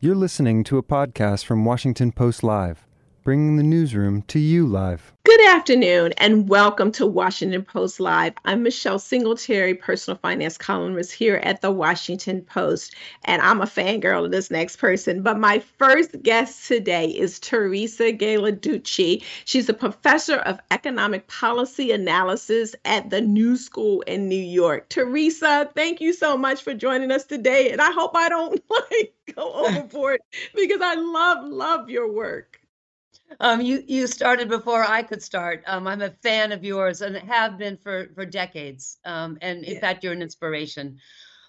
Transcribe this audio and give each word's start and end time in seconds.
You're 0.00 0.14
listening 0.14 0.62
to 0.62 0.78
a 0.78 0.82
podcast 0.84 1.44
from 1.44 1.64
Washington 1.64 2.12
Post 2.12 2.44
Live, 2.44 2.86
bringing 3.28 3.56
the 3.56 3.62
newsroom 3.62 4.22
to 4.22 4.38
you 4.38 4.66
live. 4.66 5.12
Good 5.24 5.48
afternoon 5.48 6.14
and 6.16 6.48
welcome 6.48 6.90
to 6.92 7.06
Washington 7.06 7.62
Post 7.62 8.00
Live. 8.00 8.32
I'm 8.46 8.62
Michelle 8.62 8.98
Singletary, 8.98 9.74
personal 9.74 10.16
finance 10.16 10.56
columnist 10.56 11.12
here 11.12 11.36
at 11.42 11.60
the 11.60 11.70
Washington 11.70 12.40
Post, 12.40 12.94
and 13.24 13.42
I'm 13.42 13.60
a 13.60 13.66
fangirl 13.66 14.24
of 14.24 14.30
this 14.30 14.50
next 14.50 14.76
person. 14.76 15.22
But 15.22 15.38
my 15.38 15.58
first 15.58 16.22
guest 16.22 16.66
today 16.66 17.08
is 17.08 17.38
Teresa 17.38 18.12
Ghilarducci. 18.14 19.22
She's 19.44 19.68
a 19.68 19.74
professor 19.74 20.36
of 20.36 20.58
economic 20.70 21.26
policy 21.26 21.92
analysis 21.92 22.74
at 22.86 23.10
the 23.10 23.20
New 23.20 23.58
School 23.58 24.00
in 24.06 24.26
New 24.26 24.42
York. 24.42 24.88
Teresa, 24.88 25.70
thank 25.74 26.00
you 26.00 26.14
so 26.14 26.38
much 26.38 26.62
for 26.62 26.72
joining 26.72 27.10
us 27.10 27.26
today, 27.26 27.72
and 27.72 27.82
I 27.82 27.90
hope 27.90 28.12
I 28.16 28.30
don't 28.30 28.58
like 28.70 29.12
go 29.34 29.52
overboard 29.66 30.20
because 30.54 30.80
I 30.80 30.94
love 30.94 31.44
love 31.44 31.90
your 31.90 32.10
work. 32.10 32.57
Um, 33.40 33.60
you 33.60 33.82
you 33.86 34.06
started 34.06 34.48
before 34.48 34.84
I 34.84 35.02
could 35.02 35.22
start. 35.22 35.62
Um, 35.66 35.86
I'm 35.86 36.02
a 36.02 36.10
fan 36.22 36.52
of 36.52 36.64
yours 36.64 37.02
and 37.02 37.16
have 37.16 37.58
been 37.58 37.76
for 37.76 38.08
for 38.14 38.24
decades. 38.24 38.98
Um, 39.04 39.38
and 39.42 39.64
in 39.64 39.74
yeah. 39.74 39.80
fact, 39.80 40.04
you're 40.04 40.12
an 40.12 40.22
inspiration. 40.22 40.98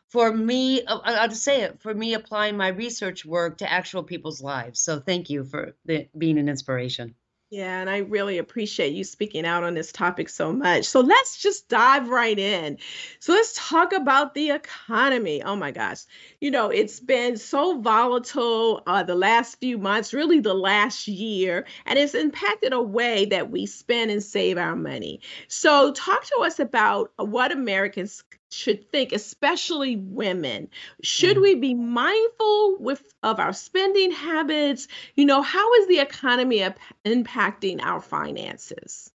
For 0.09 0.31
me, 0.33 0.83
uh, 0.83 0.99
I'll 1.03 1.29
just 1.29 1.43
say 1.43 1.61
it. 1.61 1.81
For 1.81 1.93
me, 1.93 2.15
applying 2.15 2.57
my 2.57 2.69
research 2.69 3.25
work 3.25 3.59
to 3.59 3.71
actual 3.71 4.03
people's 4.03 4.41
lives. 4.41 4.79
So 4.79 4.99
thank 4.99 5.29
you 5.29 5.43
for 5.43 5.75
the, 5.85 6.07
being 6.17 6.39
an 6.39 6.49
inspiration. 6.49 7.15
Yeah, 7.51 7.81
and 7.81 7.89
I 7.89 7.97
really 7.99 8.37
appreciate 8.37 8.93
you 8.93 9.03
speaking 9.03 9.43
out 9.43 9.63
on 9.63 9.73
this 9.73 9.91
topic 9.91 10.29
so 10.29 10.53
much. 10.53 10.85
So 10.85 10.99
let's 10.99 11.35
just 11.41 11.67
dive 11.67 12.07
right 12.09 12.37
in. 12.37 12.77
So 13.19 13.33
let's 13.33 13.53
talk 13.55 13.91
about 13.91 14.35
the 14.35 14.51
economy. 14.51 15.41
Oh 15.41 15.55
my 15.55 15.71
gosh. 15.71 16.01
You 16.41 16.51
know, 16.51 16.69
it's 16.69 16.99
been 16.99 17.37
so 17.37 17.79
volatile 17.81 18.83
uh, 18.85 19.01
the 19.01 19.15
last 19.15 19.59
few 19.59 19.79
months, 19.79 20.13
really 20.13 20.39
the 20.39 20.53
last 20.53 21.07
year, 21.07 21.65
and 21.87 21.97
it's 21.97 22.13
impacted 22.13 22.71
a 22.71 22.81
way 22.83 23.25
that 23.25 23.49
we 23.49 23.65
spend 23.65 24.11
and 24.11 24.21
save 24.21 24.59
our 24.59 24.75
money. 24.75 25.19
So, 25.47 25.91
talk 25.93 26.23
to 26.25 26.41
us 26.43 26.59
about 26.59 27.11
what 27.17 27.51
Americans 27.51 28.23
should 28.51 28.91
think, 28.91 29.11
especially 29.11 29.95
women. 29.95 30.69
Should 31.03 31.37
mm. 31.37 31.41
we 31.41 31.55
be 31.55 31.73
mindful 31.73 32.77
with 32.79 33.01
of 33.23 33.39
our 33.39 33.53
spending 33.53 34.11
habits? 34.11 34.87
You 35.15 35.25
know, 35.25 35.41
how 35.41 35.73
is 35.75 35.87
the 35.87 35.99
economy 35.99 36.65
impacting 37.05 37.81
our 37.81 38.01
finances? 38.01 39.11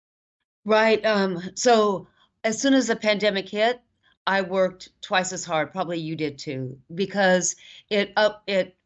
Right. 0.65 1.03
Um, 1.05 1.41
so 1.55 2.07
as 2.43 2.61
soon 2.61 2.73
as 2.73 2.87
the 2.87 2.95
pandemic 2.95 3.49
hit, 3.49 3.81
I 4.25 4.41
worked 4.41 4.89
twice 5.01 5.33
as 5.33 5.43
hard. 5.43 5.71
Probably 5.71 5.99
you 5.99 6.15
did 6.15 6.37
too, 6.37 6.79
because 6.93 7.55
it 7.89 8.13
up 8.15 8.43
it 8.47 8.77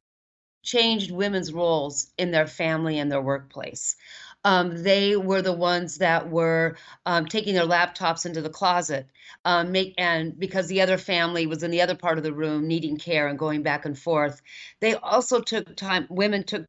changed 0.63 1.11
women's 1.11 1.53
roles 1.53 2.07
in 2.17 2.31
their 2.31 2.47
family 2.47 2.99
and 2.99 3.11
their 3.11 3.21
workplace 3.21 3.95
um, 4.43 4.83
they 4.83 5.15
were 5.15 5.41
the 5.41 5.53
ones 5.53 5.97
that 5.97 6.29
were 6.29 6.77
um, 7.05 7.25
taking 7.25 7.55
their 7.55 7.65
laptops 7.65 8.25
into 8.25 8.41
the 8.41 8.49
closet 8.49 9.07
um, 9.45 9.71
make, 9.71 9.93
and 9.97 10.37
because 10.39 10.67
the 10.67 10.81
other 10.81 10.97
family 10.97 11.47
was 11.47 11.63
in 11.63 11.71
the 11.71 11.81
other 11.81 11.95
part 11.95 12.17
of 12.17 12.23
the 12.23 12.33
room 12.33 12.67
needing 12.67 12.97
care 12.97 13.27
and 13.27 13.39
going 13.39 13.63
back 13.63 13.85
and 13.85 13.97
forth 13.97 14.41
they 14.79 14.95
also 14.95 15.41
took 15.41 15.75
time 15.75 16.07
women 16.09 16.43
took 16.43 16.65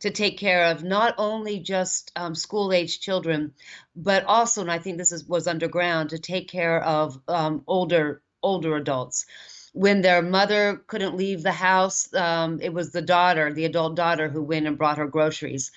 to 0.00 0.10
take 0.10 0.38
care 0.38 0.66
of 0.66 0.84
not 0.84 1.14
only 1.18 1.58
just 1.58 2.12
um, 2.16 2.34
school 2.34 2.72
age 2.72 3.00
children 3.00 3.52
but 3.94 4.24
also 4.24 4.60
and 4.60 4.70
i 4.70 4.78
think 4.78 4.98
this 4.98 5.12
is, 5.12 5.24
was 5.24 5.46
underground 5.46 6.10
to 6.10 6.18
take 6.18 6.48
care 6.48 6.82
of 6.82 7.20
um, 7.28 7.62
older 7.66 8.22
older 8.42 8.76
adults. 8.76 9.26
When 9.72 10.00
their 10.02 10.22
mother 10.22 10.82
couldn't 10.86 11.16
leave 11.16 11.42
the 11.42 11.52
house 11.52 12.12
um, 12.14 12.60
it 12.60 12.72
was 12.72 12.92
the 12.92 13.02
daughter 13.02 13.52
the 13.52 13.64
adult 13.64 13.96
daughter 13.96 14.28
who 14.28 14.42
went 14.42 14.66
and 14.66 14.78
brought 14.78 14.98
her 14.98 15.06
groceries 15.06 15.70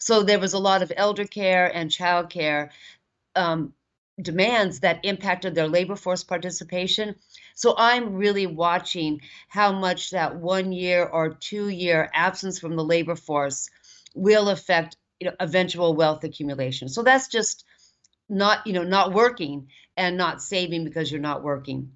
so 0.00 0.22
there 0.22 0.40
was 0.40 0.54
a 0.54 0.58
lot 0.58 0.82
of 0.82 0.92
elder 0.96 1.26
care 1.26 1.66
and 1.66 1.90
child 1.90 2.30
care 2.30 2.72
um, 3.36 3.72
demands 4.20 4.80
that 4.80 5.04
impacted 5.04 5.54
their 5.54 5.68
labor 5.68 5.96
force 5.96 6.24
participation. 6.24 7.14
So 7.54 7.74
I'm 7.76 8.14
really 8.14 8.46
watching 8.46 9.20
how 9.48 9.72
much 9.72 10.10
that 10.10 10.36
one 10.36 10.72
year 10.72 11.04
or 11.04 11.30
two 11.30 11.68
year 11.68 12.10
absence 12.14 12.58
from 12.58 12.76
the 12.76 12.84
labor 12.84 13.16
force 13.16 13.70
will 14.14 14.48
affect 14.48 14.96
you 15.20 15.28
know, 15.28 15.36
eventual 15.38 15.94
wealth 15.94 16.24
accumulation. 16.24 16.88
So 16.88 17.02
that's 17.02 17.28
just 17.28 17.64
not 18.28 18.66
you 18.66 18.72
know 18.72 18.84
not 18.84 19.12
working 19.12 19.68
and 19.96 20.16
not 20.16 20.40
saving 20.42 20.84
because 20.84 21.10
you're 21.10 21.20
not 21.20 21.42
working. 21.42 21.92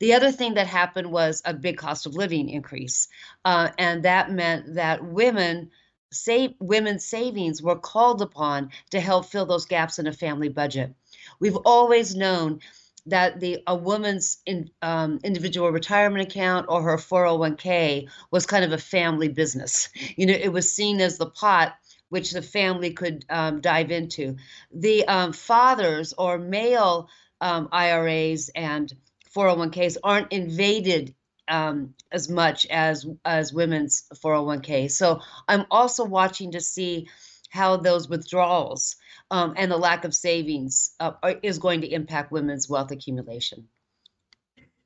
The 0.00 0.14
other 0.14 0.30
thing 0.30 0.54
that 0.54 0.68
happened 0.68 1.10
was 1.10 1.42
a 1.44 1.54
big 1.54 1.76
cost 1.76 2.06
of 2.06 2.14
living 2.14 2.48
increase, 2.50 3.08
uh, 3.44 3.70
and 3.78 4.04
that 4.04 4.30
meant 4.30 4.74
that 4.74 5.04
women 5.04 5.70
save 6.12 6.54
women's 6.58 7.04
savings 7.04 7.62
were 7.62 7.76
called 7.76 8.22
upon 8.22 8.70
to 8.90 9.00
help 9.00 9.26
fill 9.26 9.46
those 9.46 9.66
gaps 9.66 9.98
in 9.98 10.06
a 10.06 10.12
family 10.12 10.48
budget. 10.48 10.94
We've 11.40 11.56
always 11.56 12.14
known 12.14 12.60
that 13.06 13.40
the 13.40 13.62
a 13.66 13.74
woman's 13.74 14.38
in, 14.44 14.70
um, 14.82 15.18
individual 15.24 15.70
retirement 15.70 16.28
account 16.30 16.66
or 16.68 16.82
her 16.82 16.96
401k 16.96 18.08
was 18.30 18.46
kind 18.46 18.64
of 18.64 18.72
a 18.72 18.78
family 18.78 19.28
business. 19.28 19.88
You 20.16 20.26
know, 20.26 20.34
it 20.34 20.52
was 20.52 20.72
seen 20.72 21.00
as 21.00 21.18
the 21.18 21.30
pot 21.30 21.76
which 22.08 22.32
the 22.32 22.42
family 22.42 22.92
could 22.92 23.24
um, 23.28 23.60
dive 23.60 23.90
into. 23.90 24.36
The 24.72 25.06
um, 25.06 25.32
fathers 25.32 26.14
or 26.16 26.38
male 26.38 27.08
um, 27.40 27.68
IRAs 27.70 28.50
and 28.54 28.92
401ks 29.34 29.96
aren't 30.02 30.32
invaded 30.32 31.14
um, 31.48 31.94
as 32.12 32.28
much 32.28 32.66
as 32.66 33.06
as 33.24 33.52
women's 33.52 34.04
401k. 34.14 34.90
So 34.90 35.20
I'm 35.48 35.66
also 35.70 36.04
watching 36.04 36.52
to 36.52 36.60
see 36.60 37.08
how 37.50 37.76
those 37.76 38.08
withdrawals 38.08 38.96
um, 39.30 39.54
and 39.56 39.70
the 39.70 39.76
lack 39.76 40.04
of 40.04 40.14
savings 40.14 40.94
uh, 41.00 41.12
is 41.42 41.58
going 41.58 41.80
to 41.80 41.92
impact 41.92 42.30
women's 42.30 42.68
wealth 42.68 42.90
accumulation. 42.90 43.66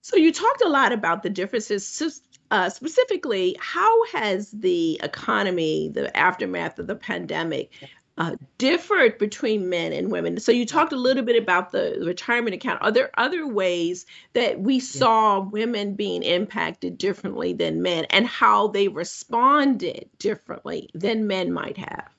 So 0.01 0.17
you 0.17 0.33
talked 0.33 0.63
a 0.63 0.69
lot 0.69 0.93
about 0.93 1.23
the 1.23 1.31
differences. 1.31 2.23
Uh, 2.51 2.69
specifically, 2.69 3.57
how 3.61 4.05
has 4.07 4.51
the 4.51 5.01
economy, 5.03 5.89
the 5.89 6.15
aftermath 6.17 6.79
of 6.79 6.87
the 6.87 6.97
pandemic, 6.97 7.71
uh, 8.19 8.37
differed 8.59 9.19
between 9.19 9.69
men 9.69 9.93
and 9.93 10.11
women. 10.11 10.39
So 10.39 10.53
you 10.53 10.67
talked 10.67 10.93
a 10.93 10.97
little 10.97 11.23
bit 11.23 11.43
about 11.43 11.71
the 11.71 12.03
retirement 12.05 12.55
account. 12.55 12.83
Are 12.83 12.91
there 12.91 13.11
other 13.17 13.47
ways 13.47 14.07
that 14.35 14.61
we 14.61 14.81
saw 14.81 15.41
women 15.41 15.95
being 15.95 16.23
impacted 16.23 16.99
differently 16.99 17.55
than 17.55 17.83
men 17.83 18.05
and 18.11 18.27
how 18.27 18.69
they 18.69 18.89
responded 18.89 20.11
differently 20.19 20.91
than 20.95 21.27
men 21.27 21.53
might 21.53 21.79
have? 21.79 22.11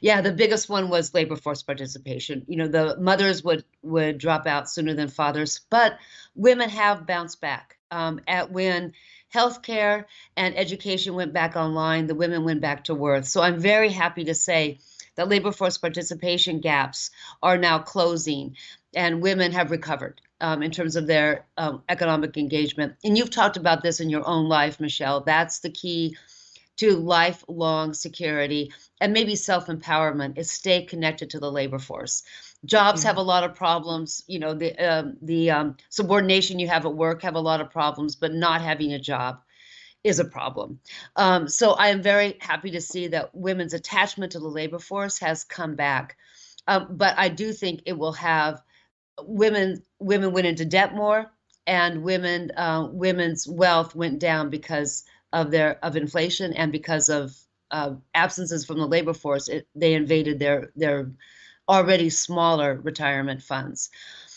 Yeah, 0.00 0.20
the 0.20 0.32
biggest 0.32 0.68
one 0.68 0.88
was 0.88 1.14
labor 1.14 1.36
force 1.36 1.62
participation. 1.62 2.44
You 2.48 2.56
know, 2.56 2.68
the 2.68 2.96
mothers 2.98 3.42
would 3.44 3.64
would 3.82 4.18
drop 4.18 4.46
out 4.46 4.70
sooner 4.70 4.94
than 4.94 5.08
fathers, 5.08 5.60
but 5.70 5.98
women 6.34 6.68
have 6.68 7.06
bounced 7.06 7.40
back. 7.40 7.76
Um, 7.90 8.20
at 8.26 8.50
when 8.50 8.92
healthcare 9.36 10.04
and 10.36 10.56
education 10.56 11.14
went 11.14 11.32
back 11.32 11.56
online, 11.56 12.06
the 12.06 12.14
women 12.14 12.44
went 12.44 12.60
back 12.62 12.84
to 12.84 12.94
work. 12.94 13.26
So 13.26 13.42
I'm 13.42 13.58
very 13.60 13.90
happy 13.90 14.24
to 14.24 14.34
say 14.34 14.78
that 15.16 15.28
labor 15.28 15.52
force 15.52 15.78
participation 15.78 16.60
gaps 16.60 17.10
are 17.42 17.58
now 17.58 17.78
closing 17.78 18.56
and 18.94 19.22
women 19.22 19.52
have 19.52 19.70
recovered 19.70 20.20
um, 20.40 20.62
in 20.62 20.70
terms 20.70 20.96
of 20.96 21.06
their 21.06 21.44
um, 21.58 21.82
economic 21.88 22.36
engagement. 22.36 22.94
And 23.04 23.16
you've 23.18 23.30
talked 23.30 23.58
about 23.58 23.82
this 23.82 24.00
in 24.00 24.10
your 24.10 24.26
own 24.26 24.48
life, 24.48 24.80
Michelle. 24.80 25.20
That's 25.20 25.58
the 25.60 25.70
key 25.70 26.16
to 26.76 26.96
lifelong 26.96 27.94
security 27.94 28.72
and 29.00 29.12
maybe 29.12 29.34
self 29.34 29.66
empowerment 29.66 30.38
is 30.38 30.50
stay 30.50 30.82
connected 30.82 31.30
to 31.30 31.38
the 31.40 31.50
labor 31.50 31.78
force 31.78 32.22
jobs 32.64 33.02
have 33.02 33.16
a 33.16 33.22
lot 33.22 33.44
of 33.44 33.54
problems 33.54 34.22
you 34.26 34.38
know 34.38 34.54
the 34.54 34.76
um, 34.78 35.16
the 35.22 35.50
um, 35.50 35.76
subordination 35.90 36.58
you 36.58 36.68
have 36.68 36.86
at 36.86 36.94
work 36.94 37.22
have 37.22 37.34
a 37.34 37.40
lot 37.40 37.60
of 37.60 37.70
problems 37.70 38.16
but 38.16 38.32
not 38.32 38.60
having 38.60 38.92
a 38.92 38.98
job 38.98 39.40
is 40.04 40.20
a 40.20 40.24
problem. 40.24 40.78
Um, 41.16 41.48
so 41.48 41.72
i 41.72 41.88
am 41.88 42.02
very 42.02 42.36
happy 42.40 42.70
to 42.70 42.80
see 42.80 43.08
that 43.08 43.34
women's 43.34 43.74
attachment 43.74 44.32
to 44.32 44.38
the 44.38 44.48
labor 44.48 44.78
force 44.78 45.18
has 45.18 45.44
come 45.44 45.74
back. 45.74 46.16
Um, 46.68 46.88
but 46.90 47.14
i 47.18 47.28
do 47.28 47.52
think 47.52 47.82
it 47.86 47.98
will 47.98 48.12
have 48.12 48.62
women 49.22 49.82
women 49.98 50.32
went 50.32 50.46
into 50.46 50.64
debt 50.64 50.94
more 50.94 51.30
and 51.66 52.02
women 52.02 52.50
uh, 52.56 52.88
women's 52.90 53.46
wealth 53.48 53.94
went 53.94 54.18
down 54.18 54.50
because 54.50 55.04
of 55.32 55.50
their 55.50 55.84
of 55.84 55.96
inflation 55.96 56.52
and 56.52 56.72
because 56.72 57.08
of 57.08 57.36
uh, 57.70 57.94
absences 58.14 58.64
from 58.64 58.78
the 58.78 58.86
labor 58.86 59.12
force 59.12 59.48
it, 59.48 59.66
they 59.74 59.94
invaded 59.94 60.38
their 60.38 60.70
their 60.76 61.10
already 61.68 62.10
smaller 62.10 62.80
retirement 62.82 63.42
funds. 63.42 63.90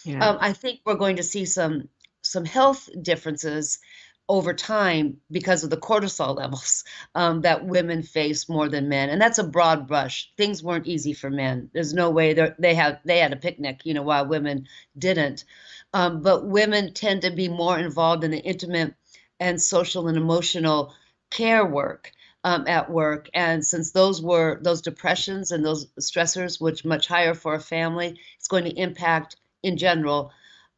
Yeah. 0.03 0.25
Um, 0.25 0.37
I 0.39 0.53
think 0.53 0.81
we're 0.85 0.95
going 0.95 1.17
to 1.17 1.23
see 1.23 1.45
some 1.45 1.89
some 2.21 2.45
health 2.45 2.89
differences 3.01 3.79
over 4.27 4.53
time 4.53 5.17
because 5.31 5.63
of 5.63 5.71
the 5.71 5.77
cortisol 5.77 6.37
levels 6.37 6.83
um, 7.15 7.41
that 7.41 7.65
women 7.65 8.03
face 8.03 8.47
more 8.47 8.69
than 8.69 8.87
men, 8.87 9.09
and 9.09 9.19
that's 9.19 9.39
a 9.39 9.43
broad 9.43 9.87
brush. 9.87 10.31
Things 10.37 10.61
weren't 10.61 10.85
easy 10.85 11.13
for 11.13 11.29
men. 11.29 11.69
There's 11.73 11.93
no 11.93 12.11
way 12.11 12.33
they 12.59 12.75
have 12.75 12.99
they 13.03 13.19
had 13.19 13.33
a 13.33 13.37
picnic, 13.37 13.81
you 13.83 13.93
know, 13.93 14.03
while 14.03 14.27
women 14.27 14.67
didn't. 14.97 15.45
Um, 15.93 16.21
but 16.21 16.45
women 16.45 16.93
tend 16.93 17.23
to 17.23 17.31
be 17.31 17.49
more 17.49 17.79
involved 17.79 18.23
in 18.23 18.31
the 18.31 18.39
intimate 18.39 18.93
and 19.39 19.59
social 19.59 20.07
and 20.07 20.17
emotional 20.17 20.93
care 21.31 21.65
work 21.65 22.11
um, 22.43 22.65
at 22.67 22.89
work. 22.89 23.29
And 23.33 23.65
since 23.65 23.91
those 23.91 24.21
were 24.21 24.59
those 24.61 24.81
depressions 24.81 25.51
and 25.51 25.65
those 25.65 25.87
stressors, 25.99 26.59
which 26.59 26.85
much 26.85 27.07
higher 27.07 27.33
for 27.33 27.55
a 27.55 27.59
family, 27.59 28.19
it's 28.37 28.47
going 28.47 28.65
to 28.65 28.79
impact 28.79 29.35
in 29.63 29.77
general 29.77 30.31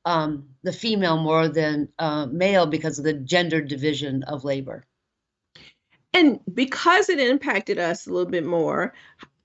um, 0.06 0.48
the 0.64 0.74
female 0.74 1.18
more 1.18 1.48
than 1.48 1.90
uh, 2.00 2.26
male 2.26 2.66
because 2.66 2.98
of 2.98 3.06
the 3.06 3.14
gender 3.14 3.62
division 3.62 4.24
of 4.24 4.44
labor. 4.44 4.86
And 6.14 6.40
because 6.54 7.10
it 7.10 7.20
impacted 7.20 7.80
us 7.80 8.06
a 8.06 8.12
little 8.12 8.30
bit 8.30 8.46
more, 8.46 8.94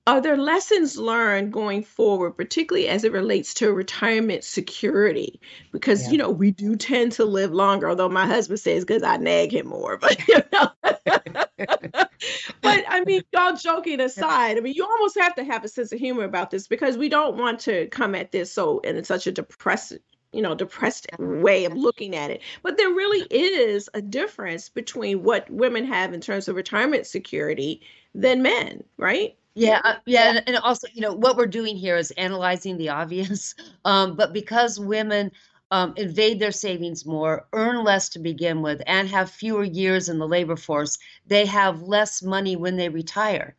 are 0.08 0.20
there 0.20 0.36
lessons 0.36 0.96
learned 0.96 1.52
going 1.52 1.82
forward, 1.82 2.32
particularly 2.32 2.88
as 2.88 3.02
it 3.02 3.12
relates 3.12 3.54
to 3.54 3.72
retirement 3.72 4.44
security? 4.44 5.40
Because 5.72 6.04
yeah. 6.04 6.10
you 6.12 6.18
know 6.18 6.30
we 6.30 6.52
do 6.52 6.76
tend 6.76 7.12
to 7.12 7.24
live 7.24 7.52
longer, 7.52 7.88
although 7.88 8.08
my 8.08 8.26
husband 8.26 8.60
says 8.60 8.84
because 8.84 9.02
I 9.02 9.16
nag 9.16 9.52
him 9.52 9.66
more. 9.66 9.98
But 10.06 10.28
you 10.28 10.42
know, 10.52 12.04
but 12.62 12.84
I 12.88 13.04
mean, 13.04 13.22
y'all 13.32 13.56
joking 13.56 14.00
aside, 14.00 14.56
I 14.56 14.60
mean, 14.60 14.74
you 14.74 14.84
almost 14.84 15.18
have 15.18 15.34
to 15.36 15.44
have 15.44 15.64
a 15.64 15.68
sense 15.68 15.92
of 15.92 15.98
humor 15.98 16.24
about 16.24 16.50
this 16.50 16.66
because 16.66 16.96
we 16.96 17.08
don't 17.08 17.36
want 17.36 17.60
to 17.60 17.86
come 17.88 18.14
at 18.14 18.32
this 18.32 18.52
so 18.52 18.80
in 18.80 19.02
such 19.04 19.26
a 19.26 19.32
depressing 19.32 19.98
you 20.32 20.42
know 20.42 20.54
depressed 20.54 21.06
way 21.18 21.64
of 21.64 21.72
looking 21.74 22.14
at 22.16 22.30
it 22.30 22.42
but 22.62 22.76
there 22.76 22.90
really 22.90 23.26
is 23.30 23.88
a 23.94 24.02
difference 24.02 24.68
between 24.68 25.22
what 25.22 25.48
women 25.50 25.86
have 25.86 26.12
in 26.12 26.20
terms 26.20 26.48
of 26.48 26.56
retirement 26.56 27.06
security 27.06 27.80
than 28.14 28.42
men 28.42 28.82
right 28.98 29.36
yeah, 29.58 29.80
uh, 29.84 29.94
yeah, 30.04 30.28
and, 30.28 30.42
and 30.46 30.56
also, 30.58 30.86
you 30.92 31.00
know, 31.00 31.14
what 31.14 31.38
we're 31.38 31.46
doing 31.46 31.78
here 31.78 31.96
is 31.96 32.10
analyzing 32.12 32.76
the 32.76 32.90
obvious. 32.90 33.54
Um, 33.86 34.16
but 34.16 34.32
because 34.32 34.80
women 34.80 35.30
um, 35.70 35.94
invade 35.96 36.38
their 36.38 36.52
savings 36.52 37.04
more, 37.04 37.46
earn 37.52 37.84
less 37.84 38.08
to 38.10 38.18
begin 38.18 38.62
with, 38.62 38.82
and 38.86 39.08
have 39.08 39.30
fewer 39.30 39.64
years 39.64 40.08
in 40.08 40.18
the 40.18 40.28
labor 40.28 40.56
force, 40.56 40.98
they 41.26 41.46
have 41.46 41.82
less 41.82 42.22
money 42.22 42.56
when 42.56 42.76
they 42.76 42.88
retire. 42.88 43.56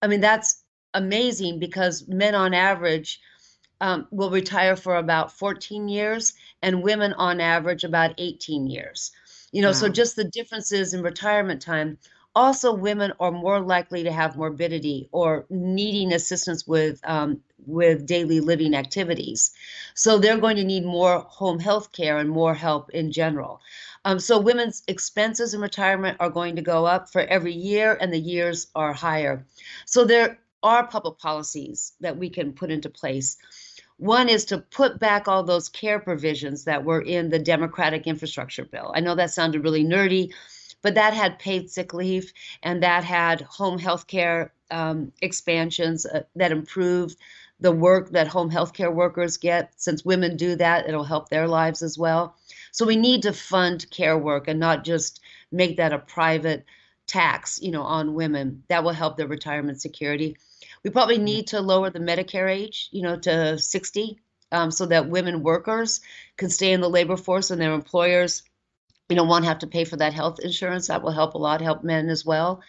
I 0.00 0.06
mean, 0.06 0.20
that's 0.20 0.62
amazing 0.94 1.58
because 1.58 2.06
men 2.06 2.34
on 2.34 2.54
average 2.54 3.20
um, 3.80 4.06
will 4.12 4.30
retire 4.30 4.76
for 4.76 4.96
about 4.96 5.36
14 5.36 5.88
years, 5.88 6.34
and 6.62 6.82
women 6.82 7.12
on 7.14 7.40
average 7.40 7.82
about 7.82 8.14
18 8.18 8.68
years. 8.68 9.10
You 9.50 9.62
know, 9.62 9.68
wow. 9.68 9.74
so 9.74 9.88
just 9.88 10.14
the 10.14 10.24
differences 10.24 10.94
in 10.94 11.02
retirement 11.02 11.60
time 11.60 11.98
also, 12.34 12.72
women 12.72 13.12
are 13.20 13.30
more 13.30 13.60
likely 13.60 14.04
to 14.04 14.12
have 14.12 14.36
morbidity 14.36 15.08
or 15.12 15.44
needing 15.50 16.12
assistance 16.12 16.66
with 16.66 16.98
um, 17.04 17.42
with 17.66 18.06
daily 18.06 18.40
living 18.40 18.74
activities. 18.74 19.50
So 19.94 20.18
they're 20.18 20.38
going 20.38 20.56
to 20.56 20.64
need 20.64 20.84
more 20.84 21.20
home 21.20 21.58
health 21.58 21.92
care 21.92 22.18
and 22.18 22.30
more 22.30 22.54
help 22.54 22.90
in 22.90 23.12
general. 23.12 23.60
Um, 24.04 24.18
so 24.18 24.38
women's 24.38 24.82
expenses 24.88 25.54
in 25.54 25.60
retirement 25.60 26.16
are 26.20 26.30
going 26.30 26.56
to 26.56 26.62
go 26.62 26.86
up 26.86 27.10
for 27.10 27.22
every 27.22 27.52
year, 27.52 27.96
and 28.00 28.12
the 28.12 28.18
years 28.18 28.66
are 28.74 28.92
higher. 28.92 29.46
So 29.86 30.04
there 30.04 30.38
are 30.62 30.86
public 30.86 31.18
policies 31.18 31.92
that 32.00 32.16
we 32.16 32.28
can 32.28 32.52
put 32.52 32.70
into 32.70 32.88
place. 32.88 33.36
One 33.98 34.28
is 34.28 34.44
to 34.46 34.58
put 34.58 34.98
back 34.98 35.28
all 35.28 35.44
those 35.44 35.68
care 35.68 36.00
provisions 36.00 36.64
that 36.64 36.84
were 36.84 37.02
in 37.02 37.28
the 37.28 37.38
Democratic 37.38 38.06
infrastructure 38.06 38.64
bill. 38.64 38.92
I 38.94 39.00
know 39.00 39.14
that 39.14 39.30
sounded 39.30 39.62
really 39.62 39.84
nerdy, 39.84 40.32
but 40.82 40.94
that 40.94 41.14
had 41.14 41.38
paid 41.38 41.70
sick 41.70 41.94
leave 41.94 42.32
and 42.62 42.82
that 42.82 43.04
had 43.04 43.42
home 43.42 43.78
health 43.78 44.08
care 44.08 44.52
um, 44.72 45.12
expansions 45.20 46.06
uh, 46.06 46.22
that 46.34 46.50
improved 46.50 47.16
the 47.62 47.72
work 47.72 48.10
that 48.10 48.26
home 48.26 48.50
health 48.50 48.72
care 48.72 48.90
workers 48.90 49.36
get. 49.36 49.72
Since 49.76 50.04
women 50.04 50.36
do 50.36 50.56
that, 50.56 50.88
it'll 50.88 51.04
help 51.04 51.28
their 51.28 51.46
lives 51.46 51.82
as 51.82 51.96
well. 51.96 52.36
So 52.72 52.84
we 52.84 52.96
need 52.96 53.22
to 53.22 53.32
fund 53.32 53.88
care 53.90 54.18
work 54.18 54.48
and 54.48 54.58
not 54.58 54.84
just 54.84 55.20
make 55.52 55.76
that 55.76 55.92
a 55.92 55.98
private 55.98 56.64
tax, 57.06 57.60
you 57.62 57.70
know, 57.70 57.82
on 57.82 58.14
women. 58.14 58.64
That 58.68 58.82
will 58.82 58.92
help 58.92 59.16
their 59.16 59.28
retirement 59.28 59.80
security. 59.80 60.36
We 60.82 60.90
probably 60.90 61.16
mm-hmm. 61.16 61.24
need 61.24 61.46
to 61.48 61.60
lower 61.60 61.90
the 61.90 62.00
Medicare 62.00 62.50
age, 62.50 62.88
you 62.90 63.02
know, 63.02 63.16
to 63.20 63.58
60, 63.58 64.18
um, 64.50 64.70
so 64.72 64.86
that 64.86 65.08
women 65.08 65.42
workers 65.42 66.00
can 66.36 66.50
stay 66.50 66.72
in 66.72 66.80
the 66.80 66.90
labor 66.90 67.16
force 67.16 67.50
and 67.50 67.60
their 67.60 67.72
employers 67.72 68.42
you 69.08 69.16
know, 69.16 69.24
won't 69.24 69.44
have 69.44 69.58
to 69.58 69.66
pay 69.66 69.84
for 69.84 69.96
that 69.96 70.14
health 70.14 70.40
insurance. 70.40 70.86
That 70.88 71.02
will 71.02 71.10
help 71.10 71.34
a 71.34 71.38
lot, 71.38 71.60
help 71.60 71.84
men 71.84 72.08
as 72.08 72.24
well. 72.24 72.62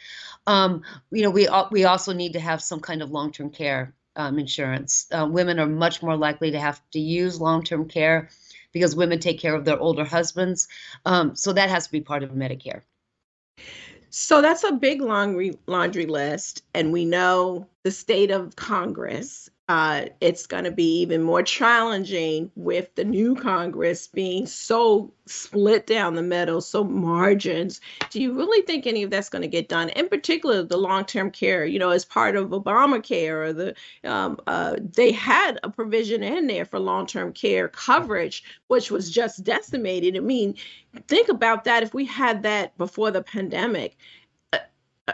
Um, 0.46 0.82
you 1.10 1.24
know, 1.24 1.30
we 1.30 1.48
we 1.72 1.86
also 1.86 2.12
need 2.12 2.34
to 2.34 2.40
have 2.40 2.62
some 2.62 2.82
kind 2.82 3.02
of 3.02 3.12
long-term 3.12 3.52
care 3.52 3.94
um, 4.16 4.40
insurance. 4.40 5.08
Uh, 5.12 5.28
women 5.30 5.60
are 5.60 5.68
much 5.68 6.02
more 6.02 6.16
likely 6.16 6.52
to 6.52 6.60
have 6.60 6.82
to 6.92 7.00
use 7.00 7.42
long-term 7.42 7.88
care 7.88 8.30
because 8.72 8.96
women 8.96 9.20
take 9.20 9.40
care 9.40 9.56
of 9.56 9.66
their 9.66 9.80
older 9.80 10.04
husbands. 10.04 10.68
Um, 11.06 11.36
so 11.36 11.54
that 11.54 11.70
has 11.70 11.86
to 11.86 11.92
be 11.92 12.02
part 12.02 12.24
of 12.24 12.32
Medicare. 12.32 12.82
So 14.10 14.42
that's 14.42 14.64
a 14.64 14.72
big 14.72 15.02
laundry 15.02 15.58
laundry 15.66 16.06
list, 16.06 16.64
and 16.76 16.94
we 16.94 17.04
know 17.04 17.68
the 17.82 17.90
state 17.90 18.30
of 18.30 18.56
Congress 18.56 19.50
uh, 19.70 20.06
it's 20.20 20.46
going 20.46 20.66
to 20.66 20.72
be 20.72 21.00
even 21.00 21.24
more 21.24 21.42
challenging 21.42 22.52
with 22.56 22.94
the 22.96 23.04
new 23.06 23.34
Congress 23.34 24.08
being 24.08 24.46
so 24.46 25.14
split 25.26 25.88
down 25.88 26.16
the 26.16 26.22
middle, 26.22 26.60
so 26.60 26.84
margins. 26.84 27.80
Do 28.10 28.22
you 28.22 28.34
really 28.34 28.66
think 28.66 28.86
any 28.86 29.04
of 29.04 29.10
that's 29.10 29.30
going 29.30 29.42
to 29.42 29.48
get 29.48 29.70
done? 29.70 29.88
In 29.90 30.10
particular, 30.10 30.64
the 30.64 30.76
long-term 30.76 31.32
care, 31.32 31.64
you 31.64 31.80
know, 31.80 31.92
as 31.92 32.04
part 32.04 32.36
of 32.36 32.50
Obamacare, 32.50 33.32
or 33.32 33.54
the 33.54 33.76
um, 34.04 34.38
uh, 34.48 34.76
they 34.80 35.14
had 35.14 35.60
a 35.64 35.70
provision 35.70 36.24
in 36.24 36.48
there 36.48 36.66
for 36.66 36.78
long-term 36.78 37.32
care 37.32 37.70
coverage, 37.70 38.44
which 38.68 38.92
was 38.92 39.10
just 39.10 39.46
decimated. 39.46 40.18
I 40.18 40.20
mean, 40.20 40.56
think 41.08 41.30
about 41.30 41.64
that. 41.64 41.84
If 41.84 41.94
we 41.94 42.04
had 42.04 42.44
that 42.44 42.78
before 42.78 43.12
the 43.12 43.24
pandemic, 43.24 43.96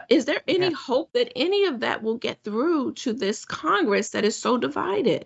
is 0.09 0.25
there 0.25 0.41
any 0.47 0.67
yeah. 0.67 0.75
hope 0.75 1.13
that 1.13 1.31
any 1.35 1.65
of 1.65 1.79
that 1.79 2.03
will 2.03 2.17
get 2.17 2.43
through 2.43 2.93
to 2.93 3.13
this 3.13 3.45
Congress 3.45 4.09
that 4.09 4.25
is 4.25 4.35
so 4.35 4.57
divided? 4.57 5.25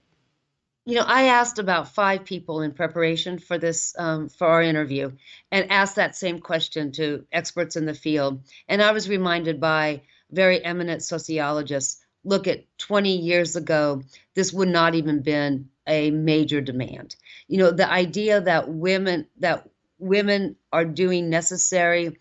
You 0.86 0.96
know, 0.96 1.06
I 1.06 1.24
asked 1.24 1.60
about 1.60 1.94
five 1.94 2.26
people 2.26 2.62
in 2.62 2.74
preparation 2.74 3.40
for 3.40 3.58
this 3.58 3.96
um, 3.98 4.28
for 4.28 4.48
our 4.48 4.62
interview, 4.62 5.14
and 5.52 5.72
asked 5.72 5.96
that 5.96 6.16
same 6.16 6.40
question 6.40 6.92
to 6.94 7.26
experts 7.32 7.78
in 7.78 7.86
the 7.86 7.94
field, 7.94 8.42
and 8.68 8.82
I 8.82 8.92
was 8.92 9.08
reminded 9.08 9.62
by 9.62 10.02
very 10.30 10.64
eminent 10.64 11.04
sociologists. 11.04 12.04
Look 12.26 12.48
at 12.48 12.66
20 12.80 13.18
years 13.18 13.56
ago, 13.56 14.02
this 14.34 14.52
would 14.54 14.70
not 14.70 14.96
even 14.96 15.22
been 15.22 15.70
a 15.88 16.12
major 16.12 16.62
demand. 16.62 17.16
You 17.48 17.60
know, 17.60 17.72
the 17.72 17.90
idea 17.90 18.42
that 18.42 18.70
women 18.70 19.28
that 19.40 19.70
women 20.00 20.58
are 20.72 20.86
doing 20.86 21.30
necessary 21.30 22.18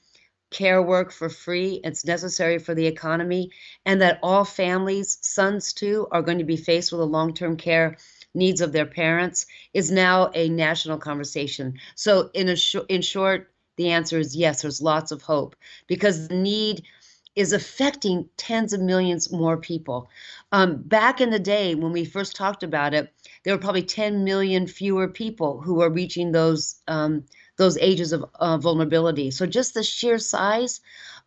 care 0.52 0.82
work 0.82 1.10
for 1.12 1.28
free. 1.28 1.80
It's 1.84 2.04
necessary 2.04 2.58
for 2.58 2.74
the 2.74 2.86
economy, 2.86 3.50
and 3.86 4.00
that 4.00 4.18
all 4.22 4.44
families, 4.44 5.18
sons 5.22 5.72
too, 5.72 6.06
are 6.12 6.22
going 6.22 6.38
to 6.38 6.44
be 6.44 6.56
faced 6.56 6.92
with 6.92 7.00
the 7.00 7.06
long 7.06 7.34
term 7.34 7.56
care 7.56 7.96
needs 8.34 8.60
of 8.60 8.72
their 8.72 8.86
parents 8.86 9.46
is 9.74 9.90
now 9.90 10.30
a 10.34 10.48
national 10.48 10.98
conversation. 10.98 11.78
So, 11.94 12.30
in 12.34 12.48
a 12.48 12.56
sh- 12.56 12.76
in 12.88 13.02
short, 13.02 13.52
the 13.76 13.90
answer 13.90 14.18
is 14.18 14.36
yes. 14.36 14.62
There's 14.62 14.82
lots 14.82 15.10
of 15.10 15.22
hope 15.22 15.56
because 15.86 16.28
the 16.28 16.36
need 16.36 16.84
is 17.34 17.52
affecting 17.52 18.28
tens 18.36 18.72
of 18.72 18.80
millions 18.80 19.32
more 19.32 19.56
people. 19.56 20.08
Um, 20.52 20.82
back 20.82 21.20
in 21.20 21.30
the 21.30 21.38
day 21.38 21.74
when 21.74 21.92
we 21.92 22.04
first 22.04 22.36
talked 22.36 22.62
about 22.62 22.92
it, 22.92 23.12
there 23.42 23.54
were 23.54 23.60
probably 23.60 23.82
10 23.82 24.24
million 24.24 24.66
fewer 24.66 25.08
people 25.08 25.60
who 25.62 25.74
were 25.74 25.88
reaching 25.90 26.32
those 26.32 26.76
um, 26.88 27.24
those 27.56 27.78
ages 27.78 28.12
of 28.12 28.24
uh, 28.34 28.58
vulnerability. 28.58 29.30
So 29.30 29.46
just 29.46 29.74
the 29.74 29.82
sheer 29.82 30.18
size 30.18 30.80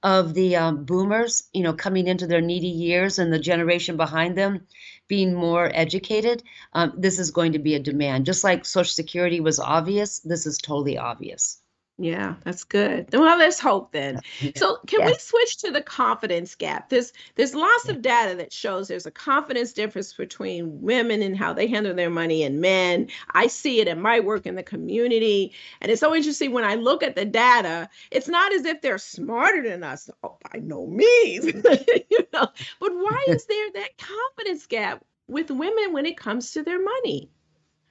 of 0.03 0.33
the 0.33 0.55
um, 0.55 0.85
boomers, 0.85 1.43
you 1.53 1.63
know, 1.63 1.73
coming 1.73 2.07
into 2.07 2.27
their 2.27 2.41
needy 2.41 2.67
years 2.67 3.19
and 3.19 3.31
the 3.31 3.39
generation 3.39 3.97
behind 3.97 4.37
them 4.37 4.67
being 5.07 5.33
more 5.33 5.71
educated, 5.73 6.43
um, 6.73 6.93
this 6.97 7.19
is 7.19 7.31
going 7.31 7.53
to 7.53 7.59
be 7.59 7.75
a 7.75 7.79
demand. 7.79 8.25
Just 8.25 8.43
like 8.43 8.65
Social 8.65 8.91
Security 8.91 9.39
was 9.39 9.59
obvious, 9.59 10.19
this 10.19 10.45
is 10.45 10.57
totally 10.57 10.97
obvious. 10.97 11.61
Yeah, 11.97 12.35
that's 12.43 12.65
good. 12.65 13.07
Well, 13.13 13.37
there's 13.37 13.59
hope 13.59 13.93
then. 13.93 14.19
So, 14.57 14.79
can 14.85 14.99
yeah. 14.99 15.07
we 15.07 15.15
switch 15.17 15.57
to 15.59 15.71
the 15.71 15.81
confidence 15.81 16.53
gap? 16.53 16.89
There's 16.89 17.13
there's 17.35 17.55
lots 17.55 17.87
of 17.87 18.01
data 18.01 18.35
that 18.35 18.51
shows 18.51 18.89
there's 18.89 19.05
a 19.05 19.11
confidence 19.11 19.71
difference 19.71 20.11
between 20.11 20.81
women 20.81 21.21
and 21.21 21.37
how 21.37 21.53
they 21.53 21.67
handle 21.67 21.93
their 21.93 22.09
money 22.09 22.43
and 22.43 22.59
men. 22.59 23.07
I 23.31 23.47
see 23.47 23.79
it 23.79 23.87
in 23.87 24.01
my 24.01 24.19
work 24.19 24.45
in 24.45 24.55
the 24.55 24.63
community, 24.63 25.53
and 25.79 25.89
it's 25.89 26.01
so 26.01 26.13
interesting 26.13 26.51
when 26.51 26.65
I 26.65 26.75
look 26.75 27.01
at 27.01 27.15
the 27.15 27.23
data. 27.23 27.87
It's 28.11 28.27
not 28.27 28.53
as 28.53 28.65
if 28.65 28.81
they're 28.81 28.97
smarter 28.97 29.63
than 29.63 29.81
us, 29.83 30.09
oh, 30.21 30.37
by 30.51 30.59
no 30.59 30.87
means, 30.87 31.45
you 32.09 32.27
know. 32.33 32.47
But 32.81 32.93
why 32.93 33.23
is 33.29 33.45
there 33.45 33.71
that 33.75 33.97
confidence 33.97 34.65
gap 34.65 35.05
with 35.29 35.49
women 35.49 35.93
when 35.93 36.05
it 36.05 36.17
comes 36.17 36.51
to 36.51 36.63
their 36.63 36.83
money? 36.83 37.29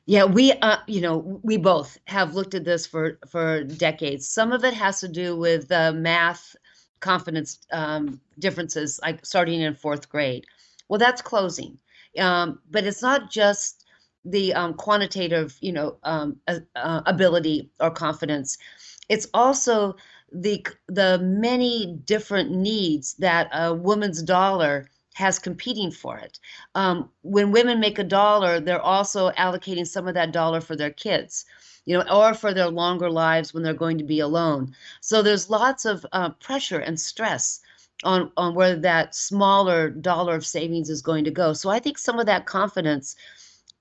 Yeah, 0.06 0.24
we 0.24 0.52
uh, 0.52 0.78
you 0.86 1.00
know, 1.00 1.40
we 1.42 1.56
both 1.56 1.98
have 2.06 2.34
looked 2.34 2.54
at 2.54 2.64
this 2.64 2.86
for 2.86 3.18
for 3.28 3.64
decades. 3.64 4.28
Some 4.28 4.52
of 4.52 4.64
it 4.64 4.74
has 4.74 5.00
to 5.00 5.08
do 5.08 5.36
with 5.36 5.70
uh, 5.72 5.92
math 5.92 6.54
confidence 7.00 7.58
um, 7.72 8.20
differences, 8.38 9.00
like 9.02 9.24
starting 9.24 9.60
in 9.62 9.74
fourth 9.74 10.08
grade. 10.10 10.44
Well, 10.88 10.98
that's 10.98 11.22
closing, 11.22 11.78
um, 12.18 12.60
but 12.70 12.84
it's 12.84 13.00
not 13.02 13.30
just 13.30 13.84
the 14.26 14.52
um, 14.54 14.74
quantitative, 14.74 15.56
you 15.60 15.72
know, 15.72 15.96
um, 16.02 16.36
uh, 16.48 17.02
ability 17.06 17.70
or 17.80 17.90
confidence. 17.90 18.58
It's 19.08 19.26
also 19.32 19.96
the 20.32 20.66
the 20.88 21.18
many 21.22 21.98
different 22.04 22.50
needs 22.50 23.14
that 23.14 23.48
a 23.54 23.72
woman's 23.72 24.22
dollar 24.22 24.86
has 25.14 25.38
competing 25.38 25.90
for 25.90 26.18
it. 26.18 26.38
Um, 26.74 27.10
when 27.22 27.50
women 27.52 27.80
make 27.80 27.98
a 27.98 28.04
dollar, 28.04 28.60
they're 28.60 28.80
also 28.80 29.30
allocating 29.30 29.86
some 29.86 30.06
of 30.06 30.14
that 30.14 30.32
dollar 30.32 30.60
for 30.60 30.76
their 30.76 30.90
kids, 30.90 31.46
you 31.86 31.96
know, 31.96 32.04
or 32.10 32.34
for 32.34 32.52
their 32.52 32.68
longer 32.68 33.10
lives 33.10 33.54
when 33.54 33.62
they're 33.62 33.74
going 33.74 33.98
to 33.98 34.04
be 34.04 34.20
alone. 34.20 34.74
So 35.00 35.22
there's 35.22 35.50
lots 35.50 35.84
of 35.84 36.04
uh, 36.12 36.30
pressure 36.30 36.80
and 36.80 37.00
stress 37.00 37.60
on 38.02 38.30
on 38.36 38.54
where 38.54 38.76
that 38.76 39.14
smaller 39.14 39.88
dollar 39.88 40.34
of 40.34 40.44
savings 40.44 40.90
is 40.90 41.00
going 41.00 41.24
to 41.24 41.30
go. 41.30 41.52
So 41.52 41.70
I 41.70 41.78
think 41.78 41.96
some 41.96 42.18
of 42.18 42.26
that 42.26 42.46
confidence 42.46 43.16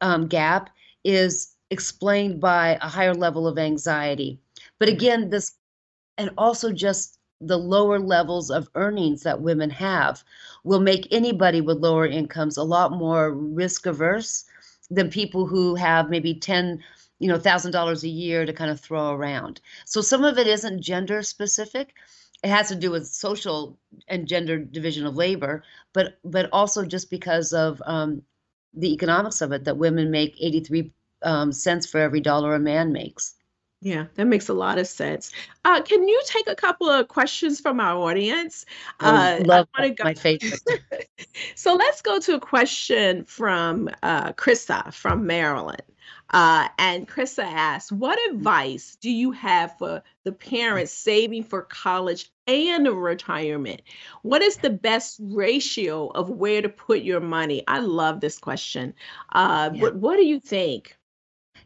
um, 0.01 0.27
gap 0.27 0.69
is 1.03 1.55
explained 1.71 2.39
by 2.39 2.77
a 2.81 2.87
higher 2.87 3.15
level 3.15 3.47
of 3.47 3.57
anxiety. 3.57 4.39
But 4.79 4.89
again, 4.89 5.29
this 5.29 5.53
and 6.17 6.29
also 6.37 6.71
just 6.71 7.17
the 7.47 7.57
lower 7.57 7.99
levels 7.99 8.49
of 8.49 8.69
earnings 8.75 9.23
that 9.23 9.41
women 9.41 9.69
have 9.69 10.23
will 10.63 10.79
make 10.79 11.07
anybody 11.11 11.61
with 11.61 11.77
lower 11.77 12.05
incomes 12.05 12.57
a 12.57 12.63
lot 12.63 12.91
more 12.91 13.31
risk 13.33 13.85
averse 13.85 14.45
than 14.89 15.09
people 15.09 15.47
who 15.47 15.75
have 15.75 16.09
maybe 16.09 16.33
10 16.33 16.79
you 17.19 17.27
know 17.27 17.39
thousand 17.39 17.71
dollars 17.71 18.03
a 18.03 18.09
year 18.09 18.45
to 18.45 18.53
kind 18.53 18.71
of 18.71 18.79
throw 18.79 19.11
around. 19.11 19.61
So 19.85 20.01
some 20.01 20.23
of 20.23 20.37
it 20.37 20.47
isn't 20.47 20.81
gender 20.81 21.21
specific. 21.21 21.93
It 22.43 22.49
has 22.49 22.67
to 22.69 22.75
do 22.75 22.91
with 22.91 23.07
social 23.07 23.77
and 24.07 24.27
gender 24.27 24.57
division 24.59 25.05
of 25.05 25.15
labor 25.15 25.63
but 25.93 26.17
but 26.23 26.49
also 26.51 26.85
just 26.85 27.09
because 27.09 27.53
of 27.53 27.81
um, 27.85 28.23
the 28.73 28.93
economics 28.93 29.41
of 29.41 29.51
it 29.51 29.63
that 29.65 29.77
women 29.77 30.11
make 30.11 30.35
83 30.39 30.91
um, 31.21 31.51
cents 31.51 31.85
for 31.85 31.99
every 31.99 32.19
dollar 32.19 32.53
a 32.55 32.59
man 32.59 32.91
makes 32.91 33.35
yeah, 33.83 34.05
that 34.15 34.25
makes 34.25 34.47
a 34.47 34.53
lot 34.53 34.77
of 34.77 34.87
sense. 34.87 35.31
Uh, 35.65 35.81
can 35.81 36.07
you 36.07 36.21
take 36.25 36.47
a 36.47 36.55
couple 36.55 36.89
of 36.89 37.09
questions 37.09 37.59
from 37.59 37.81
our 37.81 37.97
audience? 37.97 38.65
Uh, 39.01 39.41
love 39.45 39.67
go- 39.77 39.93
my 40.05 40.13
favorite. 40.13 40.61
so 41.55 41.75
let's 41.75 42.01
go 42.01 42.17
to 42.19 42.35
a 42.35 42.39
question 42.39 43.25
from 43.25 43.89
uh, 44.01 44.31
Krista 44.33 44.93
from 44.93 45.27
Maryland. 45.27 45.83
Uh, 46.29 46.69
and 46.79 47.07
Krista 47.07 47.43
asks, 47.43 47.91
what 47.91 48.17
advice 48.31 48.97
do 49.01 49.11
you 49.11 49.31
have 49.31 49.77
for 49.77 50.01
the 50.23 50.31
parents 50.31 50.93
saving 50.93 51.43
for 51.43 51.61
college 51.61 52.31
and 52.47 52.87
retirement? 52.87 53.81
What 54.21 54.41
is 54.41 54.57
the 54.57 54.69
best 54.69 55.19
ratio 55.21 56.07
of 56.07 56.29
where 56.29 56.61
to 56.61 56.69
put 56.69 57.01
your 57.01 57.19
money? 57.19 57.63
I 57.67 57.79
love 57.79 58.21
this 58.21 58.39
question. 58.39 58.93
Uh, 59.33 59.71
yeah. 59.73 59.81
what, 59.81 59.95
what 59.95 60.15
do 60.15 60.25
you 60.25 60.39
think? 60.39 60.97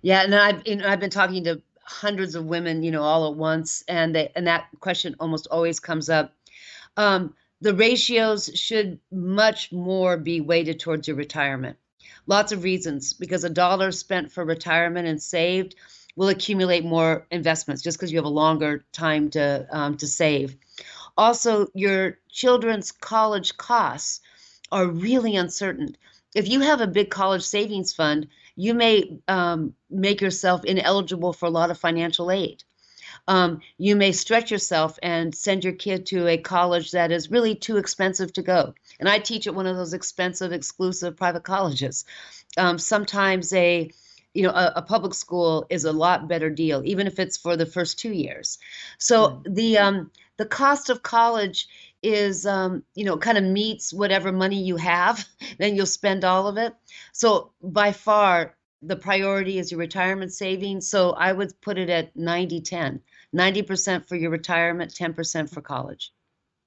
Yeah, 0.02 0.24
and 0.24 0.36
I've 0.36 0.68
you 0.68 0.76
know, 0.76 0.88
I've 0.88 1.00
been 1.00 1.10
talking 1.10 1.44
to 1.46 1.62
hundreds 1.88 2.36
of 2.36 2.46
women, 2.46 2.84
you 2.84 2.92
know, 2.92 3.04
all 3.04 3.32
at 3.32 3.38
once, 3.38 3.84
and 3.88 4.14
they 4.14 4.32
and 4.36 4.48
that 4.48 4.68
question 4.80 5.16
almost 5.20 5.48
always 5.50 5.80
comes 5.80 6.10
up. 6.10 6.34
Um, 6.98 7.34
the 7.62 7.74
ratios 7.74 8.52
should 8.54 9.00
much 9.12 9.72
more 9.72 10.18
be 10.18 10.42
weighted 10.42 10.80
towards 10.80 11.08
your 11.08 11.18
retirement. 11.18 11.78
Lots 12.28 12.52
of 12.52 12.64
reasons 12.64 13.14
because 13.14 13.44
a 13.44 13.50
dollar 13.50 13.92
spent 13.92 14.32
for 14.32 14.44
retirement 14.44 15.08
and 15.08 15.22
saved 15.22 15.76
will 16.16 16.28
accumulate 16.28 16.84
more 16.84 17.26
investments 17.32 17.82
just 17.82 17.98
because 17.98 18.12
you 18.12 18.18
have 18.18 18.26
a 18.26 18.30
longer 18.30 18.84
time 18.92 19.30
to 19.30 19.68
um, 19.72 19.98
to 19.98 20.08
save. 20.08 20.58
Also, 21.18 21.68
your 21.74 22.20
children's 22.30 22.92
college 22.92 23.58
costs 23.58 24.22
are 24.72 24.86
really 24.86 25.36
uncertain. 25.36 25.96
If 26.36 26.50
you 26.50 26.60
have 26.60 26.82
a 26.82 26.88
big 26.88 27.10
college 27.10 27.44
savings 27.44 27.94
fund, 27.94 28.28
you 28.58 28.74
may 28.74 29.18
um, 29.30 29.74
make 29.90 30.20
yourself 30.20 30.66
ineligible 30.66 31.32
for 31.32 31.46
a 31.46 31.52
lot 31.52 31.72
of 31.72 31.78
financial 31.78 32.30
aid. 32.32 32.64
Um, 33.28 33.62
you 33.78 33.96
may 33.96 34.12
stretch 34.12 34.52
yourself 34.52 34.98
and 35.04 35.34
send 35.34 35.64
your 35.64 35.74
kid 35.74 36.06
to 36.08 36.28
a 36.28 36.38
college 36.38 36.92
that 36.92 37.12
is 37.12 37.32
really 37.32 37.56
too 37.56 37.78
expensive 37.78 38.34
to 38.34 38.42
go. 38.42 38.74
And 39.00 39.08
I 39.08 39.20
teach 39.20 39.48
at 39.48 39.56
one 39.56 39.68
of 39.68 39.78
those 39.78 39.94
expensive, 39.94 40.52
exclusive 40.52 41.16
private 41.16 41.44
colleges. 41.44 42.04
Um, 42.58 42.78
sometimes 42.78 43.54
a 43.54 43.92
you 44.34 44.44
know 44.44 44.52
a, 44.52 44.74
a, 44.78 44.82
public 44.82 45.14
school 45.14 45.66
is 45.70 45.86
a 45.86 45.92
lot 45.92 46.28
better 46.28 46.50
deal, 46.50 46.82
even 46.86 47.08
if 47.08 47.18
it's 47.18 47.38
for 47.38 47.58
the 47.58 47.66
first 47.66 47.98
two 47.98 48.12
years. 48.12 48.60
So 48.98 49.30
mm. 49.30 49.56
the 49.56 49.78
um, 49.78 50.12
the 50.38 50.46
cost 50.46 50.90
of 50.90 51.04
college 51.04 51.68
is 52.04 52.46
um, 52.46 52.84
you 52.96 53.06
know 53.06 53.18
kind 53.18 53.38
of 53.38 53.44
meets 53.44 53.94
whatever 53.94 54.32
money 54.32 54.62
you 54.62 54.78
have 54.78 55.28
then 55.60 55.76
you'll 55.76 55.86
spend 55.86 56.24
all 56.24 56.48
of 56.48 56.58
it. 56.58 56.74
So 57.14 57.52
by 57.62 57.92
far 57.92 58.56
the 58.82 58.96
priority 58.96 59.58
is 59.58 59.72
your 59.72 59.80
retirement 59.80 60.32
savings. 60.34 60.90
So 60.90 61.12
i 61.12 61.32
would 61.34 61.60
put 61.62 61.78
it 61.78 61.90
at 61.90 62.16
90 62.16 62.62
10 62.62 63.02
90% 63.36 64.08
for 64.08 64.16
your 64.16 64.32
retirement 64.32 64.94
10% 64.94 65.50
for 65.54 65.62
college 65.62 66.14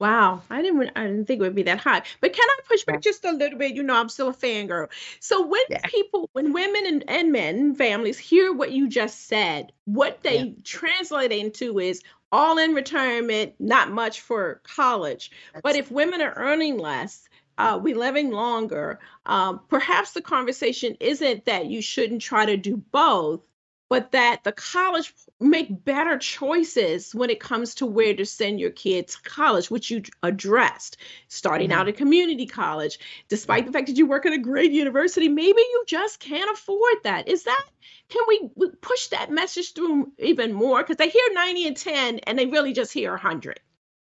Wow, 0.01 0.41
I 0.49 0.63
didn't 0.63 0.91
I 0.97 1.03
didn't 1.07 1.27
think 1.27 1.41
it 1.41 1.43
would 1.43 1.55
be 1.55 1.65
that 1.65 1.79
high. 1.79 2.03
But 2.23 2.33
can 2.33 2.49
I 2.49 2.57
push 2.67 2.85
back 2.85 3.03
just 3.03 3.23
a 3.27 3.33
little 3.33 3.59
bit? 3.59 3.75
You 3.75 3.83
know, 3.83 3.95
I'm 3.95 4.09
still 4.09 4.31
a 4.31 4.35
fangirl. 4.35 4.89
So 5.21 5.47
when 5.47 5.61
yeah. 5.69 5.83
people, 5.85 6.31
when 6.33 6.55
women 6.55 6.87
and, 6.87 7.05
and 7.07 7.31
men, 7.31 7.75
families 7.75 8.19
hear 8.19 8.51
what 8.51 8.73
you 8.73 8.89
just 8.89 9.29
said, 9.29 9.73
what 9.85 10.23
they 10.23 10.39
yeah. 10.39 10.53
translate 10.65 11.33
into 11.33 11.79
is 11.79 12.03
all 12.33 12.57
in 12.57 12.73
retirement, 12.73 13.53
not 13.59 13.91
much 13.91 14.23
for 14.23 14.63
college. 14.65 15.33
That's 15.53 15.63
but 15.63 15.77
if 15.77 15.91
women 15.91 16.23
are 16.23 16.33
earning 16.35 16.79
less, 16.79 17.29
uh, 17.59 17.79
we 17.83 17.93
living 17.93 18.31
longer, 18.31 19.01
um, 19.27 19.61
perhaps 19.69 20.13
the 20.13 20.23
conversation 20.23 20.97
isn't 20.99 21.45
that 21.45 21.67
you 21.67 21.83
shouldn't 21.83 22.23
try 22.23 22.47
to 22.47 22.57
do 22.57 22.79
both, 22.79 23.43
but 23.91 24.13
that 24.13 24.45
the 24.45 24.53
college 24.53 25.13
make 25.41 25.85
better 25.85 26.17
choices 26.17 27.13
when 27.13 27.29
it 27.29 27.41
comes 27.41 27.75
to 27.75 27.87
where 27.87 28.15
to 28.15 28.25
send 28.25 28.61
your 28.61 28.71
kids 28.71 29.17
to 29.17 29.23
college, 29.29 29.69
which 29.69 29.91
you 29.91 30.01
addressed. 30.23 30.97
Starting 31.27 31.71
mm-hmm. 31.71 31.81
out 31.81 31.89
at 31.89 31.97
community 31.97 32.47
college, 32.47 33.01
despite 33.29 33.67
the 33.67 33.73
fact 33.73 33.89
that 33.89 33.97
you 33.97 34.07
work 34.07 34.25
at 34.25 34.33
a 34.33 34.39
great 34.39 34.71
university, 34.71 35.29
maybe 35.29 35.61
you 35.61 35.85
just 35.89 36.21
can't 36.21 36.51
afford 36.53 36.95
that. 37.03 37.29
Is 37.29 37.43
that 37.43 37.65
can 38.09 38.23
we 38.29 38.51
push 38.81 39.09
that 39.09 39.31
message 39.31 39.75
through 39.75 40.13
even 40.19 40.53
more? 40.53 40.83
Because 40.83 40.97
they 40.97 41.09
hear 41.09 41.33
90 41.33 41.67
and 41.67 41.77
10 41.77 42.19
and 42.21 42.39
they 42.39 42.47
really 42.47 42.73
just 42.73 42.93
hear 42.93 43.11
100. 43.11 43.59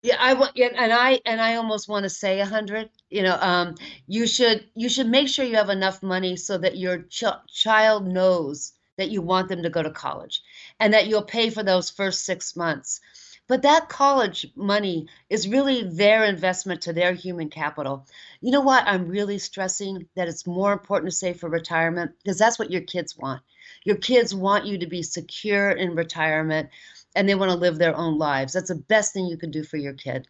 Yeah, 0.02 0.16
I 0.20 0.34
want, 0.34 0.52
yeah, 0.56 0.70
and 0.78 0.94
I 0.94 1.20
and 1.26 1.42
I 1.42 1.56
almost 1.56 1.90
want 1.90 2.04
to 2.04 2.10
say 2.10 2.40
a 2.40 2.46
hundred. 2.46 2.90
You 3.10 3.22
know, 3.22 3.38
um, 3.38 3.76
you 4.08 4.28
should 4.28 4.64
you 4.74 4.88
should 4.88 5.08
make 5.08 5.28
sure 5.28 5.44
you 5.44 5.58
have 5.58 5.70
enough 5.70 6.02
money 6.02 6.38
so 6.38 6.58
that 6.58 6.78
your 6.78 7.00
ch- 7.02 7.26
child 7.50 8.08
knows 8.08 8.72
that 9.00 9.10
you 9.10 9.22
want 9.22 9.48
them 9.48 9.64
to 9.64 9.70
go 9.70 9.82
to 9.82 9.90
college 9.90 10.42
and 10.80 10.94
that 10.94 11.08
you'll 11.08 11.24
pay 11.24 11.50
for 11.50 11.64
those 11.64 11.90
first 11.90 12.26
six 12.26 12.56
months. 12.56 13.00
But 13.48 13.64
that 13.64 13.90
college 13.90 14.46
money 14.56 15.08
is 15.30 15.48
really 15.48 15.84
their 15.84 16.26
investment 16.26 16.82
to 16.82 16.94
their 16.94 17.14
human 17.14 17.50
capital. 17.50 18.06
You 18.42 18.52
know 18.52 18.62
what? 18.62 18.84
I'm 18.86 19.08
really 19.08 19.40
stressing 19.40 20.08
that 20.16 20.28
it's 20.28 20.46
more 20.46 20.74
important 20.74 21.12
to 21.12 21.18
save 21.18 21.40
for 21.40 21.50
retirement 21.50 22.12
because 22.22 22.38
that's 22.38 22.60
what 22.60 22.72
your 22.72 22.82
kids 22.82 23.18
want. 23.18 23.42
Your 23.86 23.96
kids 23.96 24.36
want 24.36 24.66
you 24.66 24.78
to 24.78 24.88
be 24.88 25.02
secure 25.02 25.72
in 25.72 25.96
retirement 25.96 26.70
and 27.16 27.28
they 27.28 27.36
want 27.36 27.52
to 27.52 27.58
live 27.58 27.78
their 27.78 27.96
own 27.96 28.18
lives. 28.18 28.54
That's 28.54 28.70
the 28.70 28.76
best 28.76 29.14
thing 29.14 29.26
you 29.26 29.38
can 29.38 29.50
do 29.50 29.64
for 29.64 29.78
your 29.78 29.94
kid. 29.94 30.28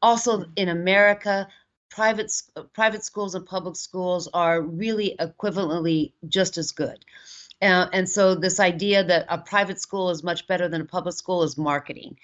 Also, 0.00 0.44
in 0.56 0.68
America, 0.68 1.48
private 1.94 2.32
uh, 2.56 2.62
private 2.72 3.04
schools 3.04 3.34
and 3.34 3.46
public 3.46 3.76
schools 3.76 4.28
are 4.34 4.60
really 4.60 5.16
equivalently 5.20 6.12
just 6.28 6.58
as 6.58 6.72
good. 6.72 7.04
Uh, 7.64 7.88
and 7.94 8.06
so 8.06 8.34
this 8.34 8.60
idea 8.60 9.02
that 9.02 9.24
a 9.30 9.38
private 9.38 9.80
school 9.80 10.10
is 10.10 10.22
much 10.22 10.46
better 10.46 10.68
than 10.68 10.82
a 10.82 10.84
public 10.84 11.14
school 11.14 11.42
is 11.42 11.56
marketing. 11.56 12.18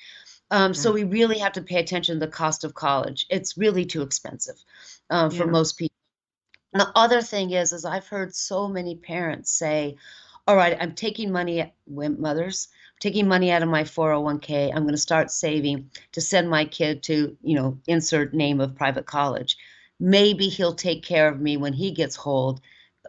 Um, 0.50 0.74
so 0.74 0.92
we 0.92 1.04
really 1.04 1.38
have 1.38 1.52
to 1.52 1.62
pay 1.62 1.78
attention 1.78 2.16
to 2.16 2.26
the 2.26 2.30
cost 2.30 2.62
of 2.62 2.74
college. 2.74 3.24
It's 3.30 3.56
really 3.56 3.86
too 3.86 4.02
expensive 4.02 4.56
uh, 5.08 5.30
for 5.30 5.44
yeah. 5.44 5.50
most 5.50 5.78
people. 5.78 5.94
And 6.74 6.80
the 6.80 6.92
other 6.94 7.22
thing 7.22 7.52
is, 7.52 7.72
is 7.72 7.84
I've 7.84 8.06
heard 8.06 8.34
so 8.34 8.68
many 8.68 8.96
parents 8.96 9.50
say, 9.50 9.96
"All 10.46 10.56
right, 10.56 10.76
I'm 10.78 10.94
taking 10.94 11.32
money, 11.32 11.72
mothers, 11.86 12.68
taking 13.00 13.26
money 13.26 13.50
out 13.50 13.62
of 13.62 13.68
my 13.68 13.84
401k. 13.84 14.70
I'm 14.74 14.82
going 14.82 14.94
to 14.94 14.98
start 14.98 15.30
saving 15.30 15.90
to 16.12 16.20
send 16.20 16.50
my 16.50 16.64
kid 16.64 17.02
to, 17.04 17.36
you 17.42 17.54
know, 17.54 17.78
insert 17.86 18.34
name 18.34 18.60
of 18.60 18.76
private 18.76 19.06
college. 19.06 19.56
Maybe 20.00 20.48
he'll 20.48 20.74
take 20.74 21.02
care 21.02 21.28
of 21.28 21.40
me 21.40 21.56
when 21.56 21.72
he 21.72 21.92
gets 21.92 22.18
old, 22.26 22.60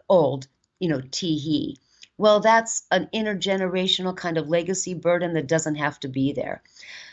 old, 0.08 0.46
you 0.78 0.88
know, 0.88 1.02
tee 1.10 1.38
he." 1.38 1.78
Well, 2.16 2.40
that's 2.40 2.84
an 2.90 3.10
intergenerational 3.12 4.16
kind 4.16 4.38
of 4.38 4.48
legacy 4.48 4.94
burden 4.94 5.34
that 5.34 5.46
doesn't 5.46 5.74
have 5.74 6.00
to 6.00 6.08
be 6.08 6.32
there. 6.32 6.62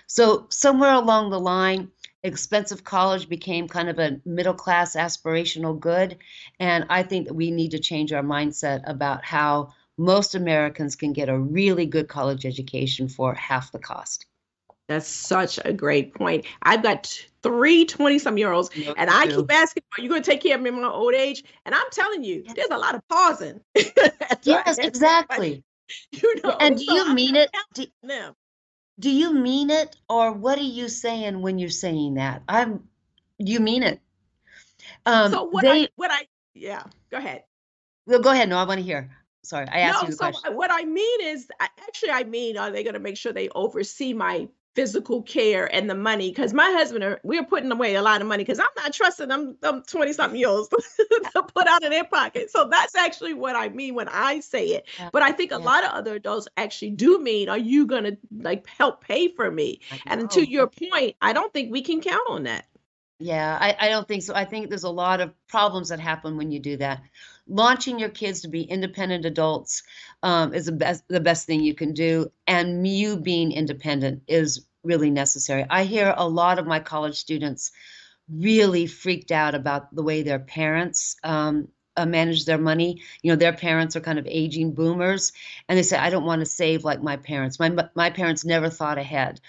So, 0.08 0.48
somewhere 0.50 0.94
along 0.94 1.32
the 1.32 1.39
line, 1.41 1.91
expensive 2.24 2.86
college 2.86 3.29
became 3.29 3.68
kind 3.68 3.89
of 3.89 4.00
a 4.00 4.22
middle 4.25 4.53
class 4.53 4.96
aspirational 4.96 5.79
good. 5.79 6.18
And 6.62 6.86
I 6.89 7.03
think 7.03 7.27
that 7.27 7.36
we 7.36 7.51
need 7.51 7.72
to 7.72 7.79
change 7.79 8.13
our 8.13 8.24
mindset 8.24 8.84
about 8.88 9.25
how 9.25 9.74
most 9.98 10.36
Americans 10.36 10.96
can 10.96 11.13
get 11.13 11.29
a 11.29 11.39
really 11.39 11.88
good 11.88 12.08
college 12.08 12.46
education 12.46 13.10
for 13.10 13.34
half 13.36 13.74
the 13.74 13.79
cost. 13.79 14.27
That's 14.89 15.08
such 15.08 15.60
a 15.63 15.72
great 15.72 16.15
point. 16.15 16.46
I've 16.63 16.81
got 16.81 17.15
three 17.43 17.86
20 17.86 18.17
some 18.17 18.39
year 18.39 18.51
olds, 18.51 18.72
and 18.98 19.08
I 19.08 19.27
keep 19.27 19.53
asking, 19.53 19.84
Are 19.96 20.01
you 20.01 20.10
going 20.10 20.24
to 20.24 20.29
take 20.31 20.41
care 20.41 20.55
of 20.55 20.62
me 20.62 20.69
in 20.69 20.81
my 20.81 20.88
old 20.88 21.13
age? 21.13 21.43
And 21.63 21.75
I'm 21.75 21.86
telling 21.91 22.24
you, 22.24 22.41
yes. 22.43 22.55
there's 22.55 22.72
a 22.72 22.77
lot 22.77 22.96
of 22.96 23.08
pausing. 23.08 23.62
yes, 24.41 24.79
exactly. 24.79 25.63
you 26.12 26.41
know, 26.41 26.58
and 26.60 26.75
do 26.79 26.86
so 26.86 26.96
you 26.96 27.13
mean 27.13 27.36
it? 27.36 27.51
Do, 27.75 27.86
do 29.00 29.12
you 29.12 29.31
mean 29.31 29.69
it 29.69 29.96
or 30.10 30.31
what 30.31 30.58
are 30.58 30.63
you 30.63 30.89
saying 30.89 31.39
when 31.39 31.60
you're 31.60 31.69
saying 31.69 32.15
that? 32.15 32.41
I'm 32.50 32.89
you 33.38 33.60
mean 33.60 33.84
it? 33.84 34.00
Um, 35.05 35.31
so 35.31 35.43
what 35.43 35.62
they, 35.62 35.84
I 35.84 35.88
what 35.98 36.10
I 36.12 36.25
yeah, 36.55 36.81
go 37.12 37.17
ahead. 37.17 37.43
Well, 38.08 38.22
go 38.22 38.31
ahead. 38.31 38.50
No, 38.50 38.58
I 38.58 38.63
want 38.63 38.79
to 38.79 38.84
hear. 38.84 39.12
Sorry, 39.43 39.67
I 39.67 39.81
asked 39.81 40.01
no, 40.01 40.08
you 40.08 40.12
the 40.12 40.17
so 40.17 40.31
question. 40.31 40.55
What 40.55 40.72
I 40.72 40.84
mean 40.84 41.22
is, 41.22 41.48
actually, 41.60 42.12
I 42.12 42.24
mean, 42.24 42.58
are 42.58 42.72
they 42.72 42.84
going 42.84 42.96
to 42.96 43.00
make 43.00 43.17
sure 43.17 43.31
they 43.31 43.50
oversee 43.50 44.13
my 44.13 44.50
physical 44.75 45.21
care 45.23 45.73
and 45.73 45.89
the 45.89 45.95
money 45.95 46.29
because 46.29 46.53
my 46.53 46.71
husband 46.71 47.03
are 47.03 47.19
we're 47.23 47.43
putting 47.43 47.71
away 47.71 47.95
a 47.95 48.01
lot 48.01 48.21
of 48.21 48.27
money 48.27 48.43
because 48.43 48.59
I'm 48.59 48.67
not 48.77 48.93
trusting 48.93 49.27
them 49.27 49.57
them 49.61 49.83
20 49.88 50.13
something 50.13 50.39
years 50.39 50.67
to 51.33 51.43
put 51.43 51.67
out 51.67 51.83
in 51.83 51.91
their 51.91 52.05
pocket. 52.05 52.51
So 52.51 52.67
that's 52.69 52.95
actually 52.95 53.33
what 53.33 53.55
I 53.55 53.69
mean 53.69 53.95
when 53.95 54.07
I 54.07 54.39
say 54.39 54.67
it. 54.67 54.88
Yeah. 54.97 55.09
But 55.11 55.23
I 55.23 55.31
think 55.31 55.51
a 55.51 55.55
yeah. 55.55 55.65
lot 55.65 55.83
of 55.83 55.91
other 55.91 56.15
adults 56.15 56.47
actually 56.57 56.91
do 56.91 57.19
mean, 57.19 57.49
are 57.49 57.57
you 57.57 57.88
gonna 57.88 58.17
like 58.31 58.67
help 58.67 59.03
pay 59.03 59.27
for 59.29 59.49
me? 59.51 59.81
And 60.05 60.29
to 60.31 60.49
your 60.49 60.67
point, 60.67 61.15
I 61.21 61.33
don't 61.33 61.51
think 61.51 61.71
we 61.71 61.81
can 61.81 62.01
count 62.01 62.29
on 62.29 62.43
that. 62.43 62.65
Yeah, 63.21 63.57
I, 63.59 63.75
I 63.79 63.89
don't 63.89 64.07
think 64.07 64.23
so. 64.23 64.33
I 64.33 64.45
think 64.45 64.69
there's 64.69 64.83
a 64.83 64.89
lot 64.89 65.19
of 65.19 65.33
problems 65.47 65.89
that 65.89 65.99
happen 65.99 66.38
when 66.38 66.51
you 66.51 66.59
do 66.59 66.77
that. 66.77 67.01
Launching 67.50 68.00
your 68.00 68.10
kids 68.10 68.41
to 68.41 68.48
be 68.48 68.62
independent 68.62 69.25
adults 69.25 69.84
um, 70.24 70.53
is 70.53 70.68
the 70.68 70.72
best 70.72 71.03
the 71.10 71.20
best 71.20 71.48
thing 71.48 71.62
you 71.62 71.74
can 71.74 71.94
do, 71.94 72.32
and 72.48 72.88
you 72.88 73.18
being 73.18 73.51
independent 73.51 74.22
is 74.27 74.65
really 74.84 75.10
necessary. 75.10 75.65
I 75.70 75.84
hear 75.84 76.13
a 76.15 76.27
lot 76.29 76.60
of 76.60 76.68
my 76.68 76.79
college 76.79 77.15
students 77.15 77.72
really 78.29 78.86
freaked 78.86 79.32
out 79.32 79.56
about 79.56 79.94
the 79.96 80.03
way 80.03 80.22
their 80.22 80.39
parents 80.39 81.15
um, 81.24 81.68
uh, 81.98 82.06
manage 82.06 82.46
their 82.46 82.58
money. 82.60 83.01
You 83.24 83.32
know, 83.32 83.36
their 83.36 83.53
parents 83.53 83.96
are 83.96 84.01
kind 84.01 84.20
of 84.20 84.27
aging 84.27 84.74
boomers, 84.74 85.34
and 85.68 85.77
they 85.77 85.84
say, 85.84 85.98
"I 85.98 86.12
don't 86.12 86.25
want 86.25 86.41
to 86.41 86.46
save 86.46 86.84
like 86.84 87.01
my 87.01 87.18
parents. 87.18 87.60
My 87.60 87.72
my 87.96 88.10
parents 88.12 88.46
never 88.46 88.70
thought 88.70 88.98
ahead." 89.00 89.41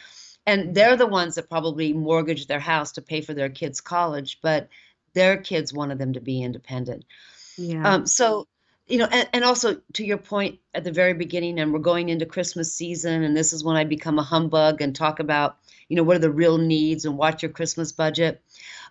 And 0.46 0.74
they're 0.74 0.96
the 0.96 1.06
ones 1.06 1.34
that 1.34 1.50
probably 1.50 1.92
mortgaged 1.92 2.48
their 2.48 2.60
house 2.60 2.92
to 2.92 3.02
pay 3.02 3.20
for 3.20 3.34
their 3.34 3.50
kids' 3.50 3.80
college, 3.80 4.38
but 4.42 4.68
their 5.14 5.36
kids 5.36 5.72
wanted 5.72 5.98
them 5.98 6.14
to 6.14 6.20
be 6.20 6.42
independent. 6.42 7.04
Yeah. 7.60 7.86
Um, 7.86 8.06
so 8.06 8.46
you 8.86 8.98
know, 8.98 9.08
and, 9.12 9.28
and 9.32 9.44
also 9.44 9.80
to 9.92 10.04
your 10.04 10.18
point 10.18 10.58
at 10.74 10.82
the 10.82 10.90
very 10.90 11.14
beginning, 11.14 11.60
and 11.60 11.72
we're 11.72 11.78
going 11.78 12.08
into 12.08 12.26
Christmas 12.26 12.74
season, 12.74 13.22
and 13.22 13.36
this 13.36 13.52
is 13.52 13.62
when 13.62 13.76
I 13.76 13.84
become 13.84 14.18
a 14.18 14.24
humbug 14.24 14.80
and 14.80 14.94
talk 14.96 15.20
about, 15.20 15.58
you 15.88 15.96
know, 15.96 16.02
what 16.02 16.16
are 16.16 16.20
the 16.20 16.30
real 16.30 16.58
needs 16.58 17.04
and 17.04 17.16
watch 17.16 17.42
your 17.42 17.52
Christmas 17.52 17.92
budget. 17.92 18.42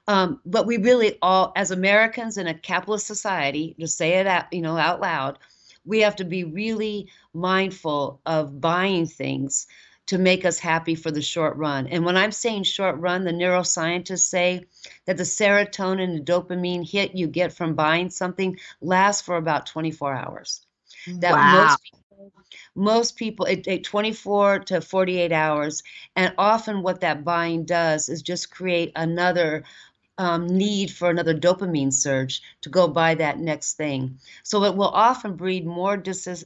Um, 0.08 0.40
but 0.46 0.66
we 0.66 0.78
really 0.78 1.18
all, 1.22 1.52
as 1.58 1.72
Americans 1.72 2.38
in 2.38 2.48
a 2.48 2.54
capitalist 2.54 3.08
society, 3.08 3.76
to 3.80 3.88
say 3.88 4.12
it 4.20 4.28
out, 4.28 4.46
you 4.54 4.62
know, 4.62 4.78
out 4.78 5.02
loud, 5.02 5.38
we 5.86 6.00
have 6.00 6.16
to 6.18 6.24
be 6.24 6.46
really 6.46 7.10
mindful 7.34 8.22
of 8.26 8.62
buying 8.62 9.06
things 9.06 9.68
to 10.10 10.18
make 10.18 10.44
us 10.44 10.58
happy 10.58 10.96
for 10.96 11.12
the 11.12 11.22
short 11.22 11.56
run. 11.56 11.86
And 11.86 12.04
when 12.04 12.18
I'm 12.18 12.32
saying 12.32 12.64
short 12.64 12.98
run, 12.98 13.26
the 13.26 13.32
neuroscientists 13.32 14.28
say 14.28 14.66
that 15.06 15.18
the 15.18 15.24
serotonin 15.24 16.16
and 16.16 16.26
dopamine 16.26 16.90
hit 16.90 17.14
you 17.14 17.28
get 17.28 17.54
from 17.54 17.76
buying 17.76 18.10
something 18.10 18.58
lasts 18.82 19.22
for 19.22 19.38
about 19.38 19.68
24 19.68 20.16
hours. 20.16 20.66
That 21.20 21.34
wow. 21.34 21.62
most 21.62 21.84
people, 21.84 22.32
most 22.74 23.18
people 23.18 23.46
it 23.46 23.64
takes 23.64 23.88
24 23.88 24.60
to 24.60 24.82
48 24.82 25.32
hours. 25.32 25.84
And 26.16 26.34
often 26.40 26.82
what 26.82 27.02
that 27.02 27.24
buying 27.24 27.66
does 27.66 28.10
is 28.10 28.24
just 28.24 28.50
create 28.50 28.92
another 28.96 29.64
um, 30.20 30.46
need 30.48 30.92
for 30.92 31.10
another 31.10 31.34
dopamine 31.34 31.94
surge 31.94 32.44
to 32.62 32.70
go 32.70 32.88
buy 32.88 33.16
that 33.16 33.40
next 33.40 33.74
thing. 33.76 34.20
So 34.44 34.64
it 34.66 34.76
will 34.76 34.90
often 34.90 35.36
breed 35.36 35.66
more 35.66 35.98
dis- 35.98 36.46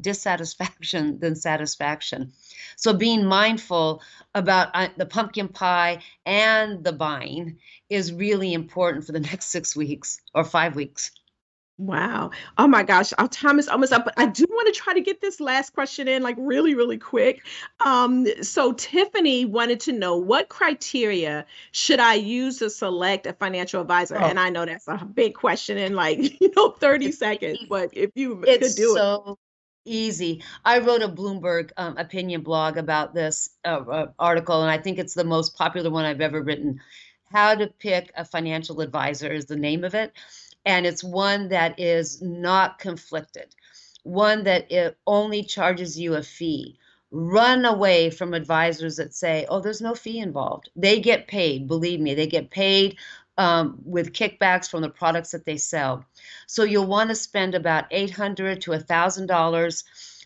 dissatisfaction 0.00 1.18
than 1.20 1.36
satisfaction. 1.36 2.32
So 2.76 2.92
being 2.94 3.26
mindful 3.26 4.02
about 4.34 4.70
uh, 4.74 4.88
the 4.96 5.06
pumpkin 5.06 5.48
pie 5.48 6.02
and 6.26 6.82
the 6.84 6.92
buying 6.92 7.58
is 7.90 8.12
really 8.12 8.54
important 8.54 9.04
for 9.04 9.12
the 9.12 9.20
next 9.30 9.46
six 9.46 9.76
weeks 9.76 10.20
or 10.34 10.44
five 10.44 10.74
weeks. 10.74 11.12
Wow. 11.80 12.30
Oh 12.58 12.66
my 12.66 12.82
gosh. 12.82 13.14
Our 13.16 13.26
time 13.26 13.58
is 13.58 13.66
almost 13.66 13.90
up, 13.94 14.04
but 14.04 14.12
I 14.18 14.26
do 14.26 14.44
want 14.50 14.66
to 14.66 14.78
try 14.78 14.92
to 14.92 15.00
get 15.00 15.22
this 15.22 15.40
last 15.40 15.72
question 15.72 16.08
in 16.08 16.22
like 16.22 16.36
really, 16.38 16.74
really 16.74 16.98
quick. 16.98 17.42
Um, 17.80 18.26
so 18.42 18.74
Tiffany 18.74 19.46
wanted 19.46 19.80
to 19.80 19.92
know 19.92 20.14
what 20.14 20.50
criteria 20.50 21.46
should 21.72 21.98
I 21.98 22.14
use 22.14 22.58
to 22.58 22.68
select 22.68 23.26
a 23.26 23.32
financial 23.32 23.80
advisor? 23.80 24.18
Oh. 24.18 24.24
And 24.26 24.38
I 24.38 24.50
know 24.50 24.66
that's 24.66 24.86
a 24.88 24.98
big 24.98 25.34
question 25.34 25.78
in 25.78 25.94
like, 25.94 26.18
you 26.40 26.52
know, 26.54 26.72
30 26.72 27.12
seconds, 27.12 27.60
but 27.66 27.88
if 27.94 28.10
you 28.14 28.44
it's 28.46 28.74
could 28.74 28.76
do 28.76 28.92
it. 28.94 28.98
so 28.98 29.24
it. 29.26 29.38
Easy. 29.90 30.44
I 30.66 30.80
wrote 30.80 31.00
a 31.00 31.08
Bloomberg 31.08 31.70
um, 31.78 31.96
opinion 31.96 32.42
blog 32.42 32.76
about 32.76 33.14
this 33.14 33.48
uh, 33.64 33.80
uh, 33.90 34.06
article, 34.18 34.60
and 34.60 34.70
I 34.70 34.76
think 34.76 34.98
it's 34.98 35.14
the 35.14 35.24
most 35.24 35.56
popular 35.56 35.88
one 35.88 36.04
I've 36.04 36.20
ever 36.20 36.42
written. 36.42 36.78
How 37.32 37.54
to 37.54 37.68
Pick 37.68 38.12
a 38.14 38.26
Financial 38.26 38.82
Advisor 38.82 39.32
is 39.32 39.46
the 39.46 39.56
name 39.56 39.84
of 39.84 39.94
it 39.94 40.12
and 40.64 40.86
it's 40.86 41.02
one 41.04 41.48
that 41.48 41.78
is 41.78 42.20
not 42.20 42.78
conflicted, 42.78 43.54
one 44.02 44.44
that 44.44 44.70
it 44.70 44.98
only 45.06 45.42
charges 45.42 45.98
you 45.98 46.14
a 46.14 46.22
fee. 46.22 46.78
Run 47.12 47.64
away 47.64 48.10
from 48.10 48.34
advisors 48.34 48.96
that 48.96 49.14
say, 49.14 49.46
oh, 49.48 49.60
there's 49.60 49.80
no 49.80 49.94
fee 49.94 50.20
involved. 50.20 50.70
They 50.76 51.00
get 51.00 51.26
paid, 51.26 51.66
believe 51.66 51.98
me, 51.98 52.14
they 52.14 52.28
get 52.28 52.50
paid 52.50 52.98
um, 53.36 53.80
with 53.84 54.12
kickbacks 54.12 54.70
from 54.70 54.82
the 54.82 54.90
products 54.90 55.30
that 55.30 55.44
they 55.44 55.56
sell. 55.56 56.04
So 56.46 56.62
you'll 56.62 56.86
want 56.86 57.10
to 57.10 57.16
spend 57.16 57.54
about 57.54 57.86
800 57.90 58.60
to 58.62 58.72
$1,000 58.72 59.84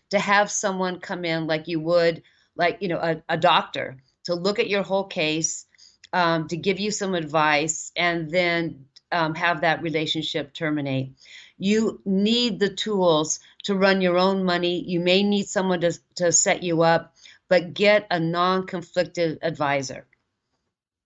to 0.09 0.19
have 0.19 0.51
someone 0.51 0.99
come 0.99 1.25
in 1.25 1.47
like 1.47 1.67
you 1.67 1.79
would, 1.79 2.21
like, 2.55 2.77
you 2.81 2.89
know, 2.89 2.99
a, 2.99 3.23
a 3.29 3.37
doctor 3.37 3.97
to 4.25 4.35
look 4.35 4.59
at 4.59 4.69
your 4.69 4.83
whole 4.83 5.05
case, 5.05 5.65
um, 6.13 6.47
to 6.49 6.57
give 6.57 6.79
you 6.79 6.91
some 6.91 7.15
advice, 7.15 7.91
and 7.95 8.29
then 8.29 8.85
um, 9.15 9.33
have 9.35 9.61
that 9.61 9.81
relationship 9.81 10.53
terminate. 10.53 11.13
You 11.57 12.01
need 12.05 12.59
the 12.59 12.69
tools 12.69 13.39
to 13.63 13.75
run 13.75 14.01
your 14.01 14.17
own 14.17 14.43
money. 14.43 14.83
You 14.83 14.99
may 14.99 15.23
need 15.23 15.47
someone 15.47 15.81
to, 15.81 15.97
to 16.15 16.31
set 16.33 16.63
you 16.63 16.81
up, 16.81 17.15
but 17.47 17.73
get 17.73 18.07
a 18.11 18.19
non 18.19 18.67
conflicted 18.67 19.39
advisor. 19.41 20.05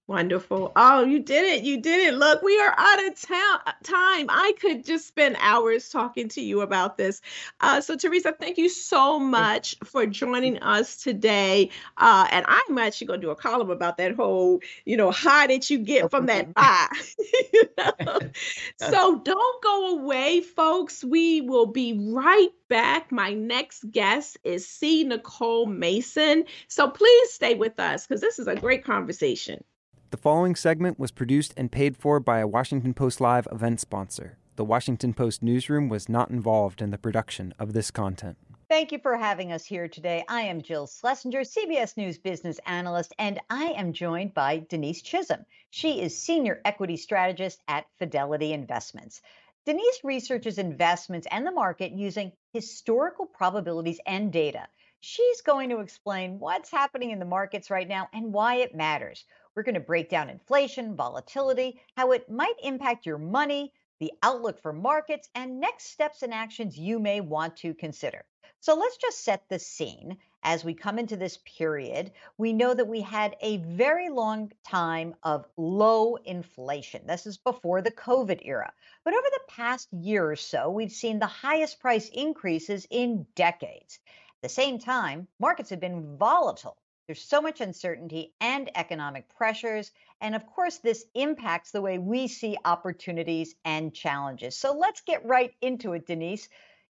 Wonderful. 0.09 0.71
Oh, 0.75 1.05
you 1.05 1.19
did 1.19 1.45
it. 1.45 1.63
You 1.63 1.79
did 1.79 1.99
it. 2.07 2.15
Look, 2.15 2.41
we 2.41 2.59
are 2.59 2.73
out 2.75 3.07
of 3.07 3.21
ta- 3.21 3.75
time. 3.83 4.25
I 4.27 4.53
could 4.59 4.83
just 4.83 5.05
spend 5.05 5.37
hours 5.39 5.89
talking 5.89 6.29
to 6.29 6.41
you 6.41 6.61
about 6.61 6.97
this. 6.97 7.21
Uh, 7.59 7.79
so, 7.79 7.95
Teresa, 7.95 8.31
thank 8.31 8.57
you 8.57 8.69
so 8.69 9.19
much 9.19 9.75
for 9.83 10.07
joining 10.07 10.57
us 10.63 10.97
today. 10.97 11.69
Uh, 11.95 12.25
and 12.31 12.43
I'm 12.47 12.79
actually 12.79 13.05
going 13.05 13.21
to 13.21 13.27
do 13.27 13.29
a 13.29 13.35
column 13.35 13.69
about 13.69 13.97
that 13.97 14.15
whole, 14.15 14.61
you 14.83 14.97
know, 14.97 15.11
high 15.11 15.45
that 15.45 15.69
you 15.69 15.77
get 15.77 16.09
from 16.09 16.25
that 16.25 16.55
buy. 16.55 16.87
you 17.53 17.63
know? 17.77 18.19
So, 18.77 19.19
don't 19.19 19.63
go 19.63 19.99
away, 19.99 20.41
folks. 20.41 21.03
We 21.03 21.41
will 21.41 21.67
be 21.67 21.99
right 22.11 22.49
back. 22.67 23.11
My 23.11 23.33
next 23.33 23.91
guest 23.91 24.37
is 24.43 24.67
C. 24.67 25.03
Nicole 25.03 25.67
Mason. 25.67 26.45
So, 26.67 26.89
please 26.89 27.31
stay 27.31 27.53
with 27.53 27.79
us 27.79 28.07
because 28.07 28.21
this 28.21 28.39
is 28.39 28.47
a 28.47 28.55
great 28.55 28.83
conversation. 28.83 29.63
The 30.11 30.17
following 30.17 30.55
segment 30.55 30.97
was 30.97 31.11
produced 31.11 31.53
and 31.55 31.71
paid 31.71 31.95
for 31.95 32.19
by 32.19 32.39
a 32.39 32.47
Washington 32.47 32.95
Post 32.95 33.21
Live 33.21 33.47
event 33.51 33.79
sponsor. 33.79 34.39
The 34.55 34.65
Washington 34.65 35.13
Post 35.13 35.43
newsroom 35.43 35.87
was 35.87 36.09
not 36.09 36.31
involved 36.31 36.81
in 36.81 36.89
the 36.89 36.97
production 36.97 37.53
of 37.59 37.73
this 37.73 37.91
content. 37.91 38.35
Thank 38.69 38.91
you 38.91 38.97
for 38.97 39.17
having 39.17 39.51
us 39.51 39.65
here 39.65 39.87
today. 39.87 40.25
I 40.27 40.41
am 40.41 40.63
Jill 40.63 40.87
Schlesinger, 40.87 41.41
CBS 41.41 41.95
News 41.95 42.17
business 42.17 42.59
analyst, 42.65 43.13
and 43.19 43.39
I 43.51 43.65
am 43.65 43.93
joined 43.93 44.33
by 44.33 44.65
Denise 44.67 45.03
Chisholm. 45.03 45.45
She 45.69 46.01
is 46.01 46.17
senior 46.17 46.59
equity 46.65 46.97
strategist 46.97 47.61
at 47.67 47.85
Fidelity 47.99 48.51
Investments. 48.51 49.21
Denise 49.67 49.99
researches 50.03 50.57
investments 50.57 51.27
and 51.29 51.45
the 51.45 51.51
market 51.51 51.91
using 51.91 52.31
historical 52.51 53.27
probabilities 53.27 53.99
and 54.07 54.33
data. 54.33 54.67
She's 55.01 55.41
going 55.41 55.69
to 55.69 55.81
explain 55.81 56.39
what's 56.39 56.71
happening 56.71 57.11
in 57.11 57.19
the 57.19 57.25
markets 57.25 57.69
right 57.69 57.87
now 57.87 58.09
and 58.11 58.33
why 58.33 58.55
it 58.55 58.73
matters. 58.73 59.23
We're 59.55 59.63
going 59.63 59.75
to 59.75 59.81
break 59.81 60.09
down 60.09 60.29
inflation, 60.29 60.95
volatility, 60.95 61.81
how 61.97 62.11
it 62.11 62.29
might 62.29 62.55
impact 62.63 63.05
your 63.05 63.17
money, 63.17 63.73
the 63.99 64.13
outlook 64.23 64.61
for 64.61 64.71
markets, 64.71 65.29
and 65.35 65.59
next 65.59 65.91
steps 65.91 66.23
and 66.23 66.33
actions 66.33 66.77
you 66.77 66.99
may 66.99 67.19
want 67.19 67.57
to 67.57 67.73
consider. 67.73 68.23
So 68.61 68.75
let's 68.75 68.97
just 68.97 69.23
set 69.23 69.47
the 69.47 69.59
scene. 69.59 70.17
As 70.43 70.63
we 70.63 70.73
come 70.73 70.99
into 70.99 71.17
this 71.17 71.39
period, 71.45 72.11
we 72.37 72.53
know 72.53 72.73
that 72.73 72.87
we 72.87 73.01
had 73.01 73.35
a 73.41 73.57
very 73.57 74.09
long 74.09 74.51
time 74.65 75.15
of 75.23 75.45
low 75.57 76.15
inflation. 76.15 77.07
This 77.07 77.25
is 77.25 77.37
before 77.37 77.81
the 77.81 77.91
COVID 77.91 78.41
era. 78.43 78.71
But 79.03 79.13
over 79.13 79.27
the 79.31 79.41
past 79.47 79.91
year 79.91 80.29
or 80.29 80.35
so, 80.35 80.69
we've 80.69 80.91
seen 80.91 81.19
the 81.19 81.27
highest 81.27 81.79
price 81.79 82.09
increases 82.09 82.85
in 82.89 83.27
decades. 83.35 83.99
At 84.07 84.41
the 84.43 84.49
same 84.49 84.79
time, 84.79 85.27
markets 85.39 85.69
have 85.71 85.79
been 85.79 86.17
volatile 86.17 86.77
there's 87.09 87.23
so 87.23 87.41
much 87.41 87.59
uncertainty 87.59 88.35
and 88.39 88.69
economic 88.75 89.27
pressures. 89.35 89.89
And 90.21 90.35
of 90.35 90.45
course, 90.45 90.77
this 90.77 91.05
impacts 91.15 91.71
the 91.71 91.81
way 91.81 91.97
we 91.97 92.27
see 92.27 92.55
opportunities 92.63 93.55
and 93.65 93.91
challenges. 93.91 94.55
So 94.55 94.77
let's 94.77 95.01
get 95.01 95.25
right 95.25 95.51
into 95.59 95.93
it, 95.93 96.05
Denise. 96.05 96.47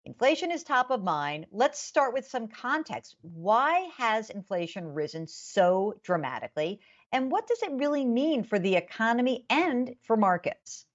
Inflation 0.05 0.51
is 0.51 0.61
top 0.61 0.91
of 0.91 1.01
mind. 1.01 1.47
Let's 1.51 1.79
start 1.79 2.13
with 2.13 2.27
some 2.27 2.47
context. 2.47 3.15
Why 3.23 3.89
has 3.97 4.29
inflation 4.29 4.93
risen 4.93 5.25
so 5.25 5.95
dramatically? 6.03 6.81
And 7.11 7.31
what 7.31 7.47
does 7.47 7.63
it 7.63 7.71
really 7.71 8.05
mean 8.05 8.43
for 8.43 8.59
the 8.59 8.75
economy 8.75 9.47
and 9.49 9.95
for 10.03 10.15
markets? 10.15 10.85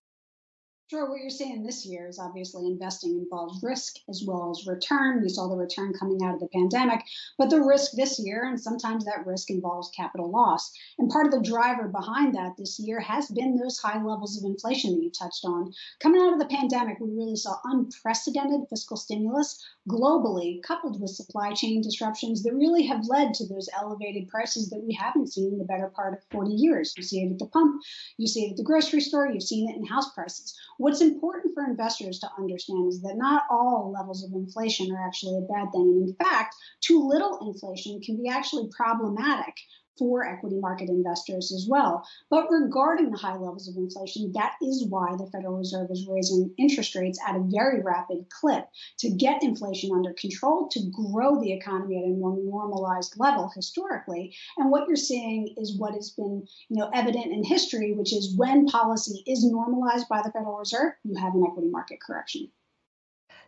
Sure. 0.90 1.10
What 1.10 1.20
you're 1.20 1.28
saying 1.28 1.64
this 1.64 1.84
year 1.84 2.08
is 2.08 2.18
obviously 2.18 2.66
investing 2.66 3.18
involves 3.18 3.62
risk 3.62 3.96
as 4.08 4.24
well 4.26 4.50
as 4.50 4.66
return. 4.66 5.20
We 5.20 5.28
saw 5.28 5.46
the 5.46 5.54
return 5.54 5.92
coming 5.92 6.24
out 6.24 6.32
of 6.32 6.40
the 6.40 6.48
pandemic, 6.48 7.04
but 7.36 7.50
the 7.50 7.60
risk 7.60 7.92
this 7.92 8.18
year, 8.18 8.44
and 8.44 8.58
sometimes 8.58 9.04
that 9.04 9.26
risk 9.26 9.50
involves 9.50 9.90
capital 9.94 10.30
loss. 10.30 10.72
And 10.98 11.10
part 11.10 11.26
of 11.26 11.32
the 11.32 11.46
driver 11.46 11.88
behind 11.88 12.34
that 12.36 12.56
this 12.56 12.78
year 12.78 13.00
has 13.00 13.28
been 13.28 13.58
those 13.58 13.78
high 13.78 14.02
levels 14.02 14.38
of 14.38 14.48
inflation 14.48 14.94
that 14.94 15.02
you 15.02 15.10
touched 15.10 15.44
on. 15.44 15.74
Coming 16.00 16.22
out 16.22 16.32
of 16.32 16.38
the 16.38 16.46
pandemic, 16.56 16.98
we 17.00 17.10
really 17.10 17.36
saw 17.36 17.58
unprecedented 17.64 18.62
fiscal 18.70 18.96
stimulus 18.96 19.62
globally, 19.88 20.62
coupled 20.62 21.00
with 21.00 21.10
supply 21.10 21.52
chain 21.52 21.80
disruptions 21.80 22.42
that 22.42 22.54
really 22.54 22.84
have 22.84 23.08
led 23.08 23.34
to 23.34 23.46
those 23.46 23.68
elevated 23.76 24.28
prices 24.28 24.68
that 24.70 24.82
we 24.84 24.92
haven't 24.92 25.32
seen 25.32 25.52
in 25.52 25.58
the 25.58 25.64
better 25.64 25.88
part 25.88 26.14
of 26.14 26.24
40 26.30 26.52
years. 26.52 26.94
You 26.96 27.02
see 27.02 27.22
it 27.22 27.32
at 27.32 27.38
the 27.38 27.46
pump, 27.46 27.82
you 28.18 28.26
see 28.26 28.44
it 28.46 28.50
at 28.52 28.56
the 28.56 28.62
grocery 28.62 29.00
store, 29.00 29.28
you've 29.28 29.42
seen 29.42 29.68
it 29.68 29.76
in 29.76 29.86
house 29.86 30.12
prices. 30.14 30.54
What's 30.76 31.00
important 31.00 31.54
for 31.54 31.64
investors 31.64 32.18
to 32.20 32.30
understand 32.38 32.88
is 32.88 33.00
that 33.02 33.16
not 33.16 33.44
all 33.50 33.92
levels 33.92 34.22
of 34.22 34.32
inflation 34.32 34.94
are 34.94 35.06
actually 35.06 35.38
a 35.38 35.52
bad 35.52 35.72
thing. 35.72 35.82
And 35.82 36.08
in 36.08 36.14
fact, 36.14 36.54
too 36.80 37.06
little 37.06 37.38
inflation 37.40 38.00
can 38.00 38.16
be 38.22 38.28
actually 38.28 38.68
problematic 38.76 39.54
for 39.98 40.26
equity 40.26 40.58
market 40.58 40.88
investors 40.88 41.52
as 41.52 41.66
well. 41.68 42.06
But 42.30 42.50
regarding 42.50 43.10
the 43.10 43.18
high 43.18 43.36
levels 43.36 43.68
of 43.68 43.76
inflation, 43.76 44.32
that 44.34 44.54
is 44.62 44.86
why 44.88 45.16
the 45.16 45.30
Federal 45.30 45.56
Reserve 45.56 45.90
is 45.90 46.06
raising 46.08 46.52
interest 46.58 46.94
rates 46.94 47.18
at 47.26 47.36
a 47.36 47.44
very 47.44 47.82
rapid 47.82 48.26
clip 48.30 48.66
to 49.00 49.10
get 49.10 49.42
inflation 49.42 49.90
under 49.94 50.12
control, 50.14 50.68
to 50.68 50.90
grow 50.90 51.40
the 51.40 51.52
economy 51.52 51.98
at 51.98 52.10
a 52.10 52.14
more 52.14 52.36
normalized 52.36 53.14
level 53.18 53.50
historically. 53.54 54.34
And 54.56 54.70
what 54.70 54.86
you're 54.86 54.96
seeing 54.96 55.54
is 55.56 55.78
what 55.78 55.94
has 55.94 56.10
been, 56.10 56.46
you 56.68 56.78
know, 56.78 56.90
evident 56.94 57.32
in 57.32 57.44
history, 57.44 57.94
which 57.94 58.12
is 58.12 58.36
when 58.36 58.66
policy 58.66 59.22
is 59.26 59.44
normalized 59.44 60.08
by 60.08 60.22
the 60.22 60.30
Federal 60.32 60.58
Reserve, 60.58 60.92
you 61.04 61.16
have 61.16 61.34
an 61.34 61.44
equity 61.46 61.68
market 61.68 61.98
correction. 62.00 62.50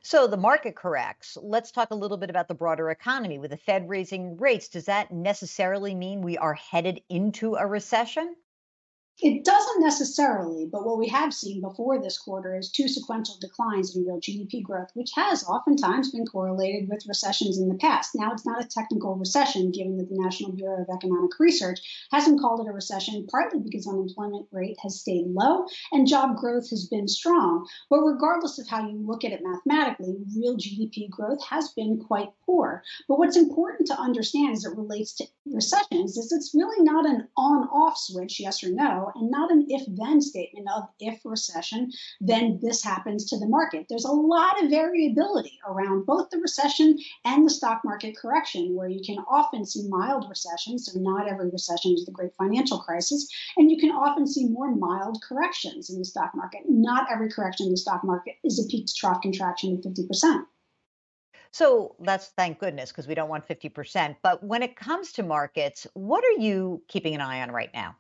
So 0.03 0.27
the 0.27 0.37
market 0.37 0.77
corrects. 0.77 1.37
Let's 1.41 1.71
talk 1.71 1.91
a 1.91 1.95
little 1.95 2.17
bit 2.17 2.31
about 2.31 2.49
the 2.49 2.55
broader 2.55 2.91
economy. 2.91 3.39
With 3.39 3.51
the 3.51 3.57
Fed 3.57 3.89
raising 3.89 4.37
rates, 4.39 4.69
does 4.69 4.87
that 4.87 5.11
necessarily 5.11 5.95
mean 5.95 6.23
we 6.23 6.39
are 6.39 6.55
headed 6.55 7.03
into 7.09 7.55
a 7.55 7.67
recession? 7.67 8.35
It 9.23 9.45
doesn't 9.45 9.83
necessarily, 9.83 10.65
but 10.65 10.87
what 10.87 10.97
we 10.97 11.07
have 11.09 11.35
seen 11.35 11.61
before 11.61 12.01
this 12.01 12.17
quarter 12.17 12.57
is 12.57 12.71
two 12.71 12.89
sequential 12.89 13.37
declines 13.39 13.95
in 13.95 14.07
real 14.07 14.19
GDP 14.19 14.63
growth, 14.63 14.89
which 14.95 15.11
has 15.15 15.45
oftentimes 15.45 16.11
been 16.11 16.25
correlated 16.25 16.89
with 16.89 17.07
recessions 17.07 17.59
in 17.59 17.69
the 17.69 17.75
past. 17.75 18.15
Now, 18.15 18.33
it's 18.33 18.47
not 18.47 18.65
a 18.65 18.67
technical 18.67 19.17
recession, 19.17 19.73
given 19.73 19.99
that 19.99 20.09
the 20.09 20.19
National 20.19 20.53
Bureau 20.53 20.81
of 20.81 20.89
Economic 20.89 21.39
Research 21.39 21.81
hasn't 22.11 22.41
called 22.41 22.67
it 22.67 22.71
a 22.71 22.73
recession, 22.73 23.27
partly 23.31 23.61
because 23.61 23.87
unemployment 23.87 24.47
rate 24.53 24.79
has 24.83 25.01
stayed 25.01 25.27
low 25.27 25.67
and 25.93 26.09
job 26.09 26.39
growth 26.39 26.71
has 26.71 26.87
been 26.87 27.07
strong. 27.07 27.69
But 27.91 28.01
regardless 28.01 28.59
of 28.59 28.69
how 28.69 28.89
you 28.89 28.97
look 29.07 29.23
at 29.23 29.33
it 29.33 29.43
mathematically, 29.45 30.17
real 30.35 30.57
GDP 30.57 31.11
growth 31.11 31.45
has 31.45 31.69
been 31.73 31.99
quite 31.99 32.31
poor. 32.47 32.83
But 33.07 33.19
what's 33.19 33.37
important 33.37 33.87
to 33.89 34.01
understand 34.01 34.53
as 34.53 34.65
it 34.65 34.77
relates 34.79 35.13
to 35.17 35.27
recessions 35.45 36.17
is 36.17 36.33
it's 36.33 36.55
really 36.55 36.83
not 36.83 37.05
an 37.05 37.29
on 37.37 37.69
off 37.69 37.99
switch, 37.99 38.41
yes 38.41 38.65
or 38.65 38.71
no 38.71 39.10
and 39.15 39.31
not 39.31 39.51
an 39.51 39.67
if 39.69 39.83
then 39.89 40.21
statement 40.21 40.69
of 40.75 40.85
if 40.99 41.21
recession, 41.25 41.91
then 42.21 42.59
this 42.63 42.83
happens 42.83 43.27
to 43.27 43.39
the 43.39 43.47
market. 43.47 43.87
There's 43.89 44.05
a 44.05 44.13
lot 44.13 44.63
of 44.63 44.71
variability 44.71 45.59
around 45.67 46.07
both 46.07 46.31
the 46.31 46.39
recession 46.39 46.99
and 47.25 47.45
the 47.45 47.51
stock 47.51 47.83
market 47.85 48.17
correction, 48.17 48.75
where 48.75 48.89
you 48.89 49.01
can 49.05 49.19
often 49.31 49.65
see 49.65 49.89
mild 49.89 50.27
recessions. 50.29 50.87
So, 50.87 50.99
not 50.99 51.29
every 51.29 51.51
recession 51.51 51.95
is 51.95 52.05
the 52.05 52.13
great 52.13 52.35
financial 52.37 52.79
crisis. 52.79 53.29
And 53.57 53.71
you 53.71 53.79
can 53.79 53.91
often 53.91 54.27
see 54.27 54.49
more 54.49 54.75
mild 54.75 55.23
corrections 55.27 55.91
in 55.91 55.99
the 55.99 56.05
stock 56.05 56.33
market. 56.35 56.63
Not 56.69 57.11
every 57.11 57.31
correction 57.31 57.67
in 57.67 57.73
the 57.73 57.79
stock 57.79 58.05
market 58.05 58.35
is 58.45 58.59
a 58.65 58.69
peak 58.69 58.87
to 58.87 58.95
trough 58.95 59.23
contraction 59.23 59.75
of 59.75 59.81
50%. 59.81 60.45
So 61.53 61.97
that's 62.01 62.29
thank 62.37 62.59
goodness 62.59 62.91
because 62.91 63.09
we 63.09 63.15
don't 63.15 63.29
want 63.29 63.47
50%. 63.47 64.17
But 64.23 64.43
when 64.43 64.63
it 64.63 64.77
comes 64.77 65.13
to 65.13 65.23
markets, 65.23 65.87
what 65.95 66.25
are 66.25 66.41
you 66.41 66.83
keeping 66.89 67.15
an 67.15 67.21
eye 67.21 67.43
on 67.43 67.51
right 67.51 67.71
now? 67.75 67.97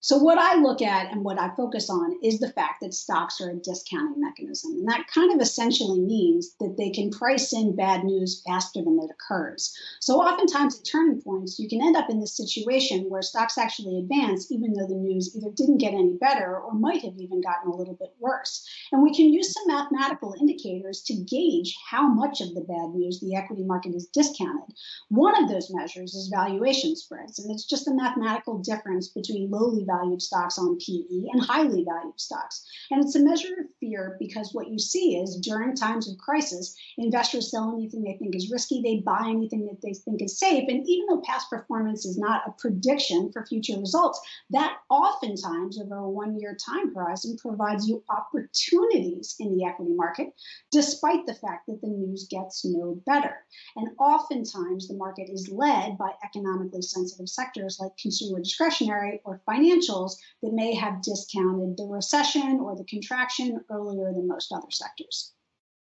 So, 0.00 0.18
what 0.18 0.38
I 0.38 0.56
look 0.56 0.82
at 0.82 1.10
and 1.10 1.24
what 1.24 1.40
I 1.40 1.54
focus 1.56 1.88
on 1.88 2.16
is 2.22 2.38
the 2.38 2.52
fact 2.52 2.80
that 2.82 2.94
stocks 2.94 3.40
are 3.40 3.50
a 3.50 3.56
discounting 3.56 4.20
mechanism. 4.20 4.72
And 4.72 4.88
that 4.88 5.06
kind 5.12 5.32
of 5.32 5.40
essentially 5.40 6.00
means 6.00 6.54
that 6.60 6.76
they 6.76 6.90
can 6.90 7.10
price 7.10 7.52
in 7.52 7.74
bad 7.74 8.04
news 8.04 8.42
faster 8.46 8.82
than 8.82 9.00
it 9.02 9.10
occurs. 9.10 9.74
So, 10.00 10.20
oftentimes 10.20 10.78
at 10.78 10.84
turning 10.84 11.22
points, 11.22 11.58
you 11.58 11.68
can 11.68 11.82
end 11.82 11.96
up 11.96 12.10
in 12.10 12.20
this 12.20 12.36
situation 12.36 13.08
where 13.08 13.22
stocks 13.22 13.56
actually 13.58 13.98
advance, 13.98 14.52
even 14.52 14.74
though 14.74 14.86
the 14.86 14.94
news 14.94 15.34
either 15.34 15.50
didn't 15.54 15.78
get 15.78 15.94
any 15.94 16.12
better 16.20 16.56
or 16.56 16.74
might 16.74 17.02
have 17.02 17.16
even 17.18 17.40
gotten 17.40 17.72
a 17.72 17.76
little 17.76 17.94
bit 17.94 18.14
worse. 18.20 18.68
And 18.92 19.02
we 19.02 19.14
can 19.14 19.32
use 19.32 19.52
some 19.52 19.66
mathematical 19.66 20.34
indicators 20.38 21.02
to 21.06 21.14
gauge 21.14 21.74
how 21.90 22.06
much 22.06 22.40
of 22.40 22.54
the 22.54 22.60
bad 22.60 22.90
news 22.94 23.18
the 23.20 23.34
equity 23.34 23.64
market 23.64 23.94
is 23.94 24.06
discounted. 24.12 24.76
One 25.08 25.42
of 25.42 25.48
those 25.48 25.72
measures 25.72 26.14
is 26.14 26.28
valuation 26.28 26.94
spreads, 26.94 27.38
and 27.38 27.50
it's 27.50 27.64
just 27.64 27.88
a 27.88 27.94
mathematical 27.94 28.58
difference 28.58 29.08
between 29.08 29.50
lowly 29.50 29.84
stocks 30.18 30.58
on 30.58 30.78
PE 30.78 31.30
and 31.32 31.42
highly 31.42 31.84
valued 31.84 32.20
stocks. 32.20 32.64
And 32.90 33.04
it's 33.04 33.14
a 33.14 33.20
measure 33.20 33.54
of 33.60 33.66
fear 33.80 34.16
because 34.18 34.50
what 34.52 34.68
you 34.68 34.78
see 34.78 35.16
is 35.16 35.36
during 35.36 35.74
times 35.74 36.08
of 36.08 36.18
crisis, 36.18 36.76
investors 36.98 37.50
sell 37.50 37.72
anything 37.74 38.02
they 38.02 38.16
think 38.18 38.34
is 38.34 38.50
risky, 38.50 38.82
they 38.82 38.98
buy 38.98 39.26
anything 39.28 39.66
that 39.66 39.80
they 39.82 39.94
think 39.94 40.22
is 40.22 40.38
safe. 40.38 40.64
And 40.68 40.86
even 40.86 41.06
though 41.06 41.22
past 41.22 41.50
performance 41.50 42.04
is 42.04 42.18
not 42.18 42.42
a 42.46 42.52
prediction 42.52 43.30
for 43.32 43.46
future 43.46 43.78
results, 43.78 44.20
that 44.50 44.76
oftentimes 44.90 45.80
over 45.80 45.96
a 45.96 46.08
one 46.08 46.38
year 46.38 46.56
time 46.56 46.94
horizon 46.94 47.36
provides 47.36 47.88
you 47.88 48.02
opportunities 48.08 49.36
in 49.38 49.56
the 49.56 49.64
equity 49.64 49.94
market, 49.94 50.28
despite 50.72 51.26
the 51.26 51.34
fact 51.34 51.66
that 51.66 51.80
the 51.80 51.88
news 51.88 52.26
gets 52.30 52.64
no 52.64 53.00
better. 53.06 53.36
And 53.76 53.90
oftentimes 53.98 54.88
the 54.88 54.94
market 54.94 55.28
is 55.30 55.50
led 55.50 55.98
by 55.98 56.12
economically 56.24 56.82
sensitive 56.82 57.28
sectors 57.28 57.78
like 57.80 57.96
consumer 57.96 58.40
discretionary 58.40 59.20
or 59.24 59.42
financial 59.46 59.75
financials 59.76 60.16
that 60.42 60.52
may 60.52 60.74
have 60.74 61.02
discounted 61.02 61.76
the 61.76 61.86
recession 61.86 62.60
or 62.60 62.76
the 62.76 62.84
contraction 62.84 63.60
earlier 63.70 64.12
than 64.12 64.28
most 64.28 64.52
other 64.52 64.70
sectors. 64.70 65.32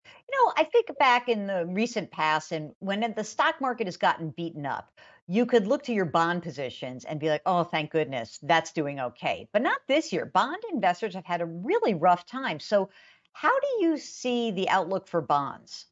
You 0.05 0.45
know, 0.45 0.53
I 0.57 0.63
think 0.63 0.87
back 0.97 1.29
in 1.29 1.47
the 1.47 1.65
recent 1.67 2.11
past, 2.11 2.51
and 2.51 2.71
when 2.79 3.13
the 3.15 3.23
stock 3.23 3.61
market 3.61 3.87
has 3.87 3.97
gotten 3.97 4.31
beaten 4.31 4.65
up, 4.65 4.91
you 5.27 5.45
could 5.45 5.67
look 5.67 5.83
to 5.83 5.93
your 5.93 6.05
bond 6.05 6.43
positions 6.43 7.05
and 7.05 7.19
be 7.19 7.29
like, 7.29 7.41
oh, 7.45 7.63
thank 7.63 7.91
goodness, 7.91 8.39
that's 8.43 8.73
doing 8.73 8.99
okay. 8.99 9.47
But 9.53 9.61
not 9.61 9.79
this 9.87 10.13
year. 10.13 10.25
Bond 10.25 10.61
investors 10.71 11.15
have 11.15 11.25
had 11.25 11.41
a 11.41 11.45
really 11.45 11.93
rough 11.93 12.25
time. 12.25 12.59
So, 12.59 12.89
how 13.33 13.59
do 13.59 13.67
you 13.81 13.97
see 13.97 14.51
the 14.51 14.69
outlook 14.69 15.07
for 15.07 15.21
bonds? 15.21 15.87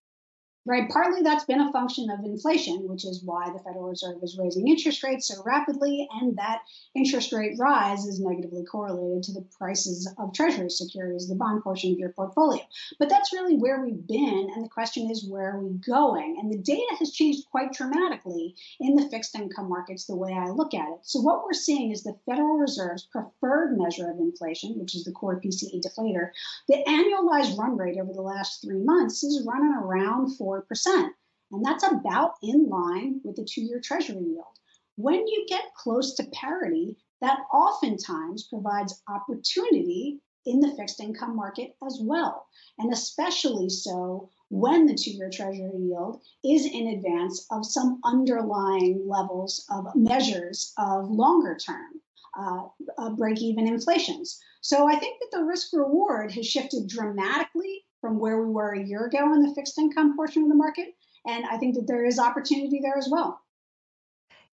Right? 0.65 0.89
Partly 0.89 1.21
that's 1.21 1.45
been 1.45 1.59
a 1.59 1.71
function 1.71 2.09
of 2.09 2.23
inflation, 2.23 2.87
which 2.87 3.05
is 3.05 3.21
why 3.23 3.49
the 3.51 3.59
Federal 3.59 3.89
Reserve 3.89 4.17
is 4.23 4.37
raising 4.37 4.67
interest 4.67 5.03
rates 5.03 5.27
so 5.27 5.41
rapidly, 5.45 6.07
and 6.21 6.37
that 6.37 6.61
interest 6.95 7.33
rate 7.33 7.57
rise 7.59 8.05
is 8.05 8.19
negatively 8.19 8.63
correlated 8.63 9.23
to 9.23 9.33
the 9.33 9.45
prices 9.57 10.11
of 10.17 10.33
Treasury 10.33 10.69
securities, 10.69 11.27
the 11.27 11.35
bond 11.35 11.63
portion 11.63 11.91
of 11.91 11.99
your 11.99 12.09
portfolio. 12.09 12.61
But 12.97 13.09
that's 13.09 13.33
really 13.33 13.57
where 13.57 13.83
we've 13.83 14.07
been, 14.07 14.49
and 14.53 14.63
the 14.63 14.69
question 14.69 15.11
is 15.11 15.27
where 15.29 15.55
are 15.55 15.59
we 15.59 15.73
going? 15.85 16.37
And 16.39 16.51
the 16.51 16.57
data 16.57 16.95
has 16.99 17.11
changed 17.11 17.49
quite 17.51 17.73
dramatically 17.73 18.55
in 18.79 18.95
the 18.95 19.09
fixed 19.09 19.35
income 19.35 19.69
markets 19.69 20.05
the 20.05 20.15
way 20.15 20.33
I 20.33 20.49
look 20.49 20.73
at 20.73 20.87
it. 20.89 20.99
So 21.03 21.19
what 21.19 21.43
we're 21.43 21.53
seeing 21.53 21.91
is 21.91 22.03
the 22.03 22.17
Federal 22.25 22.57
Reserve's 22.57 23.03
preferred 23.11 23.77
measure 23.77 24.09
of 24.09 24.19
inflation, 24.19 24.79
which 24.79 24.95
is 24.95 25.03
the 25.03 25.11
core 25.11 25.41
PCE 25.41 25.81
deflator, 25.81 26.29
the 26.69 26.83
annualized 26.87 27.57
run 27.57 27.77
rate 27.77 27.97
over 27.99 28.13
the 28.13 28.21
last 28.21 28.61
three 28.61 28.81
months 28.83 29.23
is 29.23 29.45
running 29.45 29.73
around 29.73 30.35
4 30.37 30.52
4%. 30.61 31.09
And 31.51 31.63
that's 31.63 31.83
about 31.83 32.33
in 32.41 32.67
line 32.67 33.21
with 33.23 33.35
the 33.35 33.45
two 33.45 33.61
year 33.61 33.79
Treasury 33.79 34.23
yield. 34.23 34.59
When 34.95 35.27
you 35.27 35.45
get 35.47 35.73
close 35.75 36.15
to 36.15 36.23
parity, 36.33 36.97
that 37.21 37.39
oftentimes 37.53 38.43
provides 38.43 39.01
opportunity 39.07 40.19
in 40.45 40.59
the 40.59 40.75
fixed 40.75 40.99
income 40.99 41.35
market 41.35 41.75
as 41.85 41.99
well. 42.01 42.47
And 42.79 42.91
especially 42.91 43.69
so 43.69 44.29
when 44.49 44.85
the 44.85 44.95
two 44.95 45.11
year 45.11 45.29
Treasury 45.29 45.71
yield 45.77 46.21
is 46.43 46.65
in 46.65 46.87
advance 46.87 47.45
of 47.51 47.65
some 47.65 48.01
underlying 48.03 49.07
levels 49.07 49.65
of 49.69 49.87
measures 49.95 50.73
of 50.77 51.09
longer 51.09 51.55
term. 51.55 52.01
Uh, 52.35 52.63
uh, 52.97 53.11
break 53.11 53.39
even 53.43 53.67
inflations. 53.67 54.39
So 54.61 54.89
I 54.89 54.95
think 54.95 55.19
that 55.19 55.37
the 55.37 55.43
risk 55.43 55.71
reward 55.71 56.31
has 56.31 56.47
shifted 56.47 56.87
dramatically 56.87 57.85
from 58.03 58.19
where 58.19 58.43
we 58.43 58.51
were 58.51 58.73
a 58.73 58.83
year 58.83 59.05
ago 59.05 59.33
in 59.33 59.41
the 59.41 59.55
fixed 59.55 59.79
income 59.79 60.13
portion 60.17 60.43
of 60.43 60.49
the 60.49 60.55
market. 60.55 60.93
And 61.25 61.45
I 61.45 61.55
think 61.55 61.75
that 61.75 61.87
there 61.87 62.05
is 62.05 62.19
opportunity 62.19 62.81
there 62.83 62.97
as 62.97 63.07
well. 63.09 63.39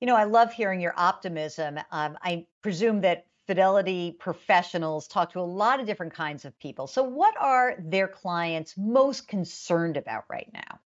You 0.00 0.06
know, 0.06 0.14
I 0.14 0.22
love 0.22 0.52
hearing 0.52 0.80
your 0.80 0.94
optimism. 0.96 1.80
Um, 1.90 2.16
I 2.22 2.46
presume 2.62 3.00
that 3.00 3.26
Fidelity 3.48 4.12
professionals 4.12 5.08
talk 5.08 5.32
to 5.32 5.40
a 5.40 5.42
lot 5.42 5.80
of 5.80 5.86
different 5.86 6.14
kinds 6.14 6.44
of 6.44 6.56
people. 6.60 6.86
So, 6.86 7.02
what 7.02 7.34
are 7.40 7.74
their 7.80 8.06
clients 8.06 8.76
most 8.76 9.26
concerned 9.26 9.96
about 9.96 10.22
right 10.30 10.48
now? 10.54 10.78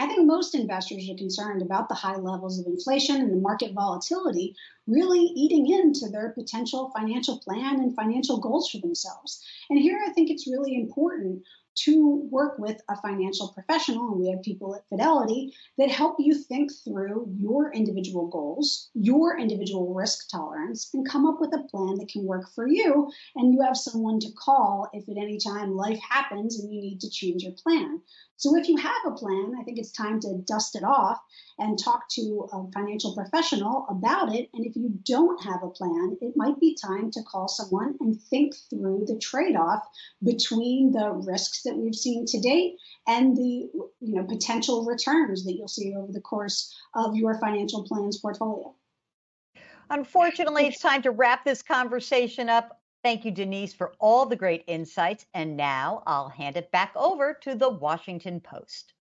I 0.00 0.06
think 0.06 0.26
most 0.26 0.54
investors 0.54 1.08
are 1.08 1.16
concerned 1.16 1.62
about 1.62 1.88
the 1.88 1.94
high 1.94 2.16
levels 2.16 2.58
of 2.58 2.66
inflation 2.66 3.20
and 3.20 3.32
the 3.32 3.36
market 3.40 3.72
volatility 3.72 4.54
really 4.86 5.20
eating 5.20 5.70
into 5.70 6.08
their 6.08 6.30
potential 6.30 6.92
financial 6.96 7.38
plan 7.38 7.80
and 7.80 7.94
financial 7.94 8.38
goals 8.38 8.70
for 8.70 8.78
themselves. 8.78 9.44
And 9.70 9.78
here 9.78 10.00
I 10.04 10.10
think 10.10 10.30
it's 10.30 10.46
really 10.46 10.74
important 10.74 11.42
to 11.84 12.26
work 12.30 12.58
with 12.58 12.80
a 12.88 13.00
financial 13.00 13.48
professional, 13.48 14.12
and 14.12 14.20
we 14.20 14.30
have 14.30 14.42
people 14.42 14.74
at 14.74 14.88
Fidelity 14.88 15.54
that 15.78 15.90
help 15.90 16.16
you 16.18 16.34
think 16.34 16.70
through 16.84 17.32
your 17.38 17.72
individual 17.72 18.28
goals, 18.28 18.90
your 18.94 19.38
individual 19.38 19.94
risk 19.94 20.28
tolerance, 20.30 20.90
and 20.94 21.08
come 21.08 21.26
up 21.26 21.40
with 21.40 21.54
a 21.54 21.68
plan 21.68 21.96
that 21.96 22.08
can 22.08 22.24
work 22.24 22.48
for 22.54 22.66
you. 22.66 23.10
And 23.36 23.52
you 23.52 23.62
have 23.62 23.76
someone 23.76 24.20
to 24.20 24.32
call 24.32 24.88
if 24.92 25.08
at 25.08 25.16
any 25.16 25.38
time 25.38 25.76
life 25.76 26.00
happens 26.08 26.58
and 26.60 26.72
you 26.72 26.80
need 26.80 27.00
to 27.00 27.10
change 27.10 27.42
your 27.42 27.52
plan. 27.52 28.00
So 28.36 28.56
if 28.56 28.68
you 28.68 28.76
have 28.76 28.92
a 29.04 29.10
plan, 29.10 29.54
I 29.58 29.64
think 29.64 29.78
it's 29.78 29.90
time 29.90 30.20
to 30.20 30.40
dust 30.46 30.76
it 30.76 30.84
off 30.84 31.18
and 31.58 31.76
talk 31.76 32.08
to 32.10 32.48
a 32.52 32.70
financial 32.70 33.12
professional 33.12 33.84
about 33.90 34.32
it. 34.32 34.48
And 34.54 34.64
if 34.64 34.76
you 34.76 34.96
don't 35.04 35.42
have 35.42 35.64
a 35.64 35.70
plan, 35.70 36.16
it 36.20 36.34
might 36.36 36.60
be 36.60 36.76
time 36.80 37.10
to 37.10 37.22
call 37.24 37.48
someone 37.48 37.96
and 37.98 38.20
think 38.30 38.54
through 38.70 39.06
the 39.08 39.18
trade-off 39.18 39.82
between 40.22 40.92
the 40.92 41.10
risks 41.26 41.66
that 41.68 41.76
we've 41.76 41.94
seen 41.94 42.26
to 42.26 42.40
date 42.40 42.76
and 43.06 43.36
the 43.36 43.70
you 44.00 44.14
know 44.14 44.24
potential 44.24 44.84
returns 44.84 45.44
that 45.44 45.52
you'll 45.52 45.68
see 45.68 45.94
over 45.96 46.12
the 46.12 46.20
course 46.20 46.74
of 46.94 47.14
your 47.14 47.38
financial 47.38 47.84
plans 47.84 48.18
portfolio. 48.18 48.74
Unfortunately, 49.90 50.66
it's 50.66 50.80
time 50.80 51.02
to 51.02 51.10
wrap 51.10 51.44
this 51.44 51.62
conversation 51.62 52.48
up. 52.48 52.80
Thank 53.02 53.24
you, 53.24 53.30
Denise, 53.30 53.72
for 53.72 53.92
all 53.98 54.26
the 54.26 54.36
great 54.36 54.64
insights. 54.66 55.24
And 55.32 55.56
now 55.56 56.02
I'll 56.06 56.28
hand 56.28 56.56
it 56.56 56.70
back 56.72 56.92
over 56.94 57.32
to 57.42 57.54
the 57.54 57.68
Washington 57.68 58.40
Post. 58.40 58.92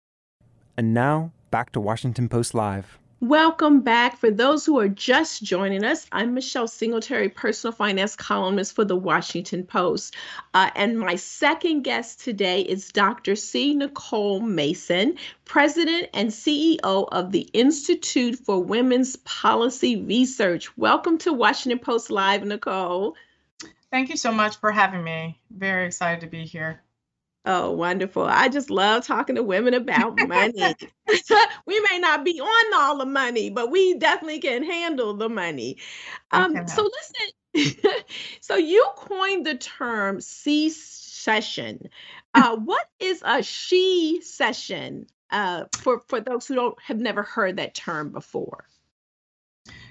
And 0.77 0.93
now 0.93 1.31
back 1.51 1.71
to 1.73 1.81
Washington 1.81 2.29
Post 2.29 2.53
Live. 2.53 2.99
Welcome 3.19 3.81
back. 3.81 4.15
For 4.15 4.29
those 4.29 4.63
who 4.63 4.77
are 4.77 4.87
just 4.87 5.41
joining 5.41 5.83
us, 5.83 6.05
I'm 6.11 6.35
Michelle 6.35 6.67
Singletary, 6.67 7.29
personal 7.29 7.71
finance 7.71 8.15
columnist 8.15 8.75
for 8.75 8.85
the 8.85 8.95
Washington 8.95 9.63
Post. 9.63 10.15
Uh, 10.53 10.69
and 10.75 10.99
my 10.99 11.15
second 11.15 11.81
guest 11.81 12.19
today 12.19 12.61
is 12.61 12.91
Dr. 12.91 13.35
C. 13.35 13.73
Nicole 13.73 14.41
Mason, 14.41 15.17
president 15.45 16.09
and 16.13 16.29
CEO 16.29 17.09
of 17.11 17.31
the 17.31 17.49
Institute 17.53 18.37
for 18.37 18.61
Women's 18.61 19.15
Policy 19.15 19.99
Research. 20.03 20.77
Welcome 20.77 21.17
to 21.17 21.33
Washington 21.33 21.79
Post 21.79 22.11
Live, 22.11 22.45
Nicole. 22.45 23.15
Thank 23.89 24.09
you 24.09 24.17
so 24.17 24.31
much 24.31 24.57
for 24.57 24.71
having 24.71 25.03
me. 25.03 25.39
Very 25.49 25.87
excited 25.87 26.21
to 26.21 26.27
be 26.27 26.45
here. 26.45 26.83
Oh, 27.49 27.71
wonderful. 27.71 28.23
I 28.25 28.49
just 28.49 28.69
love 28.69 29.05
talking 29.05 29.35
to 29.37 29.43
women 29.43 29.73
about 29.73 30.17
money. 30.17 30.77
we 31.65 31.79
may 31.89 31.99
not 31.99 32.25
be 32.25 32.41
on 32.41 32.73
all 32.75 32.97
the 32.97 33.05
money, 33.05 33.49
but 33.49 33.71
we 33.71 33.93
definitely 33.97 34.39
can 34.39 34.63
handle 34.63 35.13
the 35.13 35.29
money. 35.29 35.77
Um, 36.31 36.61
so 36.65 36.89
listen, 37.55 37.93
so 38.41 38.57
you 38.57 38.85
coined 38.97 39.45
the 39.45 39.55
term 39.55 40.19
she 40.21 40.69
session. 40.69 41.89
Uh, 42.35 42.57
what 42.57 42.87
is 42.99 43.23
a 43.25 43.41
she 43.41 44.19
session 44.21 45.07
uh, 45.31 45.65
for, 45.73 46.03
for 46.09 46.19
those 46.19 46.45
who 46.47 46.55
don't 46.55 46.81
have 46.81 46.99
never 46.99 47.23
heard 47.23 47.57
that 47.57 47.73
term 47.73 48.11
before? 48.11 48.65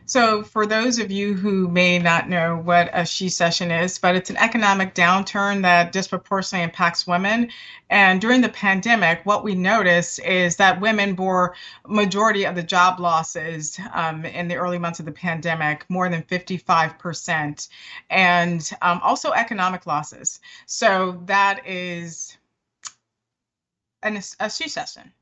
So, 0.08 0.44
for 0.44 0.66
those 0.66 1.00
of 1.00 1.10
you 1.10 1.34
who 1.34 1.66
may 1.66 1.98
not 1.98 2.28
know 2.28 2.56
what 2.56 2.90
a 2.92 3.04
she 3.04 3.28
session 3.28 3.72
is, 3.72 3.98
but 3.98 4.14
it's 4.14 4.30
an 4.30 4.36
economic 4.36 4.94
downturn 4.94 5.62
that 5.62 5.90
disproportionately 5.90 6.62
impacts 6.62 7.08
women. 7.08 7.50
And 7.90 8.20
during 8.20 8.40
the 8.40 8.48
pandemic, 8.48 9.26
what 9.26 9.42
we 9.42 9.56
noticed 9.56 10.20
is 10.20 10.56
that 10.56 10.80
women 10.80 11.14
bore 11.14 11.56
majority 11.88 12.44
of 12.44 12.54
the 12.54 12.62
job 12.62 13.00
losses 13.00 13.80
um, 13.92 14.24
in 14.24 14.46
the 14.46 14.54
early 14.54 14.78
months 14.78 15.00
of 15.00 15.06
the 15.06 15.12
pandemic, 15.12 15.84
more 15.90 16.08
than 16.08 16.22
55%, 16.22 17.68
and 18.08 18.70
um, 18.82 19.00
also 19.02 19.32
economic 19.32 19.86
losses. 19.86 20.38
So 20.66 21.20
that 21.26 21.66
is 21.66 22.36
an, 24.04 24.22
a 24.38 24.50
she 24.50 24.68
session. 24.68 25.12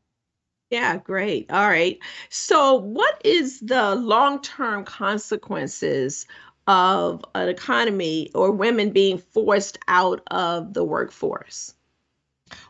Yeah, 0.70 0.96
great. 0.98 1.50
All 1.50 1.68
right. 1.68 1.98
So, 2.30 2.74
what 2.74 3.20
is 3.24 3.60
the 3.60 3.94
long-term 3.94 4.84
consequences 4.84 6.26
of 6.66 7.24
an 7.34 7.48
economy 7.48 8.30
or 8.34 8.50
women 8.50 8.90
being 8.90 9.18
forced 9.18 9.78
out 9.88 10.20
of 10.30 10.74
the 10.74 10.84
workforce? 10.84 11.74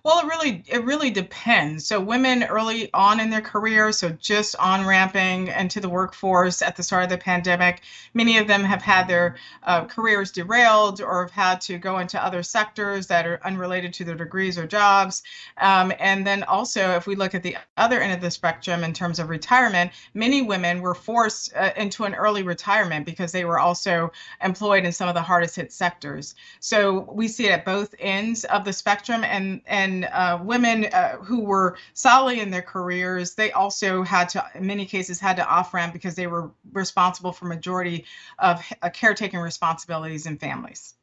Well, 0.03 0.20
it 0.20 0.27
really 0.27 0.62
it 0.66 0.85
really 0.85 1.11
depends. 1.11 1.87
So 1.87 2.01
women 2.01 2.44
early 2.44 2.92
on 2.92 3.20
in 3.20 3.31
their 3.31 3.40
career, 3.40 3.92
so 3.92 4.11
just 4.11 4.57
on 4.57 4.87
ramping 4.87 5.49
into 5.49 5.81
the 5.81 5.88
workforce 5.88 6.62
at 6.62 6.77
the 6.77 6.83
start 6.83 7.05
of 7.05 7.11
the 7.11 7.18
pandemic, 7.18 7.83
many 8.12 8.38
of 8.38 8.47
them 8.47 8.62
have 8.64 8.83
had 8.83 9.09
their 9.09 9.37
uh, 9.62 9.85
careers 9.87 10.31
derailed 10.31 11.01
or 11.01 11.23
have 11.23 11.31
had 11.31 11.61
to 11.62 11.79
go 11.79 11.99
into 11.99 12.23
other 12.23 12.42
sectors 12.42 13.07
that 13.07 13.27
are 13.27 13.40
unrelated 13.44 13.92
to 13.94 14.05
their 14.05 14.14
degrees 14.14 14.59
or 14.59 14.66
jobs. 14.66 15.23
Um, 15.59 15.92
and 15.99 16.27
then 16.27 16.42
also, 16.42 16.90
if 16.97 17.07
we 17.07 17.16
look 17.16 17.35
at 17.35 17.42
the 17.42 17.57
other 17.77 18.01
end 18.01 18.12
of 18.12 18.20
the 18.20 18.31
spectrum 18.31 18.85
in 18.85 18.92
terms 18.92 19.18
of 19.18 19.29
retirement, 19.29 19.90
many 20.12 20.42
women 20.42 20.81
were 20.81 20.94
forced 20.94 21.53
uh, 21.57 21.70
into 21.77 22.05
an 22.05 22.14
early 22.14 22.42
retirement 22.42 23.07
because 23.07 23.33
they 23.33 23.44
were 23.44 23.59
also 23.59 24.12
employed 24.42 24.85
in 24.85 24.92
some 24.92 25.09
of 25.09 25.14
the 25.14 25.23
hardest 25.23 25.57
hit 25.57 25.73
sectors. 25.73 26.35
So 26.61 27.11
we 27.12 27.29
see 27.29 27.47
it 27.47 27.53
at 27.53 27.64
both 27.64 27.94
ends 27.99 28.44
of 28.44 28.64
the 28.64 28.73
spectrum, 28.73 29.25
and 29.25 29.44
and 29.44 29.74
uh, 29.81 30.39
women 30.43 30.87
uh, 30.87 31.17
who 31.17 31.41
were 31.41 31.77
solidly 31.93 32.41
in 32.41 32.51
their 32.51 32.63
careers, 32.63 33.35
they 33.35 33.53
also 33.53 34.03
had 34.03 34.29
to, 34.31 34.45
in 34.55 34.67
many 34.67 34.87
cases, 34.87 35.21
had 35.21 35.37
to 35.37 35.47
off 35.47 35.75
ramp 35.75 35.93
because 35.93 36.15
they 36.15 36.27
were 36.27 36.51
responsible 36.73 37.33
for 37.33 37.47
majority 37.47 38.05
of 38.39 38.65
uh, 38.83 38.91
caretaking 38.91 39.41
responsibilities 39.41 40.27
in 40.27 40.39
families. 40.39 40.95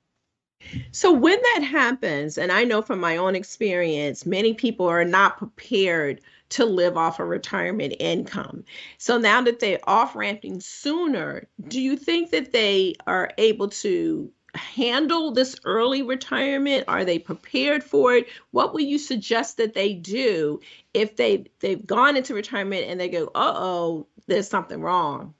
So 0.91 1.11
when 1.11 1.39
that 1.41 1.63
happens, 1.63 2.37
and 2.37 2.51
I 2.51 2.63
know 2.63 2.81
from 2.81 2.99
my 2.99 3.17
own 3.17 3.35
experience, 3.35 4.25
many 4.25 4.53
people 4.53 4.87
are 4.87 5.05
not 5.05 5.37
prepared 5.37 6.21
to 6.49 6.65
live 6.65 6.97
off 6.97 7.19
a 7.19 7.25
retirement 7.25 7.95
income. 7.99 8.63
So 8.97 9.17
now 9.17 9.41
that 9.41 9.59
they're 9.59 9.79
off 9.85 10.15
ramping 10.15 10.59
sooner, 10.59 11.47
do 11.67 11.81
you 11.81 11.95
think 11.95 12.31
that 12.31 12.51
they 12.51 12.95
are 13.07 13.31
able 13.37 13.69
to 13.69 14.31
handle 14.55 15.31
this 15.31 15.55
early 15.63 16.01
retirement? 16.01 16.85
Are 16.87 17.05
they 17.05 17.19
prepared 17.19 17.83
for 17.83 18.15
it? 18.15 18.27
What 18.51 18.73
would 18.73 18.83
you 18.83 18.97
suggest 18.97 19.57
that 19.57 19.73
they 19.73 19.93
do 19.93 20.59
if 20.93 21.15
they 21.15 21.45
they've 21.59 21.85
gone 21.85 22.17
into 22.17 22.33
retirement 22.33 22.85
and 22.87 22.99
they 22.99 23.09
go, 23.09 23.25
"Uh 23.35 23.53
oh, 23.55 24.07
there's 24.27 24.47
something 24.47 24.81
wrong"? 24.81 25.33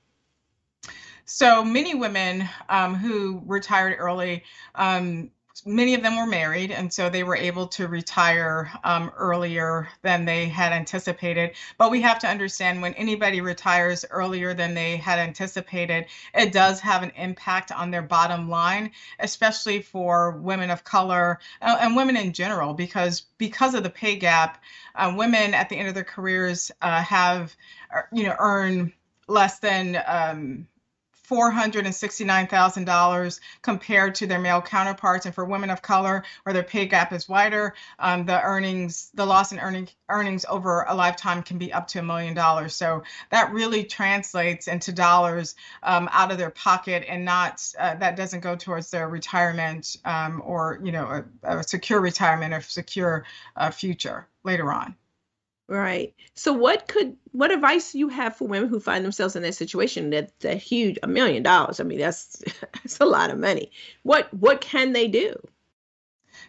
So 1.25 1.63
many 1.63 1.95
women 1.95 2.47
um, 2.69 2.95
who 2.95 3.41
retired 3.45 3.95
early 3.99 4.43
um, 4.75 5.31
many 5.65 5.93
of 5.93 6.01
them 6.01 6.17
were 6.17 6.25
married, 6.25 6.71
and 6.71 6.91
so 6.91 7.09
they 7.09 7.23
were 7.23 7.35
able 7.35 7.67
to 7.67 7.87
retire 7.87 8.71
um, 8.83 9.11
earlier 9.17 9.87
than 10.01 10.25
they 10.25 10.47
had 10.47 10.71
anticipated. 10.71 11.51
But 11.77 11.91
we 11.91 12.01
have 12.01 12.19
to 12.19 12.27
understand 12.27 12.81
when 12.81 12.93
anybody 12.95 13.41
retires 13.41 14.05
earlier 14.09 14.53
than 14.53 14.73
they 14.73 14.97
had 14.97 15.19
anticipated, 15.19 16.05
it 16.33 16.51
does 16.51 16.79
have 16.79 17.03
an 17.03 17.11
impact 17.15 17.71
on 17.71 17.91
their 17.91 18.01
bottom 18.01 18.49
line, 18.49 18.91
especially 19.19 19.81
for 19.81 20.31
women 20.31 20.69
of 20.69 20.83
color 20.83 21.39
uh, 21.61 21.77
and 21.79 21.95
women 21.95 22.17
in 22.17 22.33
general, 22.33 22.73
because 22.73 23.21
because 23.37 23.73
of 23.73 23.83
the 23.83 23.89
pay 23.89 24.15
gap, 24.15 24.61
uh, 24.95 25.13
women 25.15 25.53
at 25.53 25.69
the 25.69 25.77
end 25.77 25.87
of 25.87 25.95
their 25.95 26.03
careers 26.03 26.71
uh, 26.81 27.01
have, 27.01 27.55
uh, 27.95 28.01
you 28.11 28.23
know, 28.23 28.35
earn 28.39 28.93
less 29.27 29.59
than 29.59 30.01
um, 30.07 30.67
$469,000 31.31 33.39
compared 33.61 34.15
to 34.15 34.27
their 34.27 34.39
male 34.39 34.61
counterparts. 34.61 35.25
And 35.25 35.33
for 35.33 35.45
women 35.45 35.69
of 35.69 35.81
color, 35.81 36.23
where 36.43 36.53
their 36.53 36.63
pay 36.63 36.85
gap 36.85 37.13
is 37.13 37.29
wider, 37.29 37.73
um, 37.99 38.25
the 38.25 38.41
earnings, 38.41 39.11
the 39.13 39.25
loss 39.25 39.53
in 39.53 39.59
earning, 39.59 39.87
earnings 40.09 40.45
over 40.49 40.83
a 40.87 40.93
lifetime 40.93 41.41
can 41.41 41.57
be 41.57 41.71
up 41.71 41.87
to 41.87 41.99
a 41.99 42.03
million 42.03 42.33
dollars. 42.33 42.75
So 42.75 43.03
that 43.29 43.53
really 43.53 43.85
translates 43.85 44.67
into 44.67 44.91
dollars 44.91 45.55
um, 45.83 46.09
out 46.11 46.31
of 46.31 46.37
their 46.37 46.51
pocket 46.51 47.05
and 47.07 47.23
not, 47.23 47.65
uh, 47.79 47.95
that 47.95 48.17
doesn't 48.17 48.41
go 48.41 48.55
towards 48.55 48.91
their 48.91 49.07
retirement 49.07 49.95
um, 50.05 50.41
or, 50.45 50.79
you 50.83 50.91
know, 50.91 51.23
a, 51.43 51.59
a, 51.59 51.63
secure 51.63 52.01
retirement 52.01 52.53
or 52.53 52.61
secure 52.61 53.25
uh, 53.55 53.71
future 53.71 54.27
later 54.43 54.73
on. 54.73 54.95
Right. 55.71 56.13
So 56.33 56.51
what 56.51 56.89
could 56.89 57.15
what 57.31 57.49
advice 57.49 57.95
you 57.95 58.09
have 58.09 58.35
for 58.35 58.45
women 58.45 58.67
who 58.67 58.81
find 58.81 59.05
themselves 59.05 59.37
in 59.37 59.43
that 59.43 59.55
situation 59.55 60.09
that's 60.09 60.43
a 60.43 60.55
huge 60.55 60.99
a 61.01 61.07
million 61.07 61.43
dollars. 61.43 61.79
I 61.79 61.83
mean 61.83 61.97
that's 61.97 62.43
that's 62.73 62.99
a 62.99 63.05
lot 63.05 63.29
of 63.29 63.39
money. 63.39 63.71
What 64.03 64.33
what 64.33 64.59
can 64.59 64.91
they 64.91 65.07
do? 65.07 65.33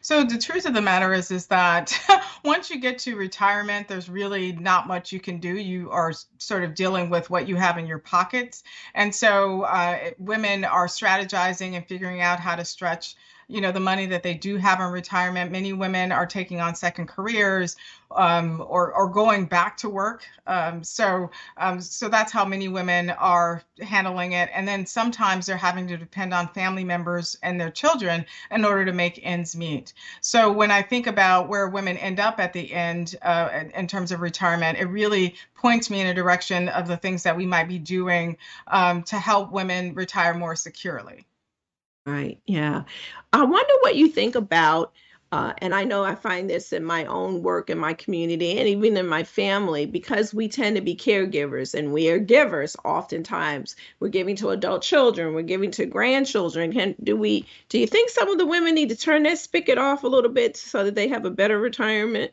So 0.00 0.24
the 0.24 0.38
truth 0.38 0.66
of 0.66 0.74
the 0.74 0.82
matter 0.82 1.14
is, 1.14 1.30
is 1.30 1.46
that 1.46 1.92
once 2.44 2.68
you 2.68 2.80
get 2.80 2.98
to 3.00 3.14
retirement, 3.14 3.87
there's 3.87 4.08
really 4.08 4.50
not 4.54 4.88
much 4.88 5.12
you 5.12 5.20
can 5.20 5.38
do. 5.38 5.56
You 5.56 5.88
are 5.92 6.12
sort 6.38 6.64
of 6.64 6.74
dealing 6.74 7.08
with 7.08 7.30
what 7.30 7.46
you 7.46 7.54
have 7.54 7.78
in 7.78 7.87
your 7.87 8.00
pockets, 8.00 8.64
and 8.92 9.14
so 9.14 9.62
uh, 9.62 10.11
women 10.18 10.64
are 10.64 10.88
strategizing 10.88 11.74
and 11.74 11.87
figuring 11.87 12.22
out 12.22 12.40
how 12.40 12.56
to 12.56 12.64
stretch 12.64 13.14
you 13.48 13.61
know 13.61 13.72
the 13.72 13.81
money 13.81 14.07
that 14.07 14.22
they 14.22 14.35
do 14.35 14.57
have 14.57 14.81
in 14.81 14.87
retirement. 14.87 15.50
Many 15.50 15.72
women 15.72 16.12
are 16.12 16.26
taking 16.26 16.61
on 16.61 16.74
second 16.74 17.09
careers 17.09 17.76
um, 18.11 18.62
or, 18.66 18.92
or 18.92 19.09
going 19.09 19.46
back 19.46 19.76
to 19.78 19.88
work. 19.88 20.24
Um, 20.46 20.85
so 20.85 21.31
um, 21.57 21.81
so 21.81 22.09
that's 22.09 22.33
how 22.33 22.44
many 22.44 22.68
women 22.68 23.11
are 23.11 23.62
handling 23.81 24.33
it. 24.33 24.50
And 24.55 24.66
then 24.66 24.87
sometimes 24.87 25.46
they're 25.46 25.57
having 25.57 25.87
to 25.88 25.96
depend 25.96 26.35
on 26.35 26.48
family 26.48 26.85
members 26.85 27.38
and 27.42 27.61
their 27.61 27.70
children 27.70 28.26
in 28.50 28.64
order 28.64 28.85
to 28.85 28.92
make 28.92 29.20
ends 29.22 29.57
meet. 29.57 29.92
So 30.20 30.52
when 30.52 30.70
i 30.70 30.83
think 30.83 31.07
about 31.07 31.48
where 31.48 31.68
women 31.68 31.96
end 31.96 32.20
up 32.20 32.38
at 32.38 32.52
the 32.52 32.72
end 32.72 33.16
uh, 33.22 33.64
in 33.74 33.87
terms 33.87 34.12
of 34.12 34.20
retirement 34.20 34.78
it 34.78 34.87
really 34.87 35.35
points 35.55 35.90
me 35.90 36.00
in 36.00 36.07
a 36.07 36.14
direction 36.14 36.68
of 36.68 36.87
the 36.88 36.96
things 36.96 37.22
that 37.22 37.37
we 37.37 37.46
might 37.46 37.68
be 37.68 37.78
doing 37.78 38.37
um, 38.66 39.02
to 39.05 39.18
help 39.18 39.50
women 39.52 39.94
retire 39.94 40.35
more 40.35 40.57
securely 40.57 41.24
Right. 42.07 42.41
Yeah. 42.47 42.83
I 43.33 43.45
wonder 43.45 43.75
what 43.81 43.95
you 43.97 44.09
think 44.09 44.35
about, 44.35 44.93
uh, 45.31 45.53
and 45.59 45.73
I 45.73 45.85
know 45.85 46.05
I 46.05 46.17
find 46.17 46.51
this 46.51 46.73
in 46.73 46.85
my 46.85 47.05
own 47.07 47.43
work 47.43 47.71
in 47.71 47.79
my 47.79 47.95
community 47.95 48.59
and 48.59 48.69
even 48.69 48.97
in 48.97 49.07
my 49.07 49.23
family 49.23 49.87
because 49.87 50.35
we 50.35 50.49
tend 50.49 50.75
to 50.77 50.83
be 50.83 50.97
caregivers 50.97 51.75
and 51.75 51.93
we 51.93 52.11
are 52.11 52.19
givers 52.19 52.77
oftentimes. 52.85 53.77
We're 54.01 54.09
giving 54.09 54.35
to 54.37 54.51
adult 54.51 54.83
children, 54.83 55.33
we're 55.33 55.43
giving 55.43 55.71
to 55.73 55.87
grandchildren. 55.87 56.73
Can 56.73 56.97
do 57.03 57.17
we 57.17 57.47
do 57.69 57.79
you 57.79 57.87
think 57.87 58.11
some 58.11 58.29
of 58.29 58.38
the 58.38 58.47
women 58.47 58.75
need 58.75 58.88
to 58.88 58.97
turn 58.97 59.23
that 59.23 59.38
spigot 59.38 59.79
off 59.79 60.03
a 60.03 60.09
little 60.09 60.31
bit 60.31 60.57
so 60.57 60.85
that 60.85 60.97
they 60.97 61.09
have 61.09 61.25
a 61.25 61.31
better 61.31 61.59
retirement? 61.61 62.33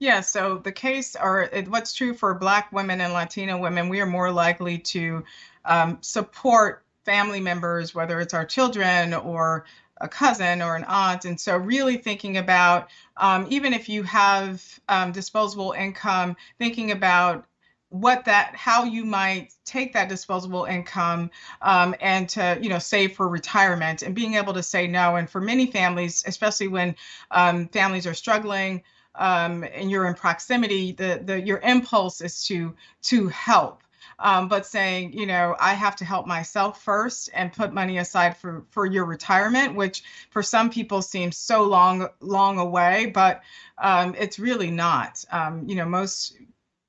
Yeah, 0.00 0.20
so 0.20 0.58
the 0.58 0.72
case, 0.72 1.14
or 1.14 1.50
what's 1.68 1.92
true 1.94 2.14
for 2.14 2.34
Black 2.34 2.72
women 2.72 3.00
and 3.00 3.12
Latino 3.12 3.58
women, 3.58 3.88
we 3.88 4.00
are 4.00 4.06
more 4.06 4.30
likely 4.30 4.78
to 4.78 5.24
um, 5.66 5.98
support 6.00 6.84
family 7.04 7.40
members, 7.40 7.94
whether 7.94 8.20
it's 8.20 8.34
our 8.34 8.44
children 8.44 9.14
or 9.14 9.64
a 10.00 10.08
cousin 10.08 10.62
or 10.62 10.76
an 10.76 10.84
aunt. 10.84 11.24
And 11.24 11.38
so, 11.38 11.56
really 11.56 11.96
thinking 11.96 12.36
about 12.38 12.88
um, 13.16 13.46
even 13.50 13.72
if 13.74 13.88
you 13.88 14.02
have 14.04 14.62
um, 14.88 15.12
disposable 15.12 15.72
income, 15.72 16.36
thinking 16.58 16.90
about 16.90 17.44
what 17.90 18.24
that 18.24 18.54
how 18.54 18.84
you 18.84 19.04
might 19.04 19.52
take 19.64 19.92
that 19.92 20.08
disposable 20.08 20.64
income 20.64 21.28
um, 21.60 21.94
and 22.00 22.28
to 22.28 22.56
you 22.62 22.68
know 22.68 22.78
save 22.78 23.14
for 23.14 23.28
retirement 23.28 24.02
and 24.02 24.14
being 24.14 24.34
able 24.34 24.54
to 24.54 24.62
say 24.62 24.86
no 24.86 25.16
and 25.16 25.28
for 25.28 25.40
many 25.40 25.66
families 25.66 26.22
especially 26.26 26.68
when 26.68 26.94
um, 27.32 27.66
families 27.68 28.06
are 28.06 28.14
struggling 28.14 28.80
um, 29.16 29.64
and 29.74 29.90
you're 29.90 30.06
in 30.06 30.14
proximity 30.14 30.92
the 30.92 31.20
the 31.24 31.40
your 31.40 31.58
impulse 31.58 32.20
is 32.20 32.44
to 32.44 32.72
to 33.02 33.26
help 33.26 33.82
um, 34.20 34.48
but 34.48 34.66
saying, 34.66 35.14
you 35.14 35.26
know, 35.26 35.56
I 35.58 35.72
have 35.72 35.96
to 35.96 36.04
help 36.04 36.26
myself 36.26 36.82
first 36.82 37.30
and 37.32 37.52
put 37.52 37.72
money 37.72 37.98
aside 37.98 38.36
for 38.36 38.64
for 38.70 38.86
your 38.86 39.06
retirement, 39.06 39.74
which 39.74 40.04
for 40.30 40.42
some 40.42 40.70
people 40.70 41.02
seems 41.02 41.36
so 41.36 41.62
long 41.64 42.08
long 42.20 42.58
away, 42.58 43.06
but 43.06 43.42
um, 43.78 44.14
it's 44.18 44.38
really 44.38 44.70
not. 44.70 45.24
Um, 45.32 45.64
you 45.66 45.74
know, 45.74 45.86
most 45.86 46.36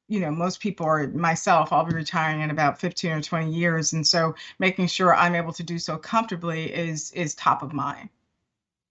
you 0.09 0.19
know 0.19 0.29
most 0.29 0.59
people 0.59 0.85
are 0.85 1.07
myself 1.07 1.71
i'll 1.71 1.85
be 1.85 1.95
retiring 1.95 2.41
in 2.41 2.51
about 2.51 2.79
15 2.79 3.11
or 3.11 3.21
20 3.21 3.51
years. 3.51 3.93
And 3.93 4.05
so 4.05 4.35
making 4.59 4.87
sure 4.87 5.15
i'm 5.15 5.35
able 5.35 5.53
to 5.53 5.63
do 5.63 5.79
so 5.79 5.97
comfortably 5.97 6.71
is 6.71 7.11
is 7.11 7.33
top 7.33 7.63
of 7.63 7.71
mind. 7.71 8.09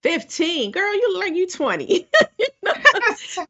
15 0.03 0.71
girl 0.71 0.95
you 0.95 1.13
look 1.13 1.25
like 1.25 1.35
you 1.35 1.47
20 1.47 2.09
so, 3.17 3.45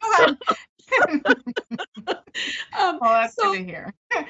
um, 2.09 2.99
well, 3.01 3.03
that's 3.03 3.35
so, 3.35 3.53
good 3.53 3.59
to 3.59 3.65
hear. 3.65 3.95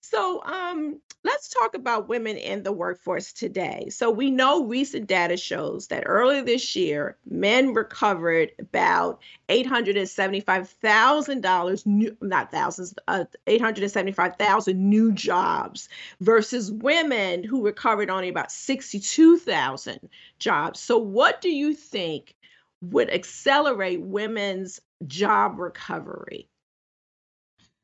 so, 0.00 0.42
um, 0.44 1.00
let's 1.24 1.48
talk 1.48 1.74
about 1.74 2.08
women 2.08 2.36
in 2.36 2.62
the 2.62 2.70
workforce 2.72 3.32
today. 3.32 3.88
So, 3.90 4.10
we 4.10 4.30
know 4.30 4.64
recent 4.64 5.06
data 5.06 5.36
shows 5.36 5.88
that 5.88 6.04
earlier 6.06 6.42
this 6.42 6.74
year, 6.76 7.18
men 7.28 7.74
recovered 7.74 8.52
about 8.58 9.20
$875,000 9.48 11.86
new, 11.86 12.16
not 12.20 12.50
thousands, 12.50 12.94
uh, 13.08 13.24
875,000 13.46 14.78
new 14.78 15.12
jobs 15.12 15.88
versus 16.20 16.70
women 16.70 17.44
who 17.44 17.64
recovered 17.64 18.10
only 18.10 18.28
about 18.28 18.52
62,000 18.52 20.08
jobs. 20.38 20.80
So, 20.80 20.98
what 20.98 21.40
do 21.40 21.48
you 21.50 21.72
think 21.74 22.34
would 22.80 23.10
accelerate 23.10 24.00
women's 24.00 24.80
job 25.06 25.58
recovery? 25.58 26.48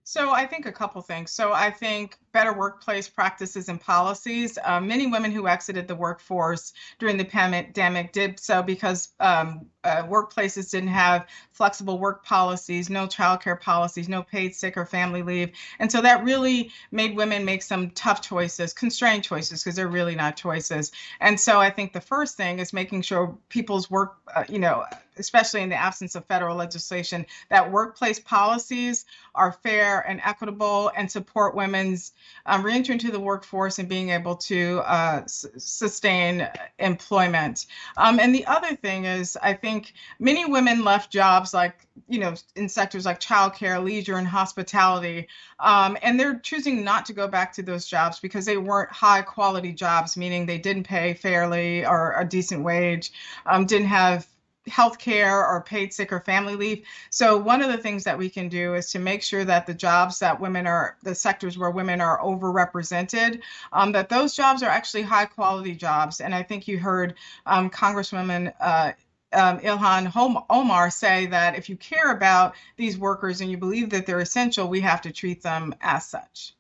So 0.05 0.31
I 0.31 0.47
think 0.47 0.67
a 0.67 0.73
couple 0.73 1.03
things. 1.03 1.33
So 1.33 1.53
I 1.53 1.71
think 1.71 2.17
better 2.37 2.53
workplace 2.53 3.09
practices 3.09 3.71
and 3.71 3.81
policies. 3.81 4.59
Uh, 4.63 4.79
many 4.79 5.07
women 5.07 5.33
who 5.33 5.49
exited 5.49 5.89
the 5.89 5.95
workforce 5.95 6.75
during 6.99 7.17
the 7.17 7.25
pandemic 7.25 8.13
did 8.13 8.39
so 8.39 8.63
because 8.63 9.09
um, 9.21 9.65
uh, 9.85 10.03
workplaces 10.03 10.71
didn't 10.71 10.91
have 10.91 11.27
flexible 11.53 11.99
work 11.99 12.23
policies, 12.27 12.91
no 12.91 13.07
childcare 13.07 13.59
policies, 13.59 14.07
no 14.07 14.23
paid 14.23 14.55
sick 14.55 14.77
or 14.77 14.85
family 14.85 15.23
leave. 15.23 15.51
And 15.79 15.91
so 15.91 16.03
that 16.03 16.25
really 16.25 16.71
made 16.91 17.17
women 17.17 17.43
make 17.47 17.63
some 17.63 17.89
tough 17.93 18.21
choices, 18.21 18.75
constrained 18.75 19.25
choices, 19.25 19.63
because 19.63 19.77
they're 19.77 19.89
really 19.89 20.15
not 20.15 20.37
choices. 20.37 20.93
And 21.21 21.41
so 21.41 21.59
I 21.59 21.71
think 21.71 21.95
the 21.95 22.03
first 22.03 22.37
thing 22.37 22.59
is 22.59 22.75
making 22.75 23.01
sure 23.01 23.39
people's 23.49 23.91
work, 23.91 24.19
uh, 24.35 24.45
you 24.47 24.59
know, 24.59 24.85
especially 25.19 25.63
in 25.63 25.71
the 25.71 25.77
absence 25.77 26.15
of 26.15 26.27
federal 26.27 26.57
legislation, 26.57 27.25
that 27.49 27.71
workplace 27.71 28.21
policies 28.21 29.07
are 29.35 29.53
fair 29.53 30.01
and 30.01 30.21
equitable 30.23 30.91
and 30.97 31.11
support 31.11 31.55
women's 31.55 32.13
um, 32.47 32.65
reentry 32.65 32.93
into 32.95 33.11
the 33.11 33.21
workforce 33.21 33.79
and 33.79 33.89
being 33.89 34.11
able 34.11 34.37
to 34.37 34.81
uh, 34.85 35.21
s- 35.25 35.47
sustain 35.57 36.49
employment. 36.79 37.67
Um, 37.97 38.21
and 38.21 38.35
the 38.35 38.47
other 38.47 38.75
thing 38.77 39.05
is, 39.05 39.37
I 39.43 39.55
think 39.55 39.95
many 40.19 40.45
women 40.45 40.85
left 40.85 41.13
jobs 41.13 41.53
like, 41.53 41.87
you 42.09 42.19
know, 42.19 42.35
in 42.55 42.69
sectors 42.69 43.07
like 43.07 43.21
childcare, 43.21 43.83
leisure, 43.83 44.17
and 44.17 44.27
hospitality, 44.27 45.29
um, 45.61 45.97
and 46.03 46.19
they're 46.21 46.39
choosing 46.39 46.85
not 46.85 47.07
to 47.07 47.13
go 47.13 47.27
back 47.27 47.53
to 47.55 47.63
those 47.63 47.87
jobs 47.87 48.21
because 48.21 48.45
they 48.45 48.57
weren't 48.59 48.91
high 48.91 49.23
quality 49.23 49.73
jobs, 49.73 50.17
meaning 50.17 50.47
they 50.47 50.59
didn't 50.59 50.85
pay 50.85 51.15
fairly 51.15 51.85
or 51.87 52.15
a 52.19 52.25
decent 52.25 52.63
wage, 52.63 53.13
um, 53.47 53.67
didn't 53.67 53.89
have 53.89 54.27
health 54.67 54.99
care 54.99 55.47
or 55.47 55.63
paid 55.63 55.93
sick 55.93 56.13
or 56.13 56.21
family 56.21 56.57
leave. 56.57 56.85
So 57.11 57.37
one 57.37 57.63
of 57.63 57.71
the 57.71 57.79
things 57.79 58.05
that 58.05 58.19
we 58.19 58.29
can 58.29 58.49
do 58.49 58.75
is 58.75 58.91
to 58.91 58.99
make 58.99 59.23
sure 59.23 59.45
that 59.45 59.67
the 59.67 59.75
jobs 59.75 60.19
that 60.19 60.41
women 60.41 60.67
are, 60.67 60.97
the 61.03 61.15
sectors 61.15 61.57
where 61.57 61.71
women 61.71 62.01
are 62.01 62.21
overrepresented, 62.21 63.41
um, 63.73 63.93
that 63.93 64.09
those 64.09 64.35
jobs 64.35 64.63
are 64.63 64.71
actually 64.71 65.03
high 65.03 65.27
quality 65.27 65.75
jobs. 65.75 66.21
And 66.21 66.35
I 66.35 66.43
think 66.43 66.67
you 66.67 66.79
heard 66.79 67.15
um, 67.47 67.71
Congresswoman 67.71 68.53
uh, 68.61 68.93
um, 69.33 69.61
Ilhan 69.61 70.45
Omar 70.51 70.91
say 70.91 71.27
that 71.27 71.57
if 71.57 71.69
you 71.69 71.77
care 71.77 72.13
about 72.13 72.55
these 72.77 72.99
workers 72.99 73.41
and 73.41 73.51
you 73.51 73.59
believe 73.59 73.91
that 73.91 74.07
they're 74.07 74.21
essential, 74.21 74.69
we 74.69 74.81
have 74.81 75.03
to 75.03 75.13
treat 75.13 75.43
them 75.43 75.75
as 75.81 76.07
such. 76.07 76.56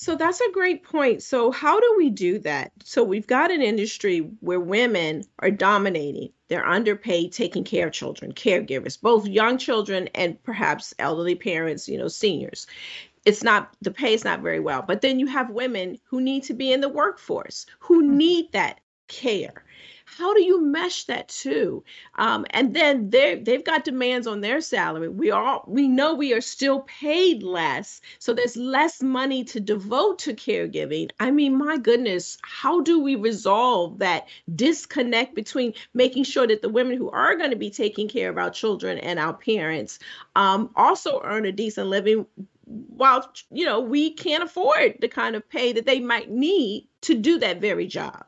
So 0.00 0.16
that's 0.16 0.40
a 0.40 0.50
great 0.52 0.82
point. 0.82 1.22
So, 1.22 1.50
how 1.50 1.78
do 1.78 1.94
we 1.98 2.08
do 2.08 2.38
that? 2.38 2.72
So, 2.84 3.04
we've 3.04 3.26
got 3.26 3.50
an 3.50 3.60
industry 3.60 4.20
where 4.40 4.58
women 4.58 5.24
are 5.40 5.50
dominating, 5.50 6.30
they're 6.48 6.66
underpaid, 6.66 7.32
taking 7.32 7.64
care 7.64 7.88
of 7.88 7.92
children, 7.92 8.32
caregivers, 8.32 8.98
both 8.98 9.26
young 9.26 9.58
children 9.58 10.08
and 10.14 10.42
perhaps 10.42 10.94
elderly 10.98 11.34
parents, 11.34 11.86
you 11.86 11.98
know, 11.98 12.08
seniors. 12.08 12.66
It's 13.26 13.44
not, 13.44 13.76
the 13.82 13.90
pay 13.90 14.14
is 14.14 14.24
not 14.24 14.40
very 14.40 14.58
well. 14.58 14.80
But 14.80 15.02
then 15.02 15.20
you 15.20 15.26
have 15.26 15.50
women 15.50 15.98
who 16.04 16.22
need 16.22 16.44
to 16.44 16.54
be 16.54 16.72
in 16.72 16.80
the 16.80 16.88
workforce, 16.88 17.66
who 17.78 18.02
mm-hmm. 18.02 18.16
need 18.16 18.52
that 18.52 18.80
care 19.06 19.64
how 20.16 20.34
do 20.34 20.42
you 20.42 20.60
mesh 20.60 21.04
that 21.04 21.28
too? 21.28 21.84
Um, 22.16 22.44
and 22.50 22.74
then 22.74 23.10
they 23.10 23.36
they've 23.36 23.64
got 23.64 23.84
demands 23.84 24.26
on 24.26 24.40
their 24.40 24.60
salary. 24.60 25.08
We 25.08 25.30
all 25.30 25.64
we 25.66 25.88
know 25.88 26.14
we 26.14 26.32
are 26.32 26.40
still 26.40 26.80
paid 26.80 27.42
less, 27.42 28.00
so 28.18 28.32
there's 28.32 28.56
less 28.56 29.02
money 29.02 29.44
to 29.44 29.60
devote 29.60 30.18
to 30.20 30.34
caregiving. 30.34 31.10
I 31.20 31.30
mean, 31.30 31.56
my 31.56 31.78
goodness, 31.78 32.38
how 32.42 32.80
do 32.80 32.98
we 32.98 33.14
resolve 33.14 33.98
that 33.98 34.28
disconnect 34.54 35.34
between 35.34 35.74
making 35.94 36.24
sure 36.24 36.46
that 36.46 36.62
the 36.62 36.68
women 36.68 36.96
who 36.96 37.10
are 37.10 37.36
going 37.36 37.50
to 37.50 37.56
be 37.56 37.70
taking 37.70 38.08
care 38.08 38.30
of 38.30 38.38
our 38.38 38.50
children 38.50 38.98
and 38.98 39.18
our 39.18 39.34
parents 39.34 39.98
um, 40.36 40.70
also 40.76 41.20
earn 41.24 41.44
a 41.46 41.52
decent 41.52 41.88
living? 41.88 42.26
while 42.66 43.28
you 43.50 43.64
know 43.64 43.80
we 43.80 44.12
can't 44.12 44.44
afford 44.44 44.94
the 45.00 45.08
kind 45.08 45.34
of 45.34 45.48
pay 45.48 45.72
that 45.72 45.86
they 45.86 45.98
might 45.98 46.30
need 46.30 46.86
to 47.00 47.16
do 47.16 47.36
that 47.36 47.60
very 47.60 47.84
job 47.84 48.24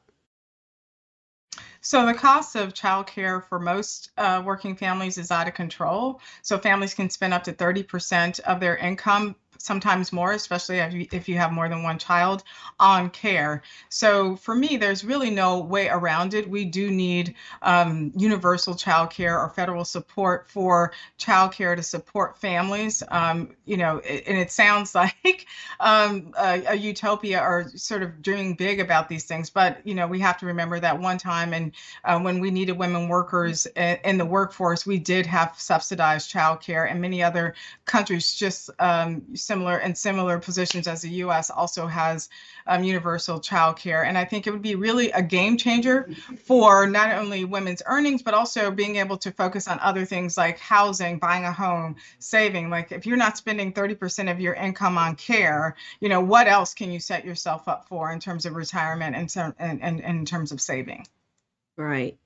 so 1.82 2.06
the 2.06 2.14
cost 2.14 2.54
of 2.54 2.74
childcare 2.74 3.44
for 3.48 3.58
most 3.58 4.12
uh, 4.16 4.40
working 4.44 4.76
families 4.76 5.18
is 5.18 5.32
out 5.32 5.48
of 5.48 5.54
control. 5.54 6.20
So 6.42 6.56
families 6.56 6.94
can 6.94 7.10
spend 7.10 7.34
up 7.34 7.42
to 7.44 7.52
30% 7.52 8.38
of 8.40 8.60
their 8.60 8.76
income 8.76 9.34
sometimes 9.58 10.12
more, 10.12 10.32
especially 10.32 10.78
if 10.78 11.28
you, 11.28 11.36
have 11.36 11.52
more 11.52 11.68
than 11.68 11.82
one 11.82 11.98
child, 11.98 12.42
on 12.80 13.10
care. 13.10 13.62
So 13.88 14.36
for 14.36 14.54
me, 14.54 14.76
there's 14.76 15.04
really 15.04 15.30
no 15.30 15.60
way 15.60 15.88
around 15.88 16.34
it. 16.34 16.48
We 16.48 16.64
do 16.64 16.90
need 16.90 17.34
um, 17.62 18.12
universal 18.16 18.74
child 18.74 19.10
care 19.10 19.38
or 19.38 19.48
federal 19.50 19.84
support 19.84 20.48
for 20.48 20.92
child 21.16 21.52
care 21.52 21.76
to 21.76 21.82
support 21.82 22.38
families. 22.38 23.02
Um, 23.08 23.54
you 23.64 23.76
know, 23.76 23.98
and 24.00 24.36
it 24.36 24.50
sounds 24.50 24.94
like 24.94 25.46
um, 25.80 26.32
a, 26.38 26.64
a, 26.68 26.74
utopia 26.74 27.40
or 27.40 27.70
sort 27.76 28.02
of 28.02 28.20
dreaming 28.22 28.54
big 28.54 28.80
about 28.80 29.08
these 29.08 29.24
things, 29.24 29.50
but 29.50 29.84
you 29.86 29.94
know, 29.94 30.06
we 30.06 30.18
have 30.18 30.36
to 30.38 30.46
remember 30.46 30.80
that 30.80 30.98
one 30.98 31.18
time 31.18 31.52
and 31.52 31.72
uh, 32.04 32.18
when 32.18 32.40
we 32.40 32.50
needed 32.50 32.76
women 32.76 33.08
workers 33.08 33.66
in, 33.76 33.98
in, 34.04 34.18
the 34.18 34.24
workforce, 34.24 34.86
we 34.86 34.98
did 34.98 35.26
have 35.26 35.54
subsidized 35.58 36.30
child 36.30 36.60
care, 36.60 36.84
and 36.84 37.00
many 37.00 37.22
other 37.22 37.54
countries 37.84 38.34
just 38.34 38.70
um, 38.78 39.22
similar 39.42 39.78
and 39.78 39.96
similar 39.96 40.38
positions 40.38 40.86
as 40.86 41.02
the 41.02 41.10
U.S. 41.10 41.50
also 41.50 41.86
has 41.86 42.28
um, 42.66 42.84
universal 42.84 43.40
child 43.40 43.76
care. 43.78 44.04
And 44.04 44.16
I 44.16 44.24
think 44.24 44.46
it 44.46 44.50
would 44.50 44.62
be 44.62 44.74
really 44.74 45.10
a 45.10 45.22
game 45.22 45.56
changer 45.56 46.08
for 46.44 46.86
not 46.86 47.12
only 47.12 47.44
women's 47.44 47.82
earnings, 47.86 48.22
but 48.22 48.34
also 48.34 48.70
being 48.70 48.96
able 48.96 49.16
to 49.18 49.30
focus 49.30 49.68
on 49.68 49.78
other 49.80 50.04
things 50.04 50.36
like 50.36 50.58
housing, 50.58 51.18
buying 51.18 51.44
a 51.44 51.52
home, 51.52 51.96
saving. 52.18 52.70
Like 52.70 52.92
if 52.92 53.06
you're 53.06 53.16
not 53.16 53.36
spending 53.36 53.72
30% 53.72 54.30
of 54.30 54.40
your 54.40 54.54
income 54.54 54.96
on 54.96 55.16
care, 55.16 55.76
you 56.00 56.08
know, 56.08 56.20
what 56.20 56.46
else 56.48 56.74
can 56.74 56.92
you 56.92 57.00
set 57.00 57.24
yourself 57.24 57.68
up 57.68 57.88
for 57.88 58.12
in 58.12 58.20
terms 58.20 58.46
of 58.46 58.54
retirement 58.54 59.16
and, 59.16 59.54
and, 59.58 59.82
and, 59.82 60.02
and 60.02 60.18
in 60.18 60.24
terms 60.24 60.52
of 60.52 60.60
saving? 60.60 61.06
Right. 61.76 62.18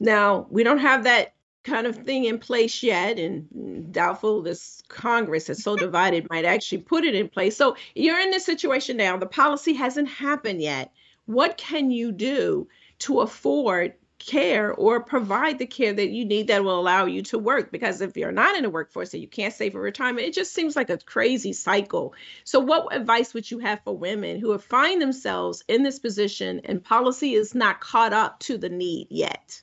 Now, 0.00 0.46
we 0.50 0.64
don't 0.64 0.78
have 0.78 1.04
that 1.04 1.34
kind 1.64 1.86
of 1.86 1.96
thing 1.96 2.24
in 2.24 2.38
place 2.38 2.82
yet 2.82 3.18
and 3.18 3.46
mm, 3.56 3.92
doubtful 3.92 4.42
this 4.42 4.82
congress 4.88 5.48
is 5.48 5.62
so 5.62 5.76
divided 5.88 6.28
might 6.30 6.44
actually 6.44 6.78
put 6.78 7.04
it 7.04 7.14
in 7.14 7.28
place. 7.28 7.56
So 7.56 7.76
you're 7.94 8.20
in 8.20 8.30
this 8.30 8.44
situation 8.44 8.96
now. 8.96 9.16
The 9.16 9.26
policy 9.26 9.74
hasn't 9.74 10.08
happened 10.08 10.60
yet. 10.60 10.92
What 11.26 11.56
can 11.56 11.90
you 11.90 12.12
do 12.12 12.68
to 13.00 13.20
afford 13.20 13.94
care 14.18 14.72
or 14.74 15.02
provide 15.02 15.58
the 15.58 15.66
care 15.66 15.92
that 15.92 16.10
you 16.10 16.24
need 16.24 16.46
that 16.46 16.62
will 16.62 16.78
allow 16.78 17.06
you 17.06 17.22
to 17.22 17.38
work? 17.38 17.70
Because 17.70 18.00
if 18.00 18.16
you're 18.16 18.32
not 18.32 18.56
in 18.56 18.62
the 18.62 18.70
workforce 18.70 19.12
and 19.14 19.22
you 19.22 19.28
can't 19.28 19.54
save 19.54 19.72
for 19.72 19.80
retirement 19.80 20.26
it 20.26 20.34
just 20.34 20.52
seems 20.52 20.74
like 20.74 20.90
a 20.90 20.98
crazy 20.98 21.52
cycle. 21.52 22.14
So 22.44 22.58
what 22.58 22.94
advice 22.94 23.34
would 23.34 23.50
you 23.50 23.58
have 23.60 23.80
for 23.84 23.96
women 23.96 24.40
who 24.40 24.50
have 24.52 24.64
find 24.64 25.00
themselves 25.00 25.62
in 25.68 25.82
this 25.82 25.98
position 25.98 26.60
and 26.64 26.82
policy 26.82 27.34
is 27.34 27.54
not 27.54 27.80
caught 27.80 28.12
up 28.12 28.40
to 28.40 28.58
the 28.58 28.68
need 28.68 29.08
yet 29.10 29.62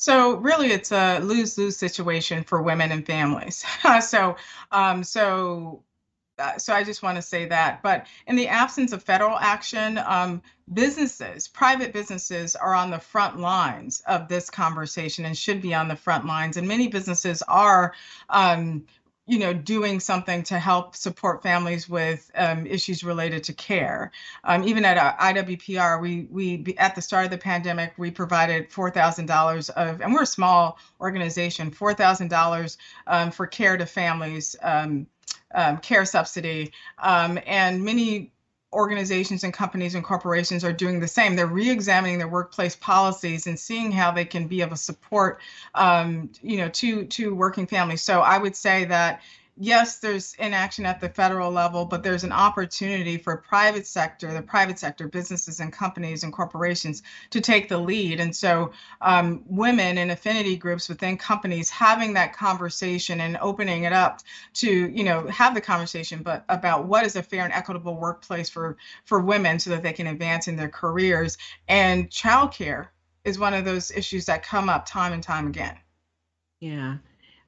so 0.00 0.36
really, 0.36 0.72
it's 0.72 0.92
a 0.92 1.18
lose-lose 1.18 1.76
situation 1.76 2.42
for 2.42 2.62
women 2.62 2.90
and 2.90 3.04
families. 3.04 3.66
so, 4.00 4.34
um, 4.72 5.04
so, 5.04 5.84
uh, 6.38 6.56
so 6.56 6.72
I 6.72 6.84
just 6.84 7.02
want 7.02 7.16
to 7.16 7.22
say 7.22 7.44
that. 7.44 7.82
But 7.82 8.06
in 8.26 8.34
the 8.34 8.48
absence 8.48 8.94
of 8.94 9.02
federal 9.02 9.38
action, 9.38 9.98
um, 9.98 10.40
businesses, 10.72 11.48
private 11.48 11.92
businesses, 11.92 12.56
are 12.56 12.74
on 12.74 12.90
the 12.90 12.98
front 12.98 13.40
lines 13.40 14.02
of 14.06 14.26
this 14.26 14.48
conversation 14.48 15.26
and 15.26 15.36
should 15.36 15.60
be 15.60 15.74
on 15.74 15.86
the 15.86 15.96
front 15.96 16.24
lines. 16.24 16.56
And 16.56 16.66
many 16.66 16.88
businesses 16.88 17.42
are 17.42 17.92
um, 18.30 18.86
you 19.30 19.38
know, 19.38 19.52
doing 19.52 20.00
something 20.00 20.42
to 20.42 20.58
help 20.58 20.96
support 20.96 21.40
families 21.40 21.88
with 21.88 22.30
um, 22.34 22.66
issues 22.66 23.04
related 23.04 23.44
to 23.44 23.52
care. 23.52 24.10
Um, 24.42 24.64
even 24.64 24.84
at 24.84 24.96
IWPR, 25.18 26.00
we 26.00 26.26
we 26.30 26.74
at 26.78 26.96
the 26.96 27.00
start 27.00 27.26
of 27.26 27.30
the 27.30 27.38
pandemic, 27.38 27.92
we 27.96 28.10
provided 28.10 28.72
four 28.72 28.90
thousand 28.90 29.26
dollars 29.26 29.68
of, 29.70 30.00
and 30.00 30.12
we're 30.12 30.22
a 30.22 30.26
small 30.26 30.78
organization, 31.00 31.70
four 31.70 31.94
thousand 31.94 32.32
um, 32.32 32.40
dollars 32.40 32.76
for 33.32 33.46
care 33.46 33.76
to 33.76 33.86
families, 33.86 34.56
um, 34.62 35.06
um, 35.54 35.78
care 35.78 36.04
subsidy, 36.04 36.72
um, 36.98 37.38
and 37.46 37.84
many 37.84 38.32
organizations 38.72 39.42
and 39.44 39.52
companies 39.52 39.94
and 39.94 40.04
corporations 40.04 40.64
are 40.64 40.72
doing 40.72 41.00
the 41.00 41.08
same. 41.08 41.34
They're 41.34 41.46
re-examining 41.46 42.18
their 42.18 42.28
workplace 42.28 42.76
policies 42.76 43.46
and 43.46 43.58
seeing 43.58 43.90
how 43.90 44.12
they 44.12 44.24
can 44.24 44.46
be 44.46 44.60
of 44.60 44.72
a 44.72 44.76
support, 44.76 45.40
um, 45.74 46.30
you 46.42 46.58
know, 46.58 46.68
to 46.68 47.04
to 47.06 47.34
working 47.34 47.66
families. 47.66 48.02
So 48.02 48.20
I 48.20 48.38
would 48.38 48.54
say 48.54 48.84
that 48.84 49.22
yes, 49.56 49.98
there's 49.98 50.34
inaction 50.34 50.86
at 50.86 51.00
the 51.00 51.08
federal 51.08 51.50
level, 51.50 51.84
but 51.84 52.02
there's 52.02 52.24
an 52.24 52.32
opportunity 52.32 53.16
for 53.16 53.36
private 53.36 53.86
sector, 53.86 54.32
the 54.32 54.42
private 54.42 54.78
sector, 54.78 55.08
businesses 55.08 55.60
and 55.60 55.72
companies 55.72 56.24
and 56.24 56.32
corporations 56.32 57.02
to 57.30 57.40
take 57.40 57.68
the 57.68 57.78
lead. 57.78 58.20
And 58.20 58.34
so 58.34 58.72
um, 59.00 59.42
women 59.46 59.98
in 59.98 60.10
affinity 60.10 60.56
groups 60.56 60.88
within 60.88 61.16
companies 61.16 61.70
having 61.70 62.12
that 62.14 62.32
conversation 62.32 63.20
and 63.20 63.36
opening 63.40 63.84
it 63.84 63.92
up 63.92 64.20
to, 64.54 64.70
you 64.70 65.04
know, 65.04 65.26
have 65.28 65.54
the 65.54 65.60
conversation, 65.60 66.22
but 66.22 66.44
about 66.48 66.86
what 66.86 67.04
is 67.04 67.16
a 67.16 67.22
fair 67.22 67.44
and 67.44 67.52
equitable 67.52 67.96
workplace 67.96 68.48
for, 68.48 68.76
for 69.04 69.20
women 69.20 69.58
so 69.58 69.70
that 69.70 69.82
they 69.82 69.92
can 69.92 70.06
advance 70.06 70.48
in 70.48 70.56
their 70.56 70.68
careers. 70.68 71.38
And 71.68 72.10
childcare 72.10 72.88
is 73.24 73.38
one 73.38 73.54
of 73.54 73.64
those 73.64 73.90
issues 73.90 74.26
that 74.26 74.42
come 74.42 74.68
up 74.68 74.86
time 74.86 75.12
and 75.12 75.22
time 75.22 75.46
again. 75.46 75.76
Yeah. 76.60 76.96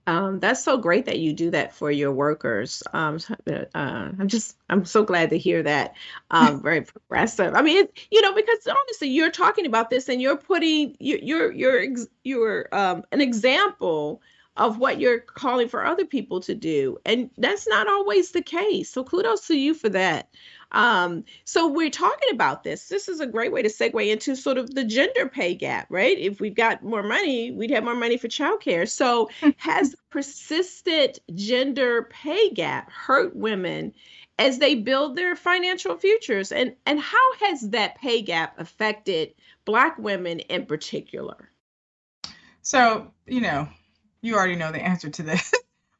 Um, 0.07 0.41
that's 0.41 0.65
so 0.65 0.79
great 0.79 1.07
that 1.07 1.21
you 1.21 1.33
do 1.33 1.51
that 1.51 1.75
for 1.75 1.91
your 1.91 2.13
workers. 2.13 2.83
Um, 2.93 3.19
uh, 3.47 3.65
I'm 3.75 4.27
just, 4.27 4.57
I'm 4.69 4.85
so 4.85 5.05
glad 5.05 5.31
to 5.31 5.39
hear 5.39 5.63
that. 5.63 5.95
Um, 6.31 6.61
very 6.63 6.83
progressive. 6.83 7.55
I 7.55 7.63
mean, 7.63 7.85
it, 7.85 7.99
you 8.11 8.21
know, 8.21 8.35
because 8.35 8.67
honestly, 8.67 9.09
you're 9.09 9.31
talking 9.31 9.67
about 9.67 9.91
this 9.91 10.09
and 10.09 10.21
you're 10.21 10.37
putting, 10.37 10.97
you're, 10.99 11.21
you're, 11.21 11.53
you're, 11.53 11.97
you're 12.25 12.69
um, 12.73 13.05
an 13.13 13.21
example 13.21 14.21
of 14.57 14.79
what 14.79 15.01
you're 15.01 15.21
calling 15.21 15.69
for 15.69 15.85
other 15.85 16.05
people 16.05 16.41
to 16.41 16.55
do, 16.55 16.99
and 17.07 17.31
that's 17.39 17.67
not 17.67 17.89
always 17.89 18.33
the 18.33 18.43
case. 18.43 18.91
So 18.91 19.03
kudos 19.03 19.47
to 19.47 19.57
you 19.57 19.73
for 19.73 19.89
that. 19.91 20.29
Um, 20.73 21.25
so 21.45 21.69
we're 21.69 21.91
talking 21.91 22.31
about 22.33 22.65
this. 22.65 22.89
This 22.89 23.09
is 23.09 23.21
a 23.21 23.27
great 23.27 23.53
way 23.53 23.63
to 23.63 23.69
segue 23.69 24.11
into 24.11 24.35
sort 24.35 24.59
of 24.59 24.75
the 24.75 24.85
gender 24.85 25.29
pay 25.29 25.55
gap, 25.55 25.87
right? 25.91 26.19
If 26.19 26.41
we've 26.41 26.55
got 26.55 26.83
more 26.83 27.03
money, 27.03 27.51
we'd 27.51 27.71
have 27.71 27.85
more 27.85 27.95
money 27.95 28.17
for 28.17 28.29
childcare. 28.29 28.89
So 28.89 29.31
has 29.59 29.95
persistent 30.11 31.19
gender 31.35 32.09
pay 32.11 32.51
gap 32.51 32.91
hurt 32.91 33.37
women 33.37 33.93
as 34.39 34.59
they 34.59 34.75
build 34.75 35.17
their 35.17 35.37
financial 35.37 35.97
futures? 35.97 36.53
And 36.53 36.75
and 36.87 36.99
how 36.99 37.35
has 37.41 37.71
that 37.71 37.97
pay 37.97 38.23
gap 38.23 38.59
affected 38.59 39.35
black 39.65 39.99
women 39.99 40.41
in 40.41 40.67
particular? 40.67 41.51
So, 42.63 43.13
you 43.27 43.41
know, 43.41 43.69
you 44.23 44.37
already 44.37 44.57
know 44.57 44.73
the 44.73 44.83
answer 44.83 45.11
to 45.11 45.23
this. 45.23 45.53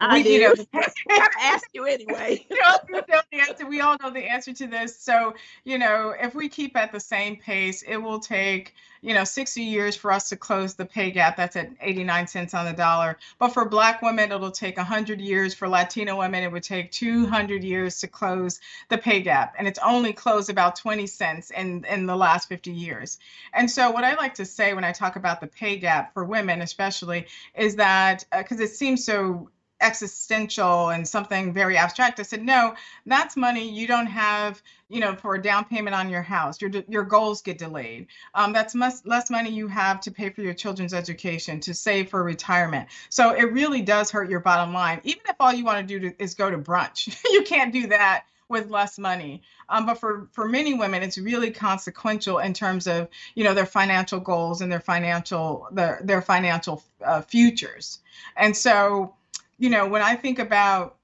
I 0.03 0.17
we, 0.17 0.23
do. 0.25 0.31
You 0.31 0.55
know, 0.55 0.85
ask 1.41 1.65
you 1.73 1.85
anyway. 1.85 2.45
you 2.51 2.57
know, 2.61 2.77
we 2.89 2.95
know 2.95 3.21
the 3.31 3.41
answer. 3.41 3.67
We 3.67 3.81
all 3.81 3.97
know 4.03 4.11
the 4.11 4.25
answer 4.25 4.53
to 4.53 4.67
this. 4.67 4.99
So, 4.99 5.35
you 5.65 5.79
know, 5.79 6.15
if 6.21 6.35
we 6.35 6.49
keep 6.49 6.77
at 6.77 6.91
the 6.91 6.99
same 6.99 7.37
pace, 7.37 7.83
it 7.83 7.97
will 7.97 8.19
take, 8.19 8.75
you 9.01 9.15
know, 9.15 9.23
60 9.23 9.63
years 9.63 9.95
for 9.95 10.11
us 10.11 10.29
to 10.31 10.37
close 10.37 10.75
the 10.75 10.85
pay 10.85 11.13
gap. 11.13 11.37
That's 11.37 11.55
at 11.55 11.71
89 11.81 12.27
cents 12.27 12.53
on 12.53 12.67
the 12.67 12.73
dollar. 12.73 13.17
But 13.39 13.51
for 13.51 13.65
Black 13.65 14.03
women, 14.03 14.33
it'll 14.33 14.51
take 14.51 14.77
100 14.77 15.21
years. 15.21 15.55
For 15.55 15.69
Latino 15.69 16.19
women, 16.19 16.43
it 16.43 16.51
would 16.51 16.65
take 16.65 16.91
200 16.91 17.63
years 17.63 18.01
to 18.01 18.09
close 18.09 18.61
the 18.89 18.99
pay 18.99 19.21
gap. 19.21 19.55
And 19.57 19.69
it's 19.69 19.79
only 19.85 20.13
closed 20.13 20.51
about 20.51 20.75
20 20.75 21.07
cents 21.07 21.53
in, 21.53 21.85
in 21.85 22.07
the 22.07 22.17
last 22.17 22.49
50 22.49 22.73
years. 22.73 23.21
And 23.55 23.71
so, 23.71 23.91
what 23.93 24.03
I 24.03 24.15
like 24.15 24.35
to 24.35 24.45
say 24.45 24.75
when 24.75 24.85
I 24.85 24.91
talk 24.91 25.15
about 25.15 25.41
the 25.41 25.47
pay 25.47 25.77
gap 25.77 26.13
for 26.13 26.25
women, 26.25 26.61
especially, 26.61 27.27
is 27.55 27.77
that 27.77 28.25
because 28.37 28.61
uh, 28.61 28.65
it 28.65 28.71
seems 28.71 29.05
so 29.05 29.49
existential 29.83 30.91
and 30.91 31.07
something 31.07 31.53
very 31.53 31.77
abstract. 31.77 32.21
I 32.21 32.23
said, 32.23 32.43
no, 32.43 32.75
that's 33.07 33.37
money 33.37 33.69
you 33.69 33.87
don't 33.87 34.07
have, 34.07 34.63
you 34.89 35.01
know, 35.01 35.15
for 35.15 35.35
a 35.35 35.43
down 35.43 35.65
payment 35.65 35.95
on 35.95 36.09
your 36.09 36.23
house. 36.23 36.61
Your 36.61 36.71
your 36.89 37.05
goals 37.05 37.43
get 37.43 37.59
delayed. 37.59 38.07
Um, 38.35 38.53
that's 38.53 38.75
much 38.75 38.95
less 39.05 39.31
money 39.31 39.51
you 39.51 39.67
have 39.69 40.01
to 40.03 40.11
pay 40.11 40.31
for 40.31 40.43
your 40.43 40.55
children's 40.55 40.95
education, 40.95 41.61
to 41.61 41.75
save 41.75 42.11
for 42.11 42.23
retirement. 42.23 42.89
So 43.09 43.35
it 43.35 43.53
really 43.53 43.83
does 43.83 44.11
hurt 44.11 44.31
your 44.31 44.41
bottom 44.41 44.73
line. 44.73 45.01
Even 45.05 45.23
if 45.29 45.37
all 45.41 45.53
you 45.53 45.65
want 45.65 45.87
to 45.87 45.99
do 45.99 46.11
to, 46.11 46.23
is 46.23 46.35
go 46.35 46.51
to 46.51 46.59
brunch, 46.59 47.17
you 47.33 47.43
can't 47.43 47.73
do 47.73 47.89
that 47.89 48.25
with 48.53 48.71
less 48.71 48.99
money. 48.99 49.43
Um, 49.69 49.87
but 49.87 49.99
for 49.99 50.29
for 50.33 50.47
many 50.47 50.75
women, 50.75 51.03
it's 51.03 51.19
really 51.19 51.51
consequential 51.51 52.39
in 52.39 52.53
terms 52.53 52.87
of 52.87 53.09
you 53.35 53.43
know 53.43 53.55
their 53.55 53.67
financial 53.67 54.21
goals 54.21 54.61
and 54.61 54.71
their 54.71 54.81
financial 54.81 55.67
their 55.73 56.01
their 56.05 56.23
financial 56.23 56.85
uh, 57.05 57.23
futures. 57.23 57.99
And 58.37 58.57
so 58.57 59.15
you 59.59 59.71
know, 59.71 59.87
when 59.89 60.03
I 60.03 60.17
think 60.17 60.39
about 60.39 60.97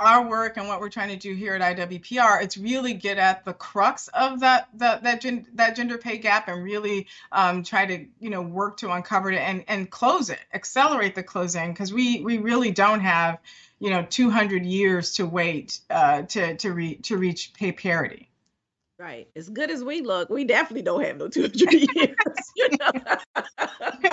our 0.00 0.28
work 0.28 0.56
and 0.56 0.66
what 0.66 0.80
we're 0.80 0.88
trying 0.88 1.10
to 1.10 1.16
do 1.16 1.34
here 1.34 1.54
at 1.54 1.76
IWPR, 1.76 2.42
it's 2.42 2.56
really 2.56 2.94
get 2.94 3.18
at 3.18 3.44
the 3.44 3.52
crux 3.52 4.08
of 4.08 4.40
that 4.40 4.68
that 4.74 5.02
that, 5.04 5.20
gen, 5.20 5.46
that 5.54 5.76
gender 5.76 5.96
pay 5.98 6.18
gap 6.18 6.48
and 6.48 6.62
really 6.62 7.06
um, 7.30 7.62
try 7.62 7.86
to 7.86 8.06
you 8.18 8.30
know 8.30 8.42
work 8.42 8.78
to 8.78 8.90
uncover 8.90 9.30
it 9.30 9.38
and 9.38 9.64
and 9.68 9.90
close 9.90 10.30
it, 10.30 10.40
accelerate 10.52 11.14
the 11.14 11.22
closing 11.22 11.72
because 11.72 11.92
we 11.92 12.20
we 12.20 12.38
really 12.38 12.70
don't 12.70 13.00
have 13.00 13.38
you 13.78 13.90
know 13.90 14.04
200 14.08 14.64
years 14.66 15.14
to 15.14 15.26
wait 15.26 15.80
uh, 15.90 16.22
to 16.22 16.56
to 16.56 16.72
re, 16.72 16.96
to 16.96 17.16
reach 17.16 17.52
pay 17.54 17.72
parity. 17.72 18.28
Right. 19.02 19.26
As 19.34 19.48
good 19.48 19.68
as 19.68 19.82
we 19.82 20.00
look, 20.00 20.30
we 20.30 20.44
definitely 20.44 20.82
don't 20.82 21.02
have 21.04 21.16
no 21.16 21.26
200 21.26 21.72
years. 21.72 22.16
you 22.54 22.68
know? 22.78 22.92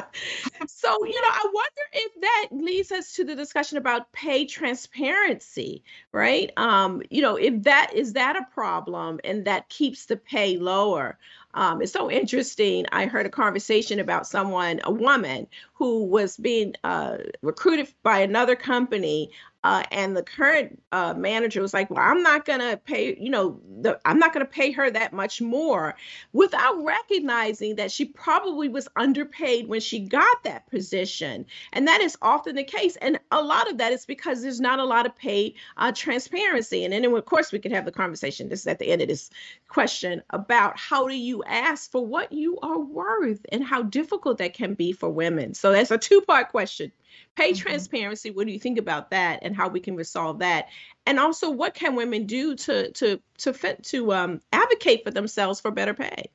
so, 0.68 1.06
you 1.06 1.22
know, 1.22 1.28
I 1.28 1.52
wonder 1.54 1.82
if 1.94 2.22
that 2.22 2.48
leads 2.52 2.92
us 2.92 3.14
to 3.14 3.24
the 3.24 3.36
discussion 3.36 3.78
about 3.78 4.12
pay 4.14 4.46
transparency, 4.46 5.84
right? 6.12 6.52
Um, 6.58 7.04
you 7.12 7.22
know, 7.22 7.36
if 7.36 7.62
that 7.66 7.92
is 7.94 8.14
that 8.14 8.36
a 8.36 8.48
problem 8.52 9.20
and 9.24 9.46
that 9.46 9.70
keeps 9.70 10.08
the 10.08 10.18
pay 10.18 10.58
lower. 10.58 11.20
Um, 11.54 11.84
it's 11.84 11.92
so 11.92 12.10
interesting. 12.10 12.88
I 12.92 13.06
heard 13.06 13.28
a 13.28 13.30
conversation 13.30 14.00
about 14.00 14.26
someone, 14.26 14.82
a 14.84 14.92
woman, 14.92 15.46
who 15.76 16.06
was 16.06 16.36
being 16.36 16.74
uh, 16.84 17.18
recruited 17.44 17.94
by 18.02 18.22
another 18.22 18.56
company 18.56 19.30
uh, 19.64 19.84
and 19.91 20.16
the 20.16 20.24
current 20.24 20.82
uh, 20.91 21.14
manager 21.14 21.62
was 21.62 21.74
like, 21.74 21.89
"Well, 21.89 22.03
I'm 22.03 22.24
not 22.24 22.45
gonna 22.45 22.78
pay. 22.78 23.18
You 23.20 23.30
know, 23.30 23.60
the, 23.82 23.99
I'm 24.05 24.20
not 24.20 24.34
gonna 24.34 24.45
pay 24.45 24.72
her 24.72 24.89
that 24.89 25.14
much 25.14 25.41
more," 25.41 25.95
without 26.34 26.84
recognizing 26.84 27.76
that 27.76 27.91
she 27.91 28.05
probably 28.05 28.70
was 28.70 28.88
underpaid 28.95 29.68
when 29.68 29.82
she 29.82 29.99
got 29.99 30.43
that 30.43 30.70
position, 30.70 31.45
and 31.74 31.88
that 31.88 32.01
is 32.01 32.18
often 32.22 32.55
the 32.55 32.64
case. 32.64 32.95
And 32.97 33.20
a 33.32 33.41
lot 33.41 33.70
of 33.70 33.78
that 33.80 33.91
is 33.91 34.05
because 34.05 34.41
there's 34.41 34.62
not 34.62 34.80
a 34.80 34.86
lot 34.86 35.05
of 35.05 35.16
pay 35.16 35.55
uh, 35.78 35.91
transparency. 35.91 36.84
And 36.84 36.93
then, 36.93 37.05
of 37.05 37.26
course, 37.26 37.51
we 37.51 37.60
could 37.60 37.72
have 37.72 37.86
the 37.86 37.91
conversation. 37.91 38.49
This 38.49 38.62
is 38.62 38.68
at 38.68 38.80
the 38.80 38.88
end 38.88 39.01
of 39.01 39.07
this 39.07 39.30
question 39.68 40.22
about 40.30 40.78
how 40.78 41.07
do 41.07 41.16
you 41.16 41.43
ask 41.43 41.91
for 41.91 42.05
what 42.05 42.32
you 42.32 42.57
are 42.60 42.80
worth 42.80 43.45
and 43.51 43.64
how 43.64 43.84
difficult 43.84 44.38
that 44.38 44.53
can 44.53 44.74
be 44.74 44.91
for 44.91 45.10
women. 45.10 45.53
So 45.53 45.72
that's 45.72 45.91
a 45.91 45.97
two-part 45.97 46.49
question 46.49 46.91
Pay 47.36 47.51
mm-hmm. 47.51 47.62
transparency. 47.62 48.32
What 48.32 48.47
do 48.47 48.53
you 48.53 48.60
think 48.60 48.78
about 48.78 49.12
that, 49.12 49.39
and 49.41 49.55
how 49.55 49.70
we 49.70 49.80
can 49.80 49.95
resolve 49.95 50.39
that? 50.39 50.68
And 51.05 51.20
also, 51.20 51.49
what 51.49 51.74
can 51.74 51.95
women 51.95 52.26
do 52.26 52.55
to 52.55 52.91
to 52.91 53.22
to 53.39 53.53
fit, 53.53 53.84
to 53.86 54.14
um, 54.14 54.41
advocate 54.51 55.03
for 55.03 55.12
themselves 55.12 55.60
for 55.60 55.72
better 55.72 55.93
pay? 55.93 56.30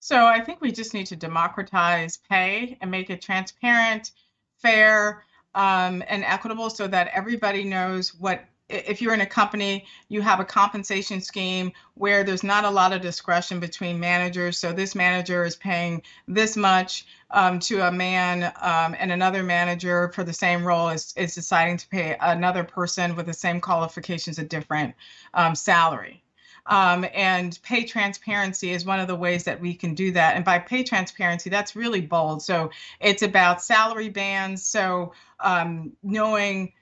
So 0.00 0.26
I 0.26 0.40
think 0.40 0.60
we 0.60 0.70
just 0.70 0.92
need 0.92 1.06
to 1.06 1.16
democratize 1.16 2.18
pay 2.28 2.76
and 2.80 2.90
make 2.90 3.08
it 3.08 3.22
transparent, 3.22 4.12
fair, 4.58 5.24
um, 5.54 6.02
and 6.08 6.22
equitable, 6.24 6.68
so 6.68 6.86
that 6.88 7.08
everybody 7.14 7.64
knows 7.64 8.14
what 8.14 8.44
if 8.74 9.00
you're 9.00 9.14
in 9.14 9.20
a 9.20 9.26
company, 9.26 9.86
you 10.08 10.20
have 10.20 10.40
a 10.40 10.44
compensation 10.44 11.20
scheme 11.20 11.72
where 11.94 12.24
there's 12.24 12.42
not 12.42 12.64
a 12.64 12.70
lot 12.70 12.92
of 12.92 13.00
discretion 13.00 13.60
between 13.60 14.00
managers. 14.00 14.58
So 14.58 14.72
this 14.72 14.94
manager 14.94 15.44
is 15.44 15.56
paying 15.56 16.02
this 16.26 16.56
much 16.56 17.06
um, 17.30 17.58
to 17.60 17.86
a 17.86 17.92
man, 17.92 18.52
um, 18.60 18.96
and 18.98 19.12
another 19.12 19.42
manager 19.42 20.10
for 20.14 20.24
the 20.24 20.32
same 20.32 20.64
role 20.64 20.88
is, 20.88 21.14
is 21.16 21.34
deciding 21.34 21.76
to 21.78 21.88
pay 21.88 22.16
another 22.20 22.64
person 22.64 23.16
with 23.16 23.26
the 23.26 23.32
same 23.32 23.60
qualifications 23.60 24.38
a 24.38 24.44
different 24.44 24.94
um, 25.34 25.54
salary. 25.54 26.22
Um, 26.66 27.04
and 27.12 27.58
pay 27.62 27.84
transparency 27.84 28.70
is 28.70 28.86
one 28.86 28.98
of 28.98 29.06
the 29.06 29.14
ways 29.14 29.44
that 29.44 29.60
we 29.60 29.74
can 29.74 29.94
do 29.94 30.12
that. 30.12 30.34
And 30.34 30.44
by 30.44 30.58
pay 30.58 30.82
transparency, 30.82 31.50
that's 31.50 31.76
really 31.76 32.00
bold. 32.00 32.42
So 32.42 32.70
it's 33.00 33.22
about 33.22 33.62
salary 33.62 34.08
bands. 34.08 34.64
So 34.64 35.12
um, 35.40 35.92
knowing 36.02 36.72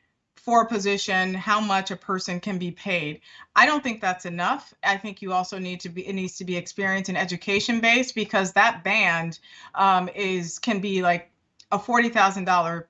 for 0.43 0.63
a 0.63 0.67
position 0.67 1.35
how 1.35 1.61
much 1.61 1.93
a 1.93 1.97
person 1.97 2.41
can 2.41 2.59
be 2.59 2.73
paid. 2.73 3.21
I 3.55 3.65
don't 3.65 3.83
think 3.83 4.01
that's 4.01 4.27
enough. 4.27 4.75
I 4.83 4.97
think 4.97 5.23
you 5.23 5.33
also 5.33 5.59
need 5.59 5.81
to 5.81 5.89
be 5.89 6.07
it 6.07 6.15
needs 6.15 6.37
to 6.39 6.45
be 6.45 6.57
experience 6.57 7.09
and 7.09 7.17
education 7.17 7.81
based 7.81 8.15
because 8.15 8.53
that 8.53 8.83
band 8.83 9.39
um, 9.77 10.09
is 10.09 10.59
can 10.59 10.81
be 10.81 11.01
like 11.01 11.31
a 11.71 11.79
$40000 11.79 12.85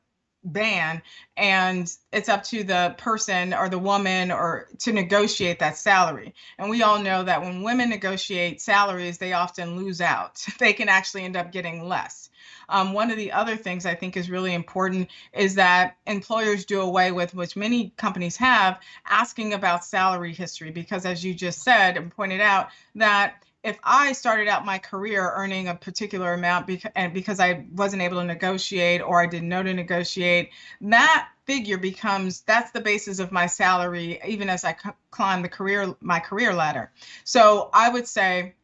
ban 0.45 1.03
and 1.37 1.95
it's 2.13 2.29
up 2.29 2.43
to 2.43 2.65
the 2.65 2.95
person 2.99 3.55
or 3.55 3.69
the 3.69 3.79
woman 3.79 4.31
or 4.31 4.69
to 4.79 4.93
negotiate 4.93 5.59
that 5.61 5.77
salary. 5.77 6.35
And 6.59 6.69
we 6.69 6.83
all 6.83 6.99
know 6.99 7.23
that 7.23 7.41
when 7.41 7.63
women 7.63 7.91
negotiate 7.91 8.61
salaries 8.61 9.19
they 9.19 9.33
often 9.33 9.77
lose 9.77 10.01
out. 10.01 10.45
They 10.59 10.73
can 10.73 10.89
actually 10.89 11.25
end 11.25 11.37
up 11.37 11.51
getting 11.51 11.89
less. 11.89 12.31
Um, 12.69 12.93
one 12.93 13.11
of 13.11 13.17
the 13.17 13.33
other 13.33 13.57
things 13.57 13.85
I 13.85 13.95
think 13.95 14.17
is 14.17 14.31
really 14.31 14.55
important 14.55 15.09
is 15.33 15.57
that 15.57 15.97
employers 16.07 16.65
do 16.65 16.81
away 16.81 17.11
with, 17.11 17.35
which 17.35 17.57
many 17.57 17.93
companies 17.97 18.37
have, 18.37 18.81
asking 19.07 19.55
about 19.55 19.85
salary 19.85 20.33
history, 20.33 20.71
because 20.71 21.05
as 21.05 21.25
you 21.25 21.35
just 21.35 21.63
said 21.63 21.97
and 21.97 22.15
pointed 22.15 22.41
out, 22.41 22.69
that 22.95 23.43
if 23.65 23.79
I 23.85 24.13
started 24.13 24.49
out 24.49 24.65
my 24.65 24.79
career 24.79 25.33
earning 25.35 25.69
a 25.69 25.75
particular 25.75 26.33
amount 26.35 26.67
beca- 26.67 26.93
and 26.97 27.15
because 27.15 27.41
I 27.41 27.67
wasn't 27.73 28.03
able 28.03 28.19
to 28.19 28.25
negotiate 28.25 29.01
or 29.03 29.21
I 29.21 29.27
didn't 29.27 29.49
know 29.49 29.63
to 29.63 29.73
negotiate, 29.73 30.51
that 30.81 31.29
figure 31.47 31.79
becomes 31.79 32.43
that's 32.43 32.71
the 32.73 32.81
basis 32.81 33.19
of 33.19 33.33
my 33.33 33.47
salary 33.47 34.21
even 34.27 34.49
as 34.49 34.65
I 34.65 34.73
c- 34.73 34.91
climb 35.11 35.43
the 35.43 35.49
career 35.49 35.95
my 36.01 36.21
career 36.21 36.55
ladder. 36.55 36.93
So 37.25 37.71
I 37.73 37.89
would 37.89 38.07
say 38.07 38.55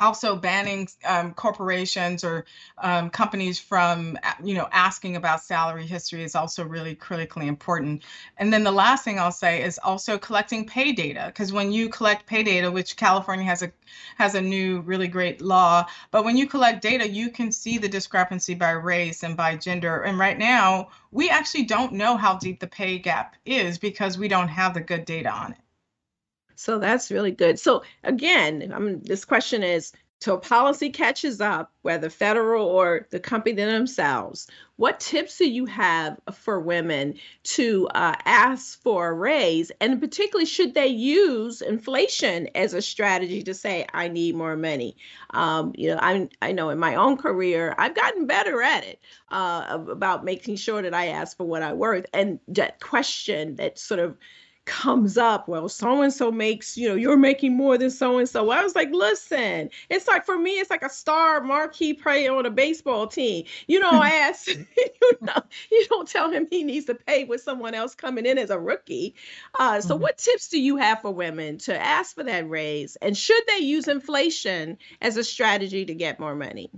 also 0.00 0.36
banning 0.36 0.88
um, 1.04 1.34
corporations 1.34 2.24
or 2.24 2.44
um, 2.78 3.10
companies 3.10 3.58
from 3.58 4.18
you 4.42 4.54
know 4.54 4.68
asking 4.72 5.16
about 5.16 5.42
salary 5.42 5.86
history 5.86 6.22
is 6.24 6.34
also 6.34 6.64
really 6.64 6.94
critically 6.94 7.46
important. 7.46 8.02
And 8.38 8.52
then 8.52 8.64
the 8.64 8.72
last 8.72 9.04
thing 9.04 9.18
i'll 9.18 9.32
say 9.32 9.62
is 9.62 9.78
also 9.82 10.18
collecting 10.18 10.66
pay 10.66 10.92
data 10.92 11.24
because 11.26 11.52
when 11.52 11.70
you 11.72 11.88
collect 11.88 12.26
pay 12.26 12.42
data 12.42 12.70
which 12.70 12.96
california 12.96 13.44
has 13.44 13.62
a 13.62 13.72
has 14.16 14.34
a 14.34 14.40
new 14.40 14.80
really 14.80 15.08
great 15.08 15.40
law 15.40 15.84
but 16.10 16.24
when 16.24 16.36
you 16.36 16.46
collect 16.46 16.82
data 16.82 17.08
you 17.08 17.30
can 17.30 17.52
see 17.52 17.78
the 17.78 17.88
discrepancy 17.88 18.54
by 18.54 18.70
race 18.70 19.22
and 19.22 19.36
by 19.36 19.56
gender. 19.56 20.02
And 20.02 20.18
right 20.18 20.38
now 20.38 20.88
we 21.10 21.30
actually 21.30 21.64
don't 21.64 21.92
know 21.92 22.16
how 22.16 22.38
deep 22.38 22.60
the 22.60 22.66
pay 22.66 22.98
gap 22.98 23.36
is 23.44 23.78
because 23.78 24.18
we 24.18 24.28
don't 24.28 24.48
have 24.48 24.74
the 24.74 24.80
good 24.80 25.04
data 25.04 25.30
on 25.30 25.52
it 25.52 25.58
so 26.60 26.78
that's 26.78 27.10
really 27.10 27.30
good. 27.30 27.58
So 27.58 27.82
again, 28.04 28.70
I 28.74 28.78
mean, 28.78 29.00
this 29.02 29.24
question 29.24 29.62
is 29.62 29.92
till 30.20 30.36
policy 30.36 30.90
catches 30.90 31.40
up, 31.40 31.72
whether 31.80 32.10
federal 32.10 32.66
or 32.66 33.06
the 33.10 33.18
company 33.18 33.54
themselves, 33.54 34.46
what 34.76 35.00
tips 35.00 35.38
do 35.38 35.48
you 35.48 35.64
have 35.64 36.20
for 36.34 36.60
women 36.60 37.14
to 37.42 37.88
uh, 37.94 38.14
ask 38.26 38.80
for 38.82 39.08
a 39.08 39.14
raise? 39.14 39.72
And 39.80 39.98
particularly, 39.98 40.44
should 40.44 40.74
they 40.74 40.88
use 40.88 41.62
inflation 41.62 42.48
as 42.54 42.74
a 42.74 42.82
strategy 42.82 43.42
to 43.42 43.54
say, 43.54 43.86
I 43.94 44.08
need 44.08 44.34
more 44.34 44.56
money? 44.56 44.98
Um, 45.30 45.72
you 45.74 45.88
know, 45.88 45.98
I, 46.02 46.28
I 46.42 46.52
know 46.52 46.68
in 46.68 46.78
my 46.78 46.94
own 46.94 47.16
career, 47.16 47.74
I've 47.78 47.94
gotten 47.94 48.26
better 48.26 48.60
at 48.60 48.84
it 48.84 49.00
uh, 49.30 49.78
about 49.90 50.24
making 50.24 50.56
sure 50.56 50.82
that 50.82 50.92
I 50.92 51.06
ask 51.06 51.38
for 51.38 51.44
what 51.44 51.62
I 51.62 51.72
worth. 51.72 52.04
And 52.12 52.38
that 52.48 52.80
question 52.80 53.56
that 53.56 53.78
sort 53.78 54.00
of 54.00 54.18
comes 54.70 55.18
up, 55.18 55.48
well, 55.48 55.68
so 55.68 56.00
and 56.00 56.12
so 56.12 56.30
makes, 56.30 56.76
you 56.76 56.88
know, 56.88 56.94
you're 56.94 57.16
making 57.16 57.56
more 57.56 57.76
than 57.76 57.90
so 57.90 58.18
and 58.18 58.28
so. 58.28 58.50
I 58.50 58.62
was 58.62 58.76
like, 58.76 58.90
listen, 58.92 59.68
it's 59.88 60.06
like 60.06 60.24
for 60.24 60.38
me, 60.38 60.52
it's 60.52 60.70
like 60.70 60.84
a 60.84 60.88
star 60.88 61.40
marquee 61.42 61.92
player 61.92 62.32
on 62.32 62.46
a 62.46 62.50
baseball 62.50 63.08
team. 63.08 63.44
You 63.66 63.80
don't 63.80 63.94
ask, 64.04 64.46
you 64.48 65.18
know, 65.20 65.42
you 65.72 65.86
don't 65.88 66.06
tell 66.06 66.30
him 66.30 66.46
he 66.48 66.62
needs 66.62 66.86
to 66.86 66.94
pay 66.94 67.24
with 67.24 67.40
someone 67.40 67.74
else 67.74 67.96
coming 67.96 68.26
in 68.26 68.38
as 68.38 68.50
a 68.50 68.60
rookie. 68.60 69.16
Uh, 69.58 69.80
so, 69.80 69.94
mm-hmm. 69.94 70.02
what 70.02 70.18
tips 70.18 70.48
do 70.48 70.60
you 70.60 70.76
have 70.76 71.02
for 71.02 71.10
women 71.10 71.58
to 71.58 71.76
ask 71.76 72.14
for 72.14 72.22
that 72.22 72.48
raise? 72.48 72.94
And 73.02 73.16
should 73.16 73.42
they 73.48 73.64
use 73.64 73.88
inflation 73.88 74.78
as 75.02 75.16
a 75.16 75.24
strategy 75.24 75.84
to 75.84 75.94
get 75.94 76.20
more 76.20 76.36
money? 76.36 76.70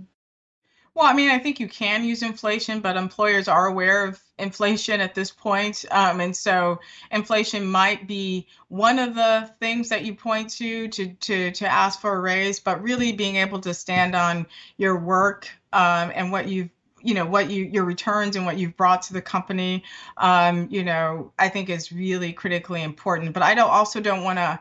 Well, 0.95 1.07
I 1.07 1.13
mean, 1.13 1.31
I 1.31 1.39
think 1.39 1.59
you 1.59 1.67
can 1.67 2.03
use 2.03 2.21
inflation, 2.21 2.79
but 2.79 2.97
employers 2.97 3.47
are 3.47 3.65
aware 3.65 4.05
of 4.05 4.21
inflation 4.37 5.01
at 5.01 5.15
this 5.15 5.31
point. 5.31 5.85
Um, 5.89 6.19
and 6.19 6.35
so 6.35 6.79
inflation 7.11 7.65
might 7.65 8.07
be 8.07 8.47
one 8.67 8.99
of 8.99 9.15
the 9.15 9.51
things 9.59 9.89
that 9.89 10.05
you 10.05 10.13
point 10.13 10.51
to, 10.51 10.87
to 10.89 11.13
to 11.13 11.51
to 11.51 11.67
ask 11.67 11.99
for 11.99 12.13
a 12.15 12.19
raise, 12.19 12.59
but 12.59 12.81
really 12.83 13.11
being 13.11 13.37
able 13.37 13.59
to 13.61 13.73
stand 13.73 14.15
on 14.15 14.45
your 14.77 14.99
work 14.99 15.49
um, 15.73 16.11
and 16.13 16.31
what 16.31 16.47
you've 16.47 16.69
you 17.01 17.15
know 17.15 17.25
what 17.25 17.49
you 17.49 17.65
your 17.65 17.85
returns 17.85 18.35
and 18.35 18.45
what 18.45 18.57
you've 18.57 18.77
brought 18.77 19.01
to 19.03 19.13
the 19.13 19.21
company 19.21 19.83
um, 20.17 20.67
you 20.71 20.83
know 20.83 21.33
i 21.37 21.49
think 21.49 21.69
is 21.69 21.91
really 21.91 22.31
critically 22.31 22.81
important 22.81 23.33
but 23.33 23.43
i 23.43 23.53
don't 23.53 23.69
also 23.69 23.99
don't 23.99 24.23
want 24.23 24.37
to 24.39 24.57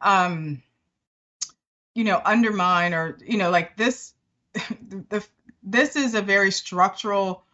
um, 0.00 0.62
you 1.94 2.04
know 2.04 2.20
undermine 2.24 2.94
or 2.94 3.18
you 3.26 3.36
know 3.36 3.50
like 3.50 3.76
this 3.76 4.14
the 5.10 5.24
this 5.62 5.96
is 5.96 6.14
a 6.14 6.22
very 6.22 6.50
structural 6.50 7.44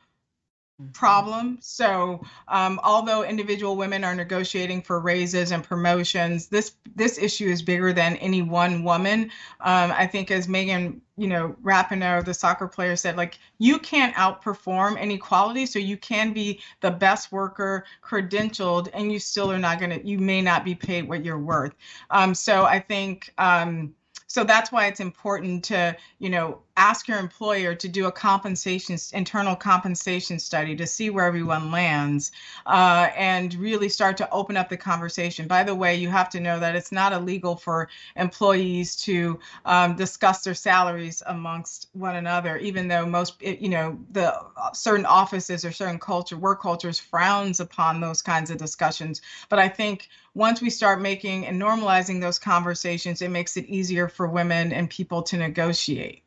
mm-hmm. 0.81 0.91
problem. 0.93 1.59
So, 1.61 2.23
um, 2.49 2.81
although 2.83 3.23
individual 3.25 3.77
women 3.77 4.05
are 4.05 4.15
negotiating 4.15 4.83
for 4.83 5.01
raises 5.01 5.53
and 5.53 5.63
promotions, 5.63 6.47
this 6.47 6.73
this 6.97 7.19
issue 7.19 7.49
is 7.49 7.63
bigger 7.63 7.93
than 7.93 8.17
any 8.17 8.43
one 8.43 8.83
woman. 8.83 9.31
Um, 9.61 9.93
I 9.93 10.07
think, 10.07 10.31
as 10.31 10.49
Megan, 10.49 11.01
you 11.17 11.27
know, 11.27 11.57
Rapinoe, 11.63 12.25
the 12.25 12.35
soccer 12.35 12.67
player, 12.67 12.97
said, 12.97 13.17
like 13.17 13.39
you 13.59 13.79
can't 13.79 14.15
outperform 14.15 15.01
inequality, 15.01 15.67
so 15.67 15.79
you 15.79 15.97
can 15.97 16.33
be 16.33 16.61
the 16.81 16.91
best 16.91 17.31
worker, 17.31 17.85
credentialed, 18.03 18.89
and 18.95 19.13
you 19.13 19.19
still 19.19 19.51
are 19.51 19.59
not 19.59 19.81
gonna, 19.81 19.99
you 20.03 20.19
may 20.19 20.41
not 20.41 20.65
be 20.65 20.75
paid 20.75 21.09
what 21.09 21.25
you're 21.25 21.39
worth. 21.39 21.75
Um, 22.11 22.35
so, 22.35 22.65
I 22.65 22.81
think. 22.81 23.33
Um, 23.39 23.95
so 24.29 24.45
that's 24.45 24.71
why 24.71 24.87
it's 24.87 25.01
important 25.01 25.65
to 25.65 25.97
you 26.19 26.31
know 26.31 26.61
ask 26.79 27.09
your 27.09 27.19
employer 27.19 27.75
to 27.75 27.89
do 27.89 28.07
a 28.07 28.13
compensation 28.13 28.97
internal 29.13 29.57
compensation 29.57 30.39
study 30.39 30.77
to 30.77 30.87
see 30.87 31.11
where 31.11 31.25
everyone 31.25 31.73
lands 31.73 32.31
uh, 32.67 33.09
and 33.17 33.55
really 33.55 33.89
start 33.89 34.17
to 34.17 34.31
open 34.31 34.57
up 34.57 34.69
the 34.69 34.77
conversation. 34.77 35.49
By 35.49 35.65
the 35.65 35.75
way 35.75 35.97
you 35.97 36.09
have 36.09 36.31
to 36.31 36.41
know 36.41 36.61
that 36.61 36.77
it's 36.77 36.93
not 36.93 37.13
illegal 37.13 37.57
for 37.57 37.89
employees 38.15 38.95
to 39.03 39.41
um, 39.65 39.97
discuss 39.97 40.45
their 40.45 40.55
salaries 40.55 41.21
amongst 41.27 41.89
one 41.95 42.15
another 42.15 42.57
even 42.59 42.87
though 42.87 43.05
most 43.05 43.43
you 43.43 43.69
know 43.69 43.99
the 44.13 44.33
uh, 44.35 44.73
certain 44.73 45.07
offices 45.07 45.65
or 45.65 45.73
certain 45.73 45.99
culture 45.99 46.37
work 46.37 46.63
cultures 46.63 46.99
frowns 46.99 47.59
upon 47.59 48.01
those 48.01 48.23
kinds 48.23 48.51
of 48.51 48.57
discussions. 48.57 49.21
But 49.49 49.59
i 49.59 49.69
think 49.69 50.09
once 50.35 50.63
we 50.63 50.71
start 50.71 51.01
making 51.01 51.47
and 51.47 51.61
normalizing 51.61 52.21
those 52.21 52.39
conversations 52.39 53.21
it 53.21 53.31
makes 53.31 53.57
it 53.57 53.67
easier 53.67 54.09
for 54.09 54.29
women 54.29 54.73
and 54.73 54.89
people 54.89 55.23
to 55.23 55.37
negotiate 55.37 56.23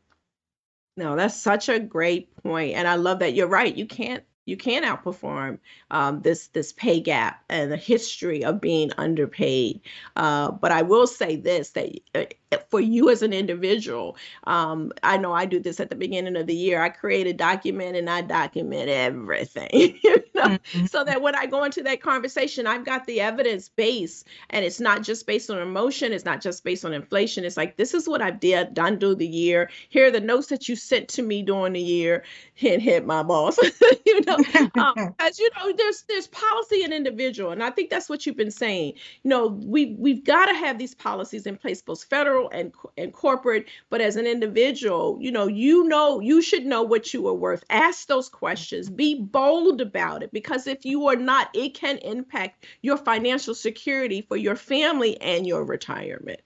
no, 0.98 1.16
that's 1.16 1.39
such 1.39 1.70
a 1.70 1.80
great 1.80 2.36
point, 2.44 2.76
and 2.76 2.88
I 2.88 2.96
love 2.96 3.20
that 3.20 3.34
you're 3.34 3.48
right. 3.48 3.76
You 3.76 3.86
can't 3.86 4.24
you 4.46 4.58
can't 4.58 4.86
outperform 4.86 5.60
um, 5.92 6.22
this 6.22 6.48
this 6.48 6.74
pay 6.74 7.00
gap 7.00 7.44
and 7.50 7.72
the 7.72 7.78
history 7.78 8.44
of 8.44 8.60
being 8.60 8.92
underpaid. 8.98 9.82
Uh, 10.16 10.52
but 10.52 10.72
I 10.72 10.82
will 10.82 11.08
say 11.08 11.36
this: 11.36 11.72
that 11.72 12.00
uh, 12.16 12.26
for 12.70 12.80
you 12.80 13.10
as 13.10 13.22
an 13.22 13.34
individual. 13.34 14.18
Um, 14.46 14.92
I 15.04 15.18
know 15.18 15.34
I 15.34 15.46
do 15.46 15.60
this 15.60 15.80
at 15.80 15.89
the 15.89 15.96
beginning 15.96 16.36
of 16.36 16.48
the 16.48 16.56
year. 16.56 16.82
I 16.82 16.89
create 16.89 17.28
a 17.28 17.34
document 17.34 17.96
and 17.96 18.10
I 18.10 18.22
document 18.22 18.89
everything, 18.89 20.00
mm-hmm. 20.50 20.86
so 20.86 21.04
that 21.04 21.22
when 21.22 21.36
I 21.36 21.46
go 21.46 21.64
into 21.64 21.84
that 21.84 22.02
conversation, 22.02 22.68
I've 22.68 22.86
got 22.86 23.06
the 23.06 23.22
evidence 23.22 23.70
base, 23.70 24.24
and 24.50 24.66
it's 24.66 24.80
not 24.80 25.04
just 25.04 25.28
based 25.28 25.50
on 25.50 25.60
emotion. 25.60 26.14
It's 26.14 26.26
not 26.26 26.42
just 26.42 26.64
based 26.64 26.86
on 26.86 26.94
inflation. 26.94 27.46
It's 27.46 27.58
like 27.58 27.78
this 27.78 27.94
is 27.94 28.08
what 28.08 28.22
I've 28.22 28.39
did 28.39 28.74
done 28.74 29.00
through 29.00 29.16
the 29.16 29.28
year. 29.28 29.70
Here 29.89 30.08
are 30.08 30.12
the 30.12 30.20
notes 30.20 30.48
that 30.48 30.68
you 30.68 30.76
sent 30.76 31.08
to 31.10 31.22
me 31.22 31.44
during 31.44 31.74
the 31.74 31.82
year. 31.82 32.24
Hit 32.54 32.82
hit 32.82 33.06
my 33.06 33.24
boss, 33.24 33.58
you 34.06 34.22
know, 34.22 34.38
um, 34.76 35.16
as 35.20 35.39
you 35.39 35.50
know, 35.58 35.74
there's 35.74 36.04
there's 36.08 36.28
policy 36.28 36.84
and 36.84 36.94
individual, 36.94 37.52
and 37.52 37.64
I 37.64 37.70
think 37.70 37.89
that's 37.89 38.10
what 38.10 38.26
you've 38.26 38.38
been 38.38 38.52
saying. 38.52 38.94
You 39.24 39.30
know, 39.30 39.48
we 39.48 39.96
we've 39.98 40.24
got 40.24 40.48
to 40.48 40.54
have 40.54 40.78
these 40.78 40.96
policies 40.96 41.46
in 41.46 41.58
place, 41.58 41.82
both 41.82 42.04
federal 42.04 42.32
federal 42.32 42.50
and, 42.52 42.74
and 42.98 43.14
corporate, 43.14 43.68
but 43.89 44.02
as 44.02 44.16
an 44.16 44.26
individual, 44.26 45.18
you 45.20 45.32
know, 45.32 45.48
you 45.48 45.88
know, 45.88 46.20
you 46.20 46.42
should 46.42 46.66
know 46.66 46.84
what 46.84 47.14
you 47.14 47.28
are 47.28 47.34
worth. 47.34 47.64
Ask 47.70 48.08
those 48.08 48.30
questions, 48.30 48.89
be 48.89 49.16
bold 49.16 49.82
about 49.82 50.24
it, 50.24 50.31
because 50.32 50.68
if 50.68 50.86
you 50.86 51.08
are 51.08 51.16
not, 51.16 51.50
it 51.54 51.74
can 51.74 51.98
impact 52.00 52.66
your 52.82 52.98
financial 52.98 53.56
security 53.56 54.22
for 54.22 54.38
your 54.38 54.56
family 54.56 55.20
and 55.22 55.46
your 55.46 55.64
retirement. 55.64 56.42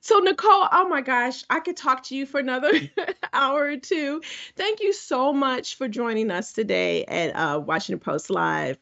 So, 0.00 0.18
Nicole, 0.18 0.68
oh 0.70 0.88
my 0.88 1.00
gosh, 1.00 1.44
I 1.48 1.60
could 1.60 1.76
talk 1.76 2.02
to 2.04 2.16
you 2.16 2.26
for 2.26 2.38
another 2.38 2.72
hour 3.32 3.64
or 3.64 3.76
two. 3.76 4.20
Thank 4.56 4.80
you 4.80 4.92
so 4.92 5.32
much 5.32 5.76
for 5.76 5.88
joining 5.88 6.30
us 6.30 6.52
today 6.52 7.04
at 7.06 7.34
uh, 7.34 7.60
Washington 7.60 8.00
Post 8.00 8.28
Live. 8.28 8.78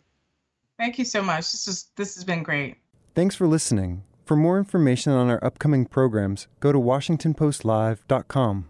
Thank 0.79 0.99
you 0.99 1.05
so 1.05 1.23
much. 1.23 1.53
This 1.53 1.69
is 1.69 1.91
this 1.97 2.15
has 2.15 2.25
been 2.25 2.43
great. 2.43 2.77
Thanks 3.15 3.35
for 3.37 3.47
listening. 3.47 4.03
For 4.25 4.37
more 4.37 4.59
information 4.59 5.13
on 5.13 5.29
our 5.29 5.43
upcoming 5.45 5.87
programs, 5.87 6.49
go 6.61 6.73
to 6.73 6.79
WashingtonPostLive.com. 6.79 8.67